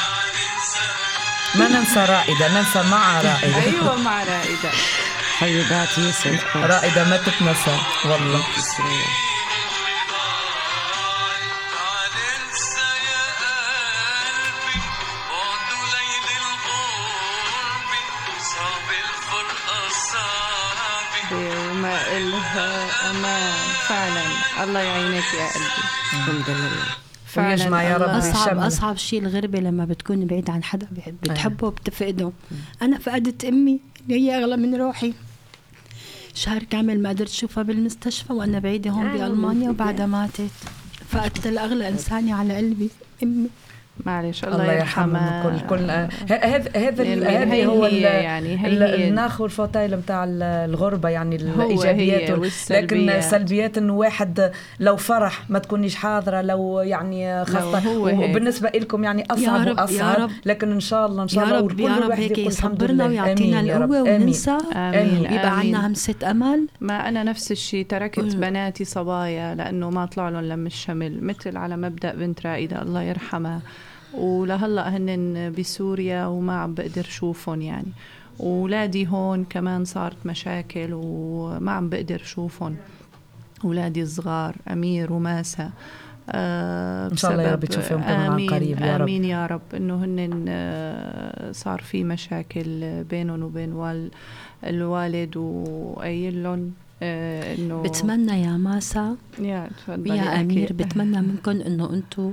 ما 1.55 1.67
ننسى 1.67 1.99
رائدة 1.99 2.47
ننسى 2.47 2.83
مع 2.83 3.21
رائدة. 3.21 3.63
أيوة 3.63 3.95
مع 3.95 4.23
رائدة. 4.23 4.71
حبيباتي 5.39 6.01
يسعدكم 6.09 6.63
رائدة 6.63 7.03
ما 7.03 7.17
تتنسى. 7.17 7.77
والله. 8.05 8.43
وما 21.31 22.01
إلها 22.17 23.09
أمان. 23.09 23.68
فعلا. 23.89 24.21
الله 24.63 24.79
يعينك 24.79 25.23
يا 25.39 25.47
قلبي. 25.53 25.65
الحمد 26.13 26.49
لله. 26.55 26.69
فعلا. 27.27 27.49
ويجمع 27.49 27.83
يا 27.83 27.97
رب 27.97 28.01
الله- 28.09 28.17
اصعب 28.31 28.55
بشمل. 28.55 28.67
أصعب 28.67 28.97
شيء 28.97 29.19
الغربة 29.19 29.59
لما 29.59 29.85
بتكون 29.85 30.25
بعيد 30.25 30.49
عن 30.49 30.63
حدا 30.63 30.87
بحب- 30.91 31.15
بتحبه 31.23 31.67
وبتفقده. 31.67 32.31
أنا 32.81 32.97
فقدت 32.99 33.45
أمي 33.45 33.79
اللي 34.03 34.15
هي 34.19 34.37
أغلى 34.43 34.57
من 34.57 34.75
روحي. 34.75 35.13
شهر 36.33 36.63
كامل 36.63 37.01
ما 37.01 37.09
قدرت 37.09 37.29
أشوفها 37.29 37.63
بالمستشفى 37.63 38.33
وأنا 38.33 38.59
بعيدة 38.59 38.91
هون 38.91 39.05
آه، 39.05 39.13
بألمانيا 39.17 39.69
وبعدها 39.69 40.05
ماتت. 40.05 40.49
فقدت 41.11 41.47
الأغلى 41.47 41.87
انسانه 41.89 42.35
على 42.35 42.57
قلبي 42.57 42.89
أمي. 43.23 43.47
معلش 44.05 44.43
الله, 44.43 44.61
الله 44.61 44.73
يرحمها 44.73 45.45
يرحمهم 45.45 45.59
كل 45.59 45.67
كل 45.67 45.91
هذا 46.29 46.71
هذا 46.75 47.53
هي 47.53 47.65
هو 47.65 47.85
يعني 47.85 49.07
الناخ 49.07 49.41
والفوتايل 49.41 49.95
نتاع 49.95 50.25
الغربة 50.29 51.09
يعني 51.09 51.35
الإيجابيات. 51.35 52.39
لكن 52.69 53.09
السلبيات 53.09 53.77
إنه 53.77 53.93
واحد 53.93 54.51
لو 54.79 54.95
فرح 54.95 55.49
ما 55.49 55.59
تكونيش 55.59 55.95
حاضرة 55.95 56.41
لو 56.41 56.79
يعني 56.79 57.45
خاصه 57.45 57.77
هيك. 57.77 58.29
وبالنسبة 58.29 58.69
لكم 58.69 59.03
يعني 59.03 59.25
أصعب 59.31 59.67
رب، 59.67 59.77
يا 59.77 59.81
وأصعب 59.81 60.19
رب. 60.19 60.31
لكن 60.45 60.71
إن 60.71 60.79
شاء 60.79 61.05
الله 61.05 61.23
إن 61.23 61.27
شاء 61.27 61.43
يا 61.43 61.49
الله 61.49 61.59
رب 61.59 61.71
وكل 61.71 61.79
يا 61.81 61.95
رب 61.95 62.03
الواحد 62.03 62.21
هيك 62.21 62.37
يقول 62.37 62.51
الحمد 62.53 62.81
يصبرنا. 62.81 63.05
ويعطينا 63.05 63.59
آمين. 63.59 63.91
وننسى 63.91 64.57
آمين 64.75 65.23
يبقى 65.23 65.53
آمين. 65.53 65.75
عنا 65.75 65.87
همسة 65.87 66.31
أمل 66.31 66.67
ما 66.81 67.09
أنا 67.09 67.23
نفس 67.23 67.51
الشيء 67.51 67.85
تركت 67.85 68.35
بناتي 68.35 68.85
صبايا 68.85 69.55
لأنه 69.55 69.89
ما 69.89 70.05
طلع 70.05 70.29
لهم 70.29 70.43
لم 70.43 70.65
الشمل 70.65 71.23
مثل 71.23 71.57
على 71.57 71.77
مبدأ 71.77 72.15
بنت 72.15 72.45
رائدة 72.47 72.81
الله 72.81 73.01
يرحمها 73.01 73.61
ولهلا 74.13 74.97
هن 74.97 75.53
بسوريا 75.57 76.25
وما 76.25 76.53
عم 76.61 76.73
بقدر 76.73 77.03
شوفهم 77.03 77.61
يعني 77.61 77.91
وولادي 78.39 79.07
هون 79.07 79.43
كمان 79.43 79.85
صارت 79.85 80.25
مشاكل 80.25 80.89
وما 80.93 81.71
عم 81.71 81.89
بقدر 81.89 82.17
شوفهم 82.17 82.75
ولادي 83.63 84.03
الصغار 84.03 84.55
أمير 84.71 85.13
وماسة 85.13 85.69
آه 86.31 87.11
إن 87.11 87.17
شاء 87.17 87.31
الله 87.31 87.43
يا 87.43 87.51
رب 87.51 87.65
تشوفيهم 87.65 88.01
كمان 88.01 88.31
عن 88.31 88.45
قريب 88.47 88.81
يا 88.81 88.95
رب. 88.97 89.01
آمين 89.01 89.25
يا 89.25 89.45
رب 89.45 89.61
إنه 89.75 90.03
هن 90.05 90.45
آه، 90.47 91.51
صار 91.51 91.81
في 91.81 92.03
مشاكل 92.03 93.03
بينهم 93.03 93.43
وبين 93.43 93.73
وال 93.73 94.11
الوالد 94.63 95.37
وقايل 95.37 96.43
لهم 96.43 96.71
آه، 97.03 97.55
إنه 97.55 97.81
بتمنى 97.81 98.41
يا 98.41 98.51
ماسا 98.57 99.15
يا 99.39 99.69
أمير 99.89 100.41
أكيد. 100.41 100.77
بتمنى 100.77 101.21
منكم 101.21 101.51
إنه 101.51 101.93
أنتوا 101.93 102.31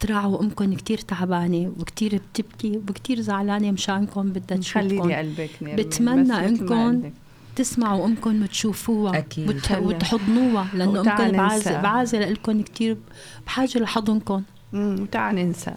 تراعوا 0.00 0.42
أمكم 0.42 0.74
كتير 0.74 0.98
تعبانة 0.98 1.72
وكتير 1.80 2.20
بتبكي 2.32 2.80
وكتير 2.88 3.20
زعلانة 3.20 3.70
مشانكم 3.70 4.28
بدها 4.28 4.56
تشوفكم 4.58 5.12
قلبك 5.12 5.50
بتمنى 5.62 6.32
قلتك. 6.34 7.12
تسمعوا 7.56 8.06
أمكم 8.06 8.42
وتشوفوها. 8.42 9.24
وت... 9.38 9.72
هلا. 9.72 9.78
وتحضنوها 9.78 10.66
لأنه 10.74 11.00
وتعال 11.00 11.20
أمكم 11.34 11.42
ننسى. 11.54 11.70
بعازة 11.70 11.82
بعازة 11.82 12.18
لكم 12.18 12.62
كتير 12.62 12.96
بحاجة 13.46 13.78
لحضنكم 13.78 14.42
مم، 14.72 15.06
تعال 15.12 15.36
ننسى 15.36 15.74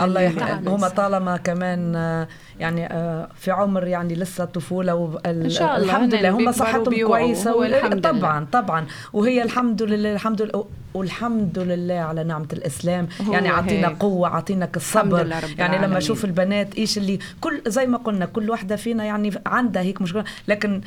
الله 0.00 0.28
خلينا 0.28 0.48
يحفظ 0.50 0.68
ننسى. 0.68 0.70
هم 0.86 0.88
طالما 0.88 1.36
كمان 1.36 1.96
آه، 1.96 2.28
يعني 2.60 2.86
آه، 2.86 3.28
في 3.38 3.50
عمر 3.50 3.86
يعني 3.86 4.14
لسه 4.14 4.44
الطفوله 4.44 4.94
وال- 4.94 5.26
إن 5.26 5.50
شاء 5.50 5.76
الله 5.76 5.84
الحمد 5.96 6.14
لله 6.14 6.30
هم 6.30 6.52
صحتهم. 6.52 7.06
كويسة 7.06 7.56
وال-. 7.56 8.00
طبعا 8.00 8.46
طبعا 8.52 8.86
وهي 9.12 9.42
الحمد 9.42 9.82
لله 9.82 10.12
الحمد 10.12 10.42
لله 10.42 10.64
والحمد 10.94 11.58
لله 11.58 11.94
على 11.94 12.24
نعمة 12.24 12.48
الإسلام 12.52 13.08
يعني 13.30 13.48
عطينا 13.48 13.88
هيك. 13.88 13.96
قوة 13.98 14.28
عطيناك 14.28 14.76
الحمد 14.76 15.12
الصبر 15.14 15.44
يعني 15.58 15.86
لما. 15.86 15.98
أشوف 15.98 16.24
البنات 16.24 16.74
إيش 16.74 16.98
اللي 16.98 17.18
كل 17.40 17.62
زي 17.66 17.86
ما 17.86 17.98
قلنا 17.98 18.26
كل 18.26 18.50
واحدة 18.50 18.76
فينا 18.76 19.04
يعني 19.04 19.30
عندها 19.46 19.82
هيك 19.82 20.02
مشكلة 20.02 20.24
لكن 20.48 20.80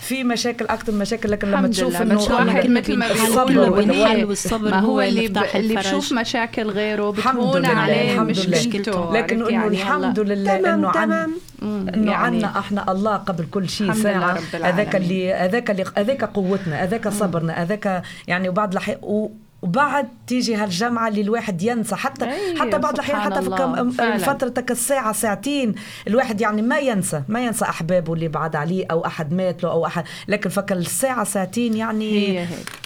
في 0.00 0.24
مشاكل 0.24 0.64
أكثر 0.66 0.92
من 0.92 0.98
مشاكل 0.98 1.30
لكن 1.30 1.48
لما 1.48 1.56
الحمد 1.58 1.70
تشوف 1.72 2.00
لله، 2.02 2.02
إنه 2.02 2.34
واحد 2.52 2.70
مثل 2.70 2.96
ما 2.96 3.12
الصبر 3.12 3.44
بيقولوا 3.44 4.24
والصبر 4.24 4.70
ما 4.70 4.80
هو 4.80 5.00
اللي 5.00 5.26
اللي. 5.54 5.74
بشوف 5.76 6.12
مشاكل 6.12 6.70
غيره 6.70 7.10
الحمد 7.10 7.36
بتهون 7.40 7.58
لله، 7.60 7.68
عليه 7.68 8.12
الحمد 8.14 8.30
مش 8.30 8.46
لله. 8.46 8.58
مشكلته 8.58 9.12
لكن 9.12 9.36
إنه 9.40 9.48
يعني 9.50 9.66
الحمد. 9.66 10.20
لله 10.20 10.56
تمام 10.58 10.74
إنه 10.78 10.88
عن 10.88 10.94
تمام 11.08 11.34
إنه 11.62 12.10
يعني 12.12 12.36
عنا 12.44 12.58
إحنا 12.58 12.92
الله 12.92 13.16
قبل 13.16 13.44
كل 13.50 13.68
شيء 13.68 13.86
الحمد 13.86 14.06
لله 14.06 14.12
ساعة 14.12 14.68
هذاك. 14.68 14.96
اللي 14.96 15.34
هذاك 15.34 15.70
اللي 15.70 15.84
هذاك 15.96 16.24
قوتنا 16.24 16.82
هذاك 16.84 17.08
صبرنا 17.08 17.52
هذاك 17.62 18.02
يعني 18.28 18.48
وبعد 18.48 18.74
و- 19.02 19.28
وبعد 19.64 20.08
تيجي 20.26 20.54
هالجمعة 20.54 21.08
اللي 21.08 21.20
الواحد 21.20 21.62
ينسى. 21.62 21.96
حتى 21.96 22.24
أي، 22.24 22.60
حتى 22.60 22.78
بعض 22.78 22.94
الأحيان 22.94 23.16
سبحان 23.16 23.32
حتى 23.32 23.90
في. 23.90 24.18
فترتك 24.18 24.70
الساعة 24.70 25.12
ساعتين 25.12 25.74
الواحد 26.06 26.40
يعني 26.40 26.62
ما 26.62 26.78
ينسى 26.78 27.22
ما 27.28 27.44
ينسى 27.44 27.64
أحبابه 27.64 28.14
اللي 28.14 28.28
بعد 28.28 28.56
عليه 28.56 28.86
أو 28.90 29.06
أحد 29.06 29.32
مات 29.32 29.62
له 29.62 29.70
أو 29.70 29.86
أحد. 29.86 30.04
لكن 30.28 30.50
فكر 30.50 30.76
الساعة 30.76 31.24
ساعتين 31.24 31.76
يعني 31.76 32.12
هي 32.12 32.38
هيك. 32.40 32.83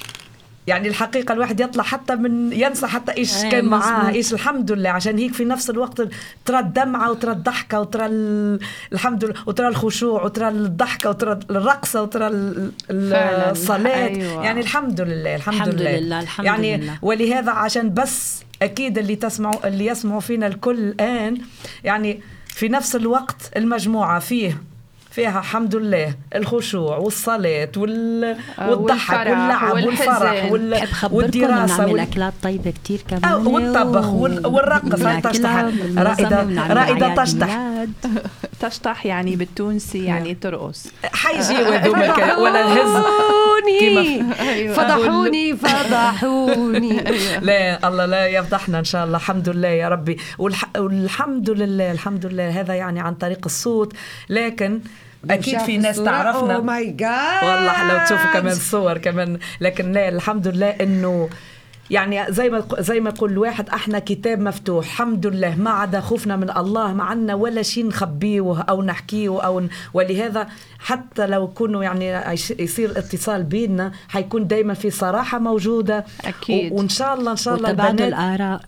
يعني 0.68 0.88
الحقيقة 0.88 1.32
الواحد 1.32 1.60
يطلع 1.60 1.82
حتى 1.84 2.14
من 2.14 2.52
ينسى 2.52 2.86
حتى 2.86 3.12
إيش 3.16 3.44
إيه، 3.44 3.50
كان 3.50 3.64
معاه. 3.64 4.08
إيش 4.10 4.32
الحمد 4.32 4.72
لله 4.72 4.90
عشان 4.90 5.18
هيك 5.18 5.34
في 5.34 5.44
نفس 5.44 5.70
الوقت 5.70 6.02
ترى 6.44 6.58
الدمعة 6.58 7.10
وترى 7.10 7.32
الضحكة 7.32 7.80
وترى 7.80 8.06
ال- 8.06 8.60
الحمد 8.92 9.24
لله 9.24 9.34
وترى 9.46 9.68
الخشوع 9.68 10.22
وترى 10.24 10.48
الضحكة 10.48 11.10
وترى 11.10 11.38
الرقصة 11.50 12.02
وترى 12.02 12.26
ال- 12.26 12.72
ال- 12.90 13.10
فعلاً، 13.10 13.50
الصلاة 13.50 14.06
أيوة. 14.06 14.44
يعني 14.44 14.60
الحمد 14.60 15.00
لله 15.00 15.34
الحمد, 15.36 15.54
الحمد 15.54 15.74
لله. 15.80 15.96
لله، 15.98 16.20
الحمد 16.20 16.46
يعني 16.46 16.76
لله. 16.76 16.98
ولهذا 17.02 17.50
عشان 17.52 17.94
بس 17.94 18.42
أكيد 18.62 18.98
اللي 18.98 19.16
تسمعوا 19.16 19.68
اللي 19.68 19.86
يسمعوا 19.86 20.20
فينا 20.20 20.46
الكل 20.46 20.78
الآن 20.78 21.38
يعني 21.84 22.20
في 22.46 22.68
نفس 22.68 22.96
الوقت 22.96 23.50
المجموعة 23.56 24.18
فيه 24.18 24.62
فيها 25.18 25.38
الحمد 25.38 25.76
لله 25.76 26.14
الخشوع 26.34 26.96
والصلاة 26.96 27.68
وال... 27.76 28.24
آه، 28.58 28.70
والضحك 28.70 29.10
والفرح 29.26 29.72
واللعب 29.72 29.86
والفرح. 29.86 30.52
وال... 30.52 30.88
والدراسة 31.10 31.86
وال... 31.86 32.00
أكلات 32.00 32.32
طيبة 32.42 32.70
كتير 32.70 33.00
كمان. 33.08 33.24
آه، 33.24 33.48
والطبخ 33.48 34.08
وال- 34.08 34.46
والرقص 34.46 35.00
هاي 35.02 35.20
تشطح 35.20 35.64
رائدة 35.96 36.46
رائدة 36.74 37.14
تشطح 37.24 37.58
تشطح 38.60 39.06
يعني 39.12 39.36
بالتونسي 39.36 40.04
يعني 40.04 40.34
ترقص. 40.34 40.86
حيجي 41.04 41.62
وذوم 41.62 42.02
الكلام 42.02 42.38
ولا 42.38 42.60
الهز. 42.60 43.04
فضحوني 43.68 44.24
أيوة. 44.40 44.74
فضحوني 44.74 45.56
فضحوني. 45.56 47.00
لا 47.48 47.88
الله 47.88 48.06
لا 48.06 48.26
يفضحنا 48.26 48.78
إن 48.78 48.84
شاء 48.84 49.04
الله. 49.04 49.16
الحمد 49.16 49.48
لله 49.48 49.68
يا 49.68 49.88
ربي. 49.88 50.16
والح... 50.38 50.64
والحمد 50.76 51.50
لله 51.50 51.92
الحمد 51.92 52.26
لله. 52.26 52.60
هذا 52.60 52.74
يعني 52.74 53.00
عن 53.00 53.14
طريق 53.14 53.40
الصوت. 53.46 53.92
لكن 54.28 54.80
أكيد 55.30 55.58
في 55.58 55.78
ناس 55.78 55.96
تعرفنا. 55.96 56.58
ماي 56.60 56.90
جاد 56.90 57.44
والله 57.44 57.92
لو 57.92 58.04
تشوفوا 58.04 58.32
كمان 58.32 58.54
صور 58.54 58.98
كمان. 58.98 59.38
لكن 59.60 59.92
لا 59.92 60.08
الحمد 60.08 60.48
لله 60.48 60.70
إنه 60.70 61.28
يعني 61.90 62.32
زي 62.32 62.50
ما 62.50 62.62
زي 62.78 63.00
ما 63.00 63.10
يقول 63.10 63.32
الواحد 63.32 63.68
أحنا 63.68 63.98
كتاب 63.98 64.40
مفتوح 64.40 64.84
الحمد 64.84 65.26
لله 65.26 65.54
ما 65.56 65.70
عدا 65.70 66.00
خوفنا 66.00 66.36
من 66.36 66.50
الله 66.56 66.92
ما 66.92 67.04
عنا 67.04 67.34
ولا 67.34 67.62
شيء 67.62 67.86
نخبيه 67.86 68.60
أو 68.60 68.82
نحكيه 68.82 69.40
أو 69.44 69.60
ن... 69.60 69.68
ولهذا 69.94 70.46
حتى 70.78 71.26
لو 71.26 71.48
كونوا 71.48 71.84
يعني 71.84 72.36
يصير 72.58 72.90
اتصال 72.98 73.42
بيننا 73.42 73.92
حيكون 74.08 74.46
دائما 74.46 74.74
في 74.74 74.90
صراحة 74.90 75.38
موجودة 75.38 76.04
أكيد. 76.24 76.72
و... 76.72 76.76
وإن 76.76 76.88
شاء 76.88 77.14
الله 77.14 77.30
إن 77.30 77.36
شاء 77.36 77.54
الله 77.54 77.70
البنات 77.70 77.94
بين- 77.94 78.14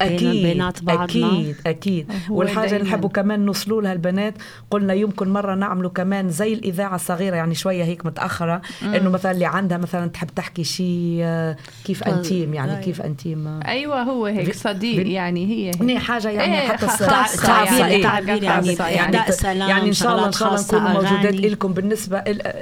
أكيد 0.00 0.42
بينات 0.46 0.82
بعضنا. 0.82 1.04
أكيد 1.04 1.56
أكيد 1.66 2.12
والحاجة 2.30 2.76
اللي. 2.76 2.88
نحبوا 2.88 3.08
كمان 3.08 3.40
نوصلوا 3.40 3.82
لها 3.82 3.92
البنات 3.92 4.34
قلنا 4.70 4.94
يمكن 4.94 5.28
مرة 5.28 5.54
نعملوا 5.54 5.90
كمان 5.90 6.28
زي 6.30 6.52
الإذاعة 6.52 6.94
الصغيرة 6.94 7.36
يعني 7.36 7.54
شوية 7.54 7.84
هيك 7.84 8.06
متأخرة 8.06 8.60
إنه 8.82 9.10
مثلا 9.10 9.32
اللي 9.32 9.46
عندها 9.46 9.78
مثلا 9.78 10.06
تحب 10.10 10.28
تحكي 10.36 10.64
شيء 10.64 11.18
آه، 11.22 11.56
كيف 11.84 12.04
طل- 12.04 12.10
أنتيم 12.10 12.54
يعني 12.54 12.70
أيوة. 12.72 12.82
كيف 12.82 13.02
انتيم 13.10 13.46
آه. 13.48 13.60
أيوه 13.68 14.02
هو 14.02 14.26
هيك 14.26 14.52
في- 14.52 14.58
صديق 14.58 15.02
في- 15.02 15.12
يعني 15.12 15.46
هي 15.46 15.70
هيك 15.90 15.98
حاجة 16.02 16.28
يعني 16.30 16.62
إيه، 16.62 16.68
حتى 16.68 16.86
خاصة 16.86 17.06
خاصة، 17.22 17.64
يعني،. 17.80 18.02
تعبير 18.02 18.42
يعني 18.42 18.76
خاصة 18.76 18.88
يعني 18.88 19.08
إهداء 19.18 19.30
سلام 19.30 19.68
يعني 19.68 19.88
إن 19.88 19.92
شاء 19.92 20.12
الله 20.14 20.26
إن 20.26 20.32
شاء 20.32 20.48
الله 20.48 20.60
نكون 20.62 20.82
موجودات. 20.82 21.34
لكم 21.34 21.72
بالنسبة 21.72 22.18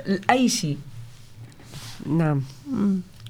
لاي 0.07 0.49
شيء 0.49 0.79
نعم 2.07 2.43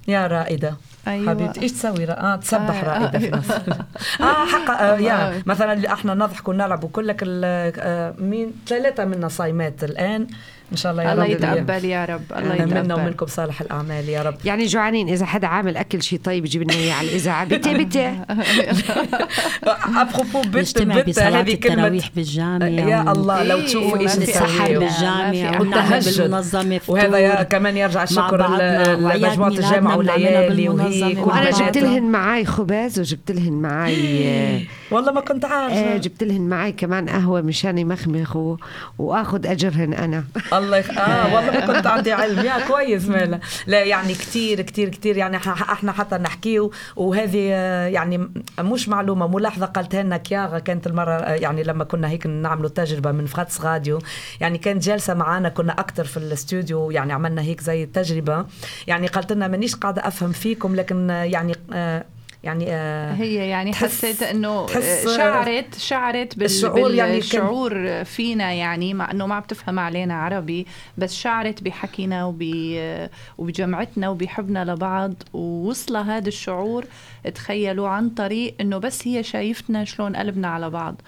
يا 0.09 0.27
رائدة 0.27 0.75
أيوة. 1.09 1.31
حبيبتي 1.31 1.63
إيش 1.63 1.73
تسوي 1.73 2.07
رأ- 2.07 2.11
آه 2.11 2.37
تسبح 2.37 2.85
آه، 2.85 2.85
رائدة 2.85 3.19
في 3.19 3.25
أيوة. 3.25 3.37
نفس 3.39 3.51
آه 4.21 4.47
حق 4.47 4.71
آه 4.71 4.75
آه. 4.97 4.99
يا 4.99 5.43
مثلا 5.47 5.73
اللي 5.73 5.93
إحنا 5.93 6.15
نضحك 6.15 6.49
ونلعب 6.49 6.85
وكلك 6.85 7.23
ال- 7.23 7.73
آه 7.79 8.15
مين 8.19 8.53
ثلاثة 8.67 9.05
منا 9.05 9.29
صايمات 9.29 9.85
الآن 9.85 10.27
إن 10.73 10.77
شاء 10.77 10.93
الله 10.93 11.03
يا 11.03 11.13
الله 11.13 11.25
رب. 11.25 11.31
يتقبل 11.31 11.85
يا 11.85 12.05
رب 12.05 12.23
الله 12.37 12.55
منا 12.67 12.81
يتقبل. 12.81 12.93
ومنكم 12.93 13.27
صالح 13.27 13.61
الأعمال 13.61 14.09
يا 14.09 14.23
رب. 14.23 14.35
يعني 14.45 14.67
جوعانين 14.67 15.09
إذا 15.09 15.27
حدا 15.27 15.47
عامل 15.47 15.77
أكل 15.77 16.03
شيء 16.03 16.19
طيب 16.25 16.45
يجيب 16.45 16.63
لنا 16.63 16.73
إياه 16.75 16.95
على 16.95 17.09
الإذاعة. 17.09 17.45
بتي 17.55 17.75
بتي 17.85 18.13
ابروبو 19.97 20.41
بت 20.43 20.57
نجتمع 20.57 21.01
بصلاة 21.03 21.41
هذه 21.41 21.55
كلمة 21.55 21.75
التراويح 21.75 22.11
بالجامع 22.17 22.67
يا 22.69 23.13
الله 23.13 23.43
لو 23.43 23.57
إيه، 23.57 23.67
تشوفوا 23.67 23.99
إيش 23.99 24.05
ما 24.17 24.25
في 24.25 24.31
نتسحر 24.31 24.65
أيوة. 24.67 24.85
نسوي 24.85 25.07
ما 25.09 25.31
في 25.31 25.41
بالجامع 25.41 25.51
أحد. 25.51 25.61
ونعمل 25.61 25.61
والتهجد. 25.93 26.21
بالمنظمة 26.23 26.81
وهذا 26.89 27.19
يا 27.19 27.43
كمان 27.43 27.77
يرجع 27.77 28.03
الشكر 28.03 28.37
بعضنا، 28.37 28.97
ل- 28.97 29.05
وأعياد 29.05 29.25
لمجموعة 29.25 29.49
ميلادنا 29.49 29.69
الجامعة 29.69 29.97
بنعملها 29.97 30.41
والليالي 30.41 30.69
وهيك. 30.69 31.27
وأنا. 31.27 31.51
جبت 31.51 31.79
لهن 31.79 32.03
معي 32.03 32.45
خبز 32.45 33.01
وجبت 33.01 33.31
لهن 33.31 33.53
معي 33.53 34.29
آه، 34.29 34.61
والله 34.91 35.13
ما 35.13 35.21
كنت 35.21 35.45
آه، 35.45 35.49
عارفه 35.49 35.97
جبت 35.97 36.23
لهن 36.25 36.41
معي 36.41 36.73
كمان 36.73 37.09
قهوة 37.09 37.41
مشان 37.41 37.79
يمخمخوا 37.79 38.57
وآخذ 38.99 39.47
أجرهن 39.47 39.95
أنا. 39.95 40.25
الله 40.59 40.77
يخ... 40.77 40.91
آه 40.99 41.25
والله 41.35 41.51
ما 41.51 41.67
كنت 41.67 41.87
عندي 41.87 42.13
علم. 42.13 42.45
يا 42.45 42.67
كويس 42.69 43.09
مالا. 43.09 43.41
لا 43.67 43.85
يعني 43.85 44.15
كتير 44.15 44.61
كتير 44.61 44.89
كتير. 44.89 45.17
يعني 45.17 45.37
إحنا 45.37 45.93
حتى 45.93 46.17
نحكيه 46.17 46.71
وهذه 46.97 47.49
آه، 47.53 47.87
يعني 47.87 48.29
مش 48.61 48.89
معلومة 48.89 49.27
ملاحظه 49.27 49.67
قالتها 49.67 50.03
لنا 50.03 50.17
كياغا 50.17 50.59
كانت 50.59 50.87
المرة 50.87 51.13
آه، 51.15 51.35
يعني 51.35 51.63
لما 51.63 51.85
كنا 51.85 52.09
هيك 52.09 52.27
نعملوا 52.27 52.71
تجربة 52.71 53.13
من 53.13 53.27
فراتس 53.27 53.61
راديو. 53.61 53.99
يعني 54.41 54.59
كانت 54.59 54.83
جالسه 54.85 55.15
معانا 55.15 55.49
كنا 55.49 55.73
أكثر 55.73 56.05
في 56.05 56.17
الاستوديو. 56.17 56.91
يعني 56.91 57.13
عملنا 57.13 57.43
هيك 57.43 57.61
زي 57.61 57.87
تجربة. 57.87 58.47
يعني 58.87 59.07
قالت 59.07 59.33
لنا 59.33 59.49
مانيش 59.49 59.75
قاعدة 59.77 60.07
أفهم 60.09 60.33
فيكم 60.33 60.77
لكن 60.77 61.11
آه، 61.11 61.25
يعني 61.25 61.55
يعني 62.49 62.67
آه 62.69 63.13
هي 63.13 63.35
يعني 63.49 63.75
حسيت 63.75 64.23
إنه 64.23 64.67
تحس- 64.67 65.17
شعرت 65.17 65.75
شعرت 65.79 66.37
بال 66.37 66.45
الشعور 66.45 66.95
يعني 66.95 67.15
بالشعور 67.15 68.05
فينا 68.05 68.53
يعني 68.53 68.95
مع 68.95 69.11
إنه 69.11 69.27
ما 69.27 69.35
عم 69.35 69.43
تفهم 69.43 69.79
علينا 69.79 70.15
عربي 70.15 70.67
بس 70.99 71.15
شعرت 71.15 71.63
بحكينا 71.63 72.25
وب 72.25 72.43
وبجمعتنا 73.39 74.09
وبحبنا 74.09 74.65
لبعض 74.65 75.15
ووصل 75.33 75.97
هذا 75.97 76.29
الشعور 76.29 76.85
تخيلوا 77.35 77.89
عن 77.89 78.11
طريق 78.11 78.55
إنه 78.61 78.79
بس 78.79 79.09
هي 79.09 79.23
شايفتنا 79.23 79.85
شلون 79.85 80.17
قلبنا 80.17 80.49
على 80.49 80.71
بعض. 80.71 80.95
آه، 80.95 81.03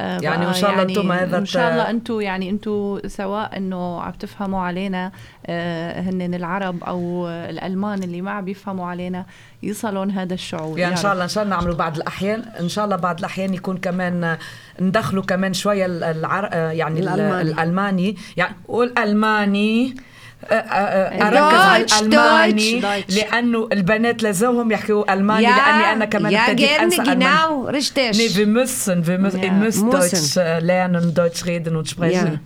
يعني 0.00 0.36
بقى 0.36 0.46
وإن 0.46 0.54
شاء 0.54 0.70
الله 0.70 0.82
أنتم 0.82 1.12
هذا 1.12 1.38
إن 1.38 1.46
شاء 1.46 1.72
الله 1.72 1.90
أنتم 1.90 2.20
يعني 2.20 2.50
أنتم 2.50 3.00
سواء 3.06 3.56
إنه 3.56 4.00
عم 4.02 4.12
تفهموا 4.12 4.60
علينا 4.62 5.12
آه، 5.46 6.00
هن 6.00 6.34
العرب 6.34 6.84
أو 6.84 7.28
الألمان 7.28 8.02
اللي 8.02 8.22
ما 8.22 8.30
عم 8.30 8.44
بيفهموا 8.44 8.86
علينا 8.86 9.24
يصلون 9.62 10.10
هذا 10.10 10.34
الشعور 10.34 10.78
يعني 10.78 10.92
إن 10.94 11.00
شاء. 11.00 11.12
الله 11.12 11.24
إن 11.24 11.28
شاء 11.28 11.44
الله 11.44 11.56
نعملوا 11.56 11.74
بعض 11.74 11.96
الأحيان 11.96 12.40
إن 12.60 12.68
شاء 12.68 12.84
الله 12.84 12.96
بعض 12.96 13.18
الأحيان 13.18 13.54
يكون 13.54 13.76
كمان 13.76 14.24
آه، 14.24 14.38
ندخلوا 14.80 15.22
كمان 15.22 15.52
شوية 15.52 15.86
ال- 15.86 16.04
العر... 16.04 16.48
آه، 16.52 16.70
يعني 16.70 17.00
ال- 17.00 17.08
الألماني. 17.08 17.50
الألماني 17.50 18.16
يعني 18.36 18.54
والألماني 18.68 19.86
آه، 19.86 19.90
آه، 19.90 19.94
آه، 19.94 20.09
أركز 20.52 21.36
على 21.60 21.84
الالماني. 21.84 22.80
لأنه 23.08 23.68
البنات 23.72 24.22
لازمهم 24.22 24.72
يحكوا 24.72 25.12
ألماني 25.12 25.46
لأني 25.46 25.92
أنا 25.92 26.04
كمان 26.04 26.32
ja, 26.36 26.38
ابتديت 26.40 26.70
أنسى 26.80 27.02
genau, 27.02 27.68
richtig. 27.68 28.16
Nee, 28.16 28.34
wir 28.36 28.46
müssen, 28.46 29.06
wir 29.06 29.18
müssen, 29.18 29.40
ihr 29.42 29.46
Ja. 29.46 29.52
müsst 29.52 29.82
Müssen. 29.84 29.90
Deutsch 29.90 30.36
lernen, 30.64 31.14
Deutsch 31.14 31.46
reden 31.46 31.76
und 31.76 31.88
sprechen. 31.88 32.40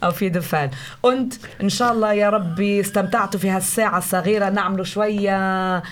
Auf 0.00 0.20
jeden 0.22 0.42
Fall. 0.42 0.70
Und 1.02 1.38
إن 1.62 1.68
شاء 1.68 1.92
الله 1.92 2.12
يا 2.12 2.30
ربي 2.30 2.80
استمتعتوا 2.80 3.40
في 3.40 3.50
هالساعة 3.50 3.98
الصغيرة 3.98 4.48
نعملوا 4.50 4.84
شوية 4.84 5.82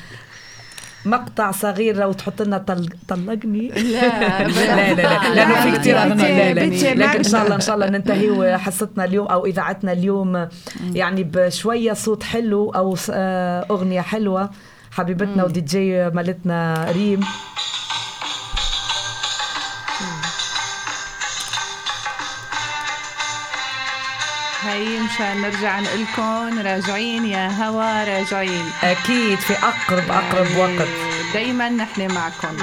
مقطع 1.10 1.50
صغير 1.50 1.96
لو 1.96 2.12
تحط 2.12 2.42
لنا 2.42 2.58
طل... 2.58 2.88
طلقني 3.08 3.68
لا 3.68 4.48
لا 4.48 4.94
لا 4.94 4.94
لا 4.94 5.34
لأنه 5.34 5.60
في 5.70 5.78
كثير 5.78 5.94
لا، 5.94 6.04
لا 6.14 6.54
لكن 6.94 7.16
ان 7.18 7.22
شاء 7.24 7.42
الله 7.44 7.54
ان 7.54 7.60
شاء 7.60 7.74
الله 7.74 7.90
ننتهي 7.90 8.58
حصتنا 8.58 9.04
اليوم 9.04 9.26
أو 9.26 9.46
اذاعتنا 9.46 9.92
اليوم 9.92 10.48
يعني 10.94 11.22
بشويه 11.24 11.92
صوت 11.92 12.22
حلو 12.22 12.70
أو 12.70 12.96
آه، 13.10 13.66
اغنيه 13.70 14.00
حلوة 14.00 14.50
حبيبتنا 14.90 15.44
ودي 15.44 15.60
جي 15.60 16.10
مالتنا 16.10 16.86
ريم 16.92 17.20
هي 24.78 25.00
مشان 25.00 25.42
نرجع 25.42 25.80
نقول 25.80 26.02
لكم 26.02 26.58
راجعين 26.58 27.24
يا 27.24 27.48
هوا 27.48 28.04
راجعين. 28.04 28.64
أكيد 28.82 29.38
في 29.38 29.52
أقرب 29.52 30.10
أقرب 30.10 30.56
وقت. 30.56 30.88
دايما 31.34 31.68
نحن 31.68 32.14
معكم 32.14 32.56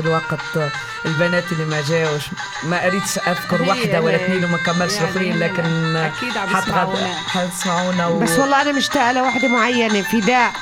نفس 0.00 0.06
الوقت 0.06 0.70
البنات 1.06 1.44
اللي 1.52 1.64
ما 1.64 1.82
جاوش. 1.88 2.22
ما 2.62 2.86
أريدش 2.86 3.18
أذكر 3.18 3.62
واحدة 3.62 4.00
ولا 4.00 4.16
اثنين 4.16 4.44
وما 4.44 4.58
كملش 4.58 4.94
يعني 4.94 5.06
الاخرين 5.06 5.38
لكن 5.38 5.96
أكيد 5.96 6.36
عم 6.36 6.58
يسمعونا. 6.58 7.14
حتسمعونا 7.28 8.06
و... 8.06 8.18
بس 8.18 8.38
والله 8.38 8.62
أنا 8.62 8.72
مشتاقة 8.72 9.12
لوحده 9.12 9.48
معينة 9.48 10.02
فداء. 10.02 10.52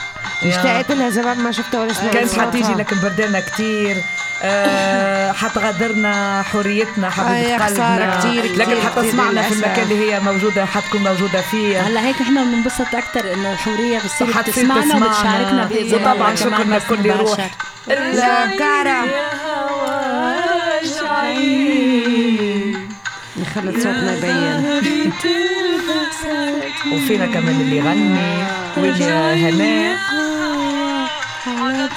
اشتقت 0.43 0.93
لها 0.93 1.11
زمان 1.11 1.39
ما 1.39 1.53
شفتها 1.53 1.80
ولا 1.80 1.93
سمعت 1.93 2.12
كانت. 2.12 2.41
حتيجي 2.41 2.72
لكن 2.72 3.01
بردنا 3.01 3.41
كتير. 3.41 3.97
آه 4.43 5.32
حتغادرنا 5.43 6.43
حريتنا 6.43 7.07
آه 7.07 7.11
حبيبة 7.11 7.39
يا 7.39 7.59
خسارة 7.59 7.95
قلبنا 7.95 8.18
كتير، 8.20 8.45
لكن 8.57 8.62
كتير، 8.72 8.80
حتسمعنا 8.80 9.43
في. 9.43 9.53
المكان 9.55 9.82
اللي 9.82 10.12
هي 10.12 10.20
موجودة 10.20 10.64
حتكون 10.66 11.03
موجودة 11.03 11.41
فيه. 11.41 11.80
هلا 11.80 12.01
هيك 12.07 12.20
إحنا 12.20 12.45
بننبسط 12.45 12.95
أكثر 12.95 13.32
إنه 13.32 13.53
الحوريه 13.53 13.99
بتصير 13.99 14.26
بتسمعنا 14.26 14.80
تسمعنا. 14.82 15.07
وبتشاركنا 15.07 15.64
باذن 15.64 15.95
الله 15.97 15.97
وطبعا 16.12 16.35
كمان 16.35 16.37
شكرنا 16.37 16.76
بس 16.76 16.82
لكل 16.85 17.11
روح 17.11 17.51
كارا 18.59 19.03
خلت 23.55 23.74
صوتنا 23.74 24.16
يبين. 24.16 25.12
وفينا 26.93 27.26
كمان 27.26 27.61
اللي 27.61 27.76
يغني 27.76 28.45
واللي 28.76 29.05
هناء 29.05 29.97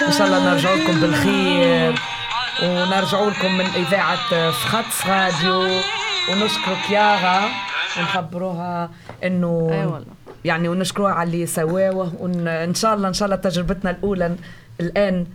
إن 0.07 0.11
شاء 0.11 0.27
الله 0.27 0.51
نرجع 0.51 0.73
لكم 0.73 0.99
بالخير. 0.99 1.95
ونرجع 2.63 3.21
لكم 3.21 3.57
من 3.57 3.65
إذاعة 3.65 4.51
فخاتس 4.51 5.07
راديو. 5.07 5.79
ونشكرك 6.29 6.89
يارا 6.91 7.49
ونخبروها 7.97 8.89
إنه 9.23 9.47
والله. 9.47 10.03
يعني 10.45 10.69
ونشكروها 10.69 11.13
على 11.13 11.29
اللي 11.29 11.45
سواه 11.45 12.11
وان 12.19 12.73
شاء 12.75 12.93
الله 12.93 13.07
إن 13.07 13.13
شاء 13.13 13.25
الله 13.25 13.35
تجربتنا 13.35 13.91
الأولى 13.91 14.35
الآن 14.79 15.25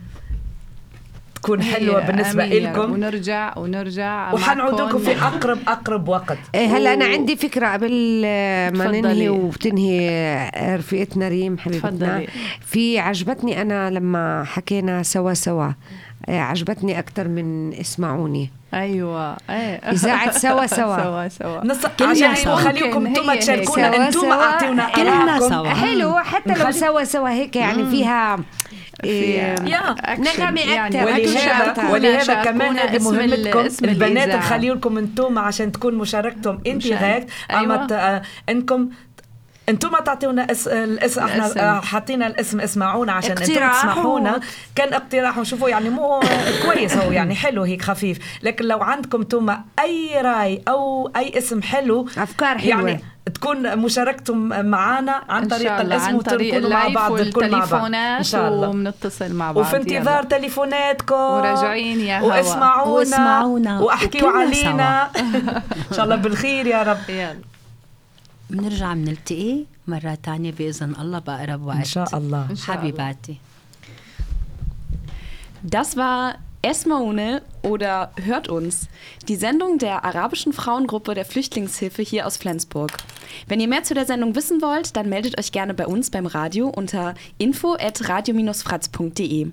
تكون 1.43 1.63
حلوة 1.63 2.01
هي 2.03 2.07
بالنسبة. 2.07 2.45
لكم 2.45 2.91
ونرجع 2.91 3.57
ونرجع 3.57 4.33
وحنعود. 4.33 4.81
لكم 4.81 4.97
في 4.99 5.11
اقرب 5.11 5.57
أقرب 5.67 6.07
وقت 6.07 6.37
إيه 6.55 6.67
هلا 6.77 6.93
أنا 6.93 7.05
عندي 7.05 7.35
فكرة 7.35 7.67
قبل 7.73 8.21
ما 8.21 8.69
تفضلي. 8.85 9.01
ننهي 9.01 9.29
وتنهي 9.29 10.09
آه، 10.09 10.75
رفيقتنا 10.75 11.27
ريم 11.27 11.57
حبيبتنا 11.57 11.89
تفضلي. 11.89 12.27
في 12.65 12.99
عجبتني 12.99 13.61
أنا 13.61 13.89
لما 13.89 14.43
حكينا 14.43 15.03
سوا 15.03 15.33
سوا 15.33 15.71
آه، 16.29 16.39
عجبتني 16.39 16.99
أكثر 16.99 17.27
من 17.27 17.73
اسمعوني 17.73 18.49
أيوه 18.73 19.37
إيه 19.49 19.75
إذاعة 19.91 20.31
سوا 20.45 20.65
سوا. 20.67 21.03
سوا 21.03 21.27
سوا 21.27 21.65
نص 21.65 21.85
عشان 22.01 22.35
سوا. 22.35 22.55
خليكم 22.55 23.05
أنتم. 23.07 23.35
تشاركونا 23.35 23.91
سوا 23.91 24.07
أنتم 24.07 24.19
سوا. 24.21 24.33
اعطونا 24.33 24.89
كلنا. 24.95 25.39
سوا. 25.39 25.69
حلو 25.69 26.17
حتى 26.19 26.53
لو 26.63 26.71
سوا 26.71 27.03
سوا 27.03 27.29
هيك 27.29 27.55
يعني 27.55 27.85
فيها 27.85 28.35
إيه،. 28.35 28.43
نغمة 29.05 30.61
يعني. 30.61 31.03
أكشن. 31.03 31.05
ولهذا 31.05 31.89
ولهذا 31.91 32.33
كمان 32.43 32.77
هذه 32.77 33.03
مهمتكم 33.03 33.59
البنات 33.83 34.11
الإذاعة. 34.27 34.37
نخلي 34.37 34.69
لكم 34.69 34.97
أنتم 34.97 35.39
عشان 35.39 35.71
تكون 35.71 35.95
مشاركتهم 35.95 36.61
انت 36.67 36.85
مشان- 36.85 36.97
غير 36.97 37.25
أما 37.51 37.59
أيوة. 37.59 37.87
ت- 37.87 37.91
آه، 37.91 38.21
انكم 38.49 38.89
أنتم 39.69 39.89
تعطيونا 40.05 40.51
اس... 40.51 40.67
الاسم 40.67 41.21
إحنا. 41.23 41.77
آه، 41.77 41.79
حاطين 41.81 42.23
الاسم 42.23 42.59
اسمعونا 42.61 43.11
عشان 43.11 43.31
أنتم 43.31 43.43
و- 44.35 44.39
كان 44.75 44.93
اقتراح 44.93 45.37
وشوفوا 45.37 45.69
يعني 45.69 45.89
مو 45.89 46.19
كويس 46.65 46.97
هو 46.97 47.11
يعني 47.11 47.35
حلو 47.35 47.63
هيك 47.63 47.81
خفيف 47.81 48.17
لكن 48.43 48.65
لو 48.65 48.81
عندكم 48.81 49.21
أنتم 49.21 49.49
أي 49.79 50.21
رأي 50.21 50.61
أو 50.67 51.11
أي 51.15 51.37
اسم 51.37 51.61
حلو 51.61 52.07
أفكار 52.17 52.57
حلوة. 52.57 52.89
يعني 52.89 53.03
تكون 53.23 53.77
مشاركتم 53.77 54.37
معنا 54.65 55.21
عن 55.29 55.47
طريق 55.47 55.71
الاسم 55.79 56.05
عن 56.05 56.19
طريق 56.21 56.55
وتكونوا 56.55 56.69
مع 56.69 56.87
بعض 56.87 57.21
نكون 57.21 57.49
مع 57.49 57.59
بعض. 57.59 57.71
والتليفونات 57.71 58.17
إن 58.17 58.23
شاء 58.23 58.47
الله. 58.47 58.69
وبنتصل 58.69 59.33
مع 59.33 59.51
بعض. 59.51 59.65
وفي 59.65 59.75
انتظار. 59.75 60.23
تليفوناتكم. 60.23 61.15
وراجعين 61.15 61.99
يا 61.99 62.19
هوا. 62.19 62.37
واسمعونا. 62.37 62.91
واسمعونا. 62.91 63.79
واحكيوا 63.79 64.31
علينا 64.31 65.09
إن 65.89 65.93
شاء 65.95 66.05
الله 66.05 66.15
بالخير 66.15 66.67
يا 66.67 66.83
رب. 66.83 67.09
يلا. 67.09 67.35
بنرجع 68.49 68.93
بنلتقي 68.93 69.65
مرة 69.87 70.17
تانية 70.23 70.51
بإذن 70.51 70.95
الله 70.99 71.19
بأقرب 71.19 71.65
وقت. 71.65 71.77
إن 71.77 71.83
شاء 71.83 72.17
الله. 72.17 72.47
إن 72.49 72.55
شاء 72.55 72.75
الله. 72.75 72.81
حبيباتي. 72.81 73.37
Das 75.75 75.95
war 75.95 76.35
Esmaune 76.63 77.43
oder 77.61 78.11
Hört 78.23 78.47
uns, 78.47 78.87
die 79.27 79.35
Sendung 79.35 79.79
der 79.79 80.05
arabischen 80.05 80.53
Frauengruppe 80.53 81.13
der 81.13 81.25
Flüchtlingshilfe 81.25 82.01
hier 82.01 82.25
aus 82.25 82.37
Flensburg. 82.37 82.91
Wenn 83.47 83.59
ihr 83.59 83.67
mehr 83.67 83.83
zu 83.83 83.93
der 83.93 84.05
Sendung 84.05 84.33
wissen 84.35 84.61
wollt, 84.61 84.95
dann 84.95 85.09
meldet 85.09 85.37
euch 85.37 85.51
gerne 85.51 85.73
bei 85.73 85.85
uns 85.85 86.09
beim 86.09 86.25
Radio 86.25 86.69
unter 86.69 87.15
info@radio-fratz.de. 87.37 89.47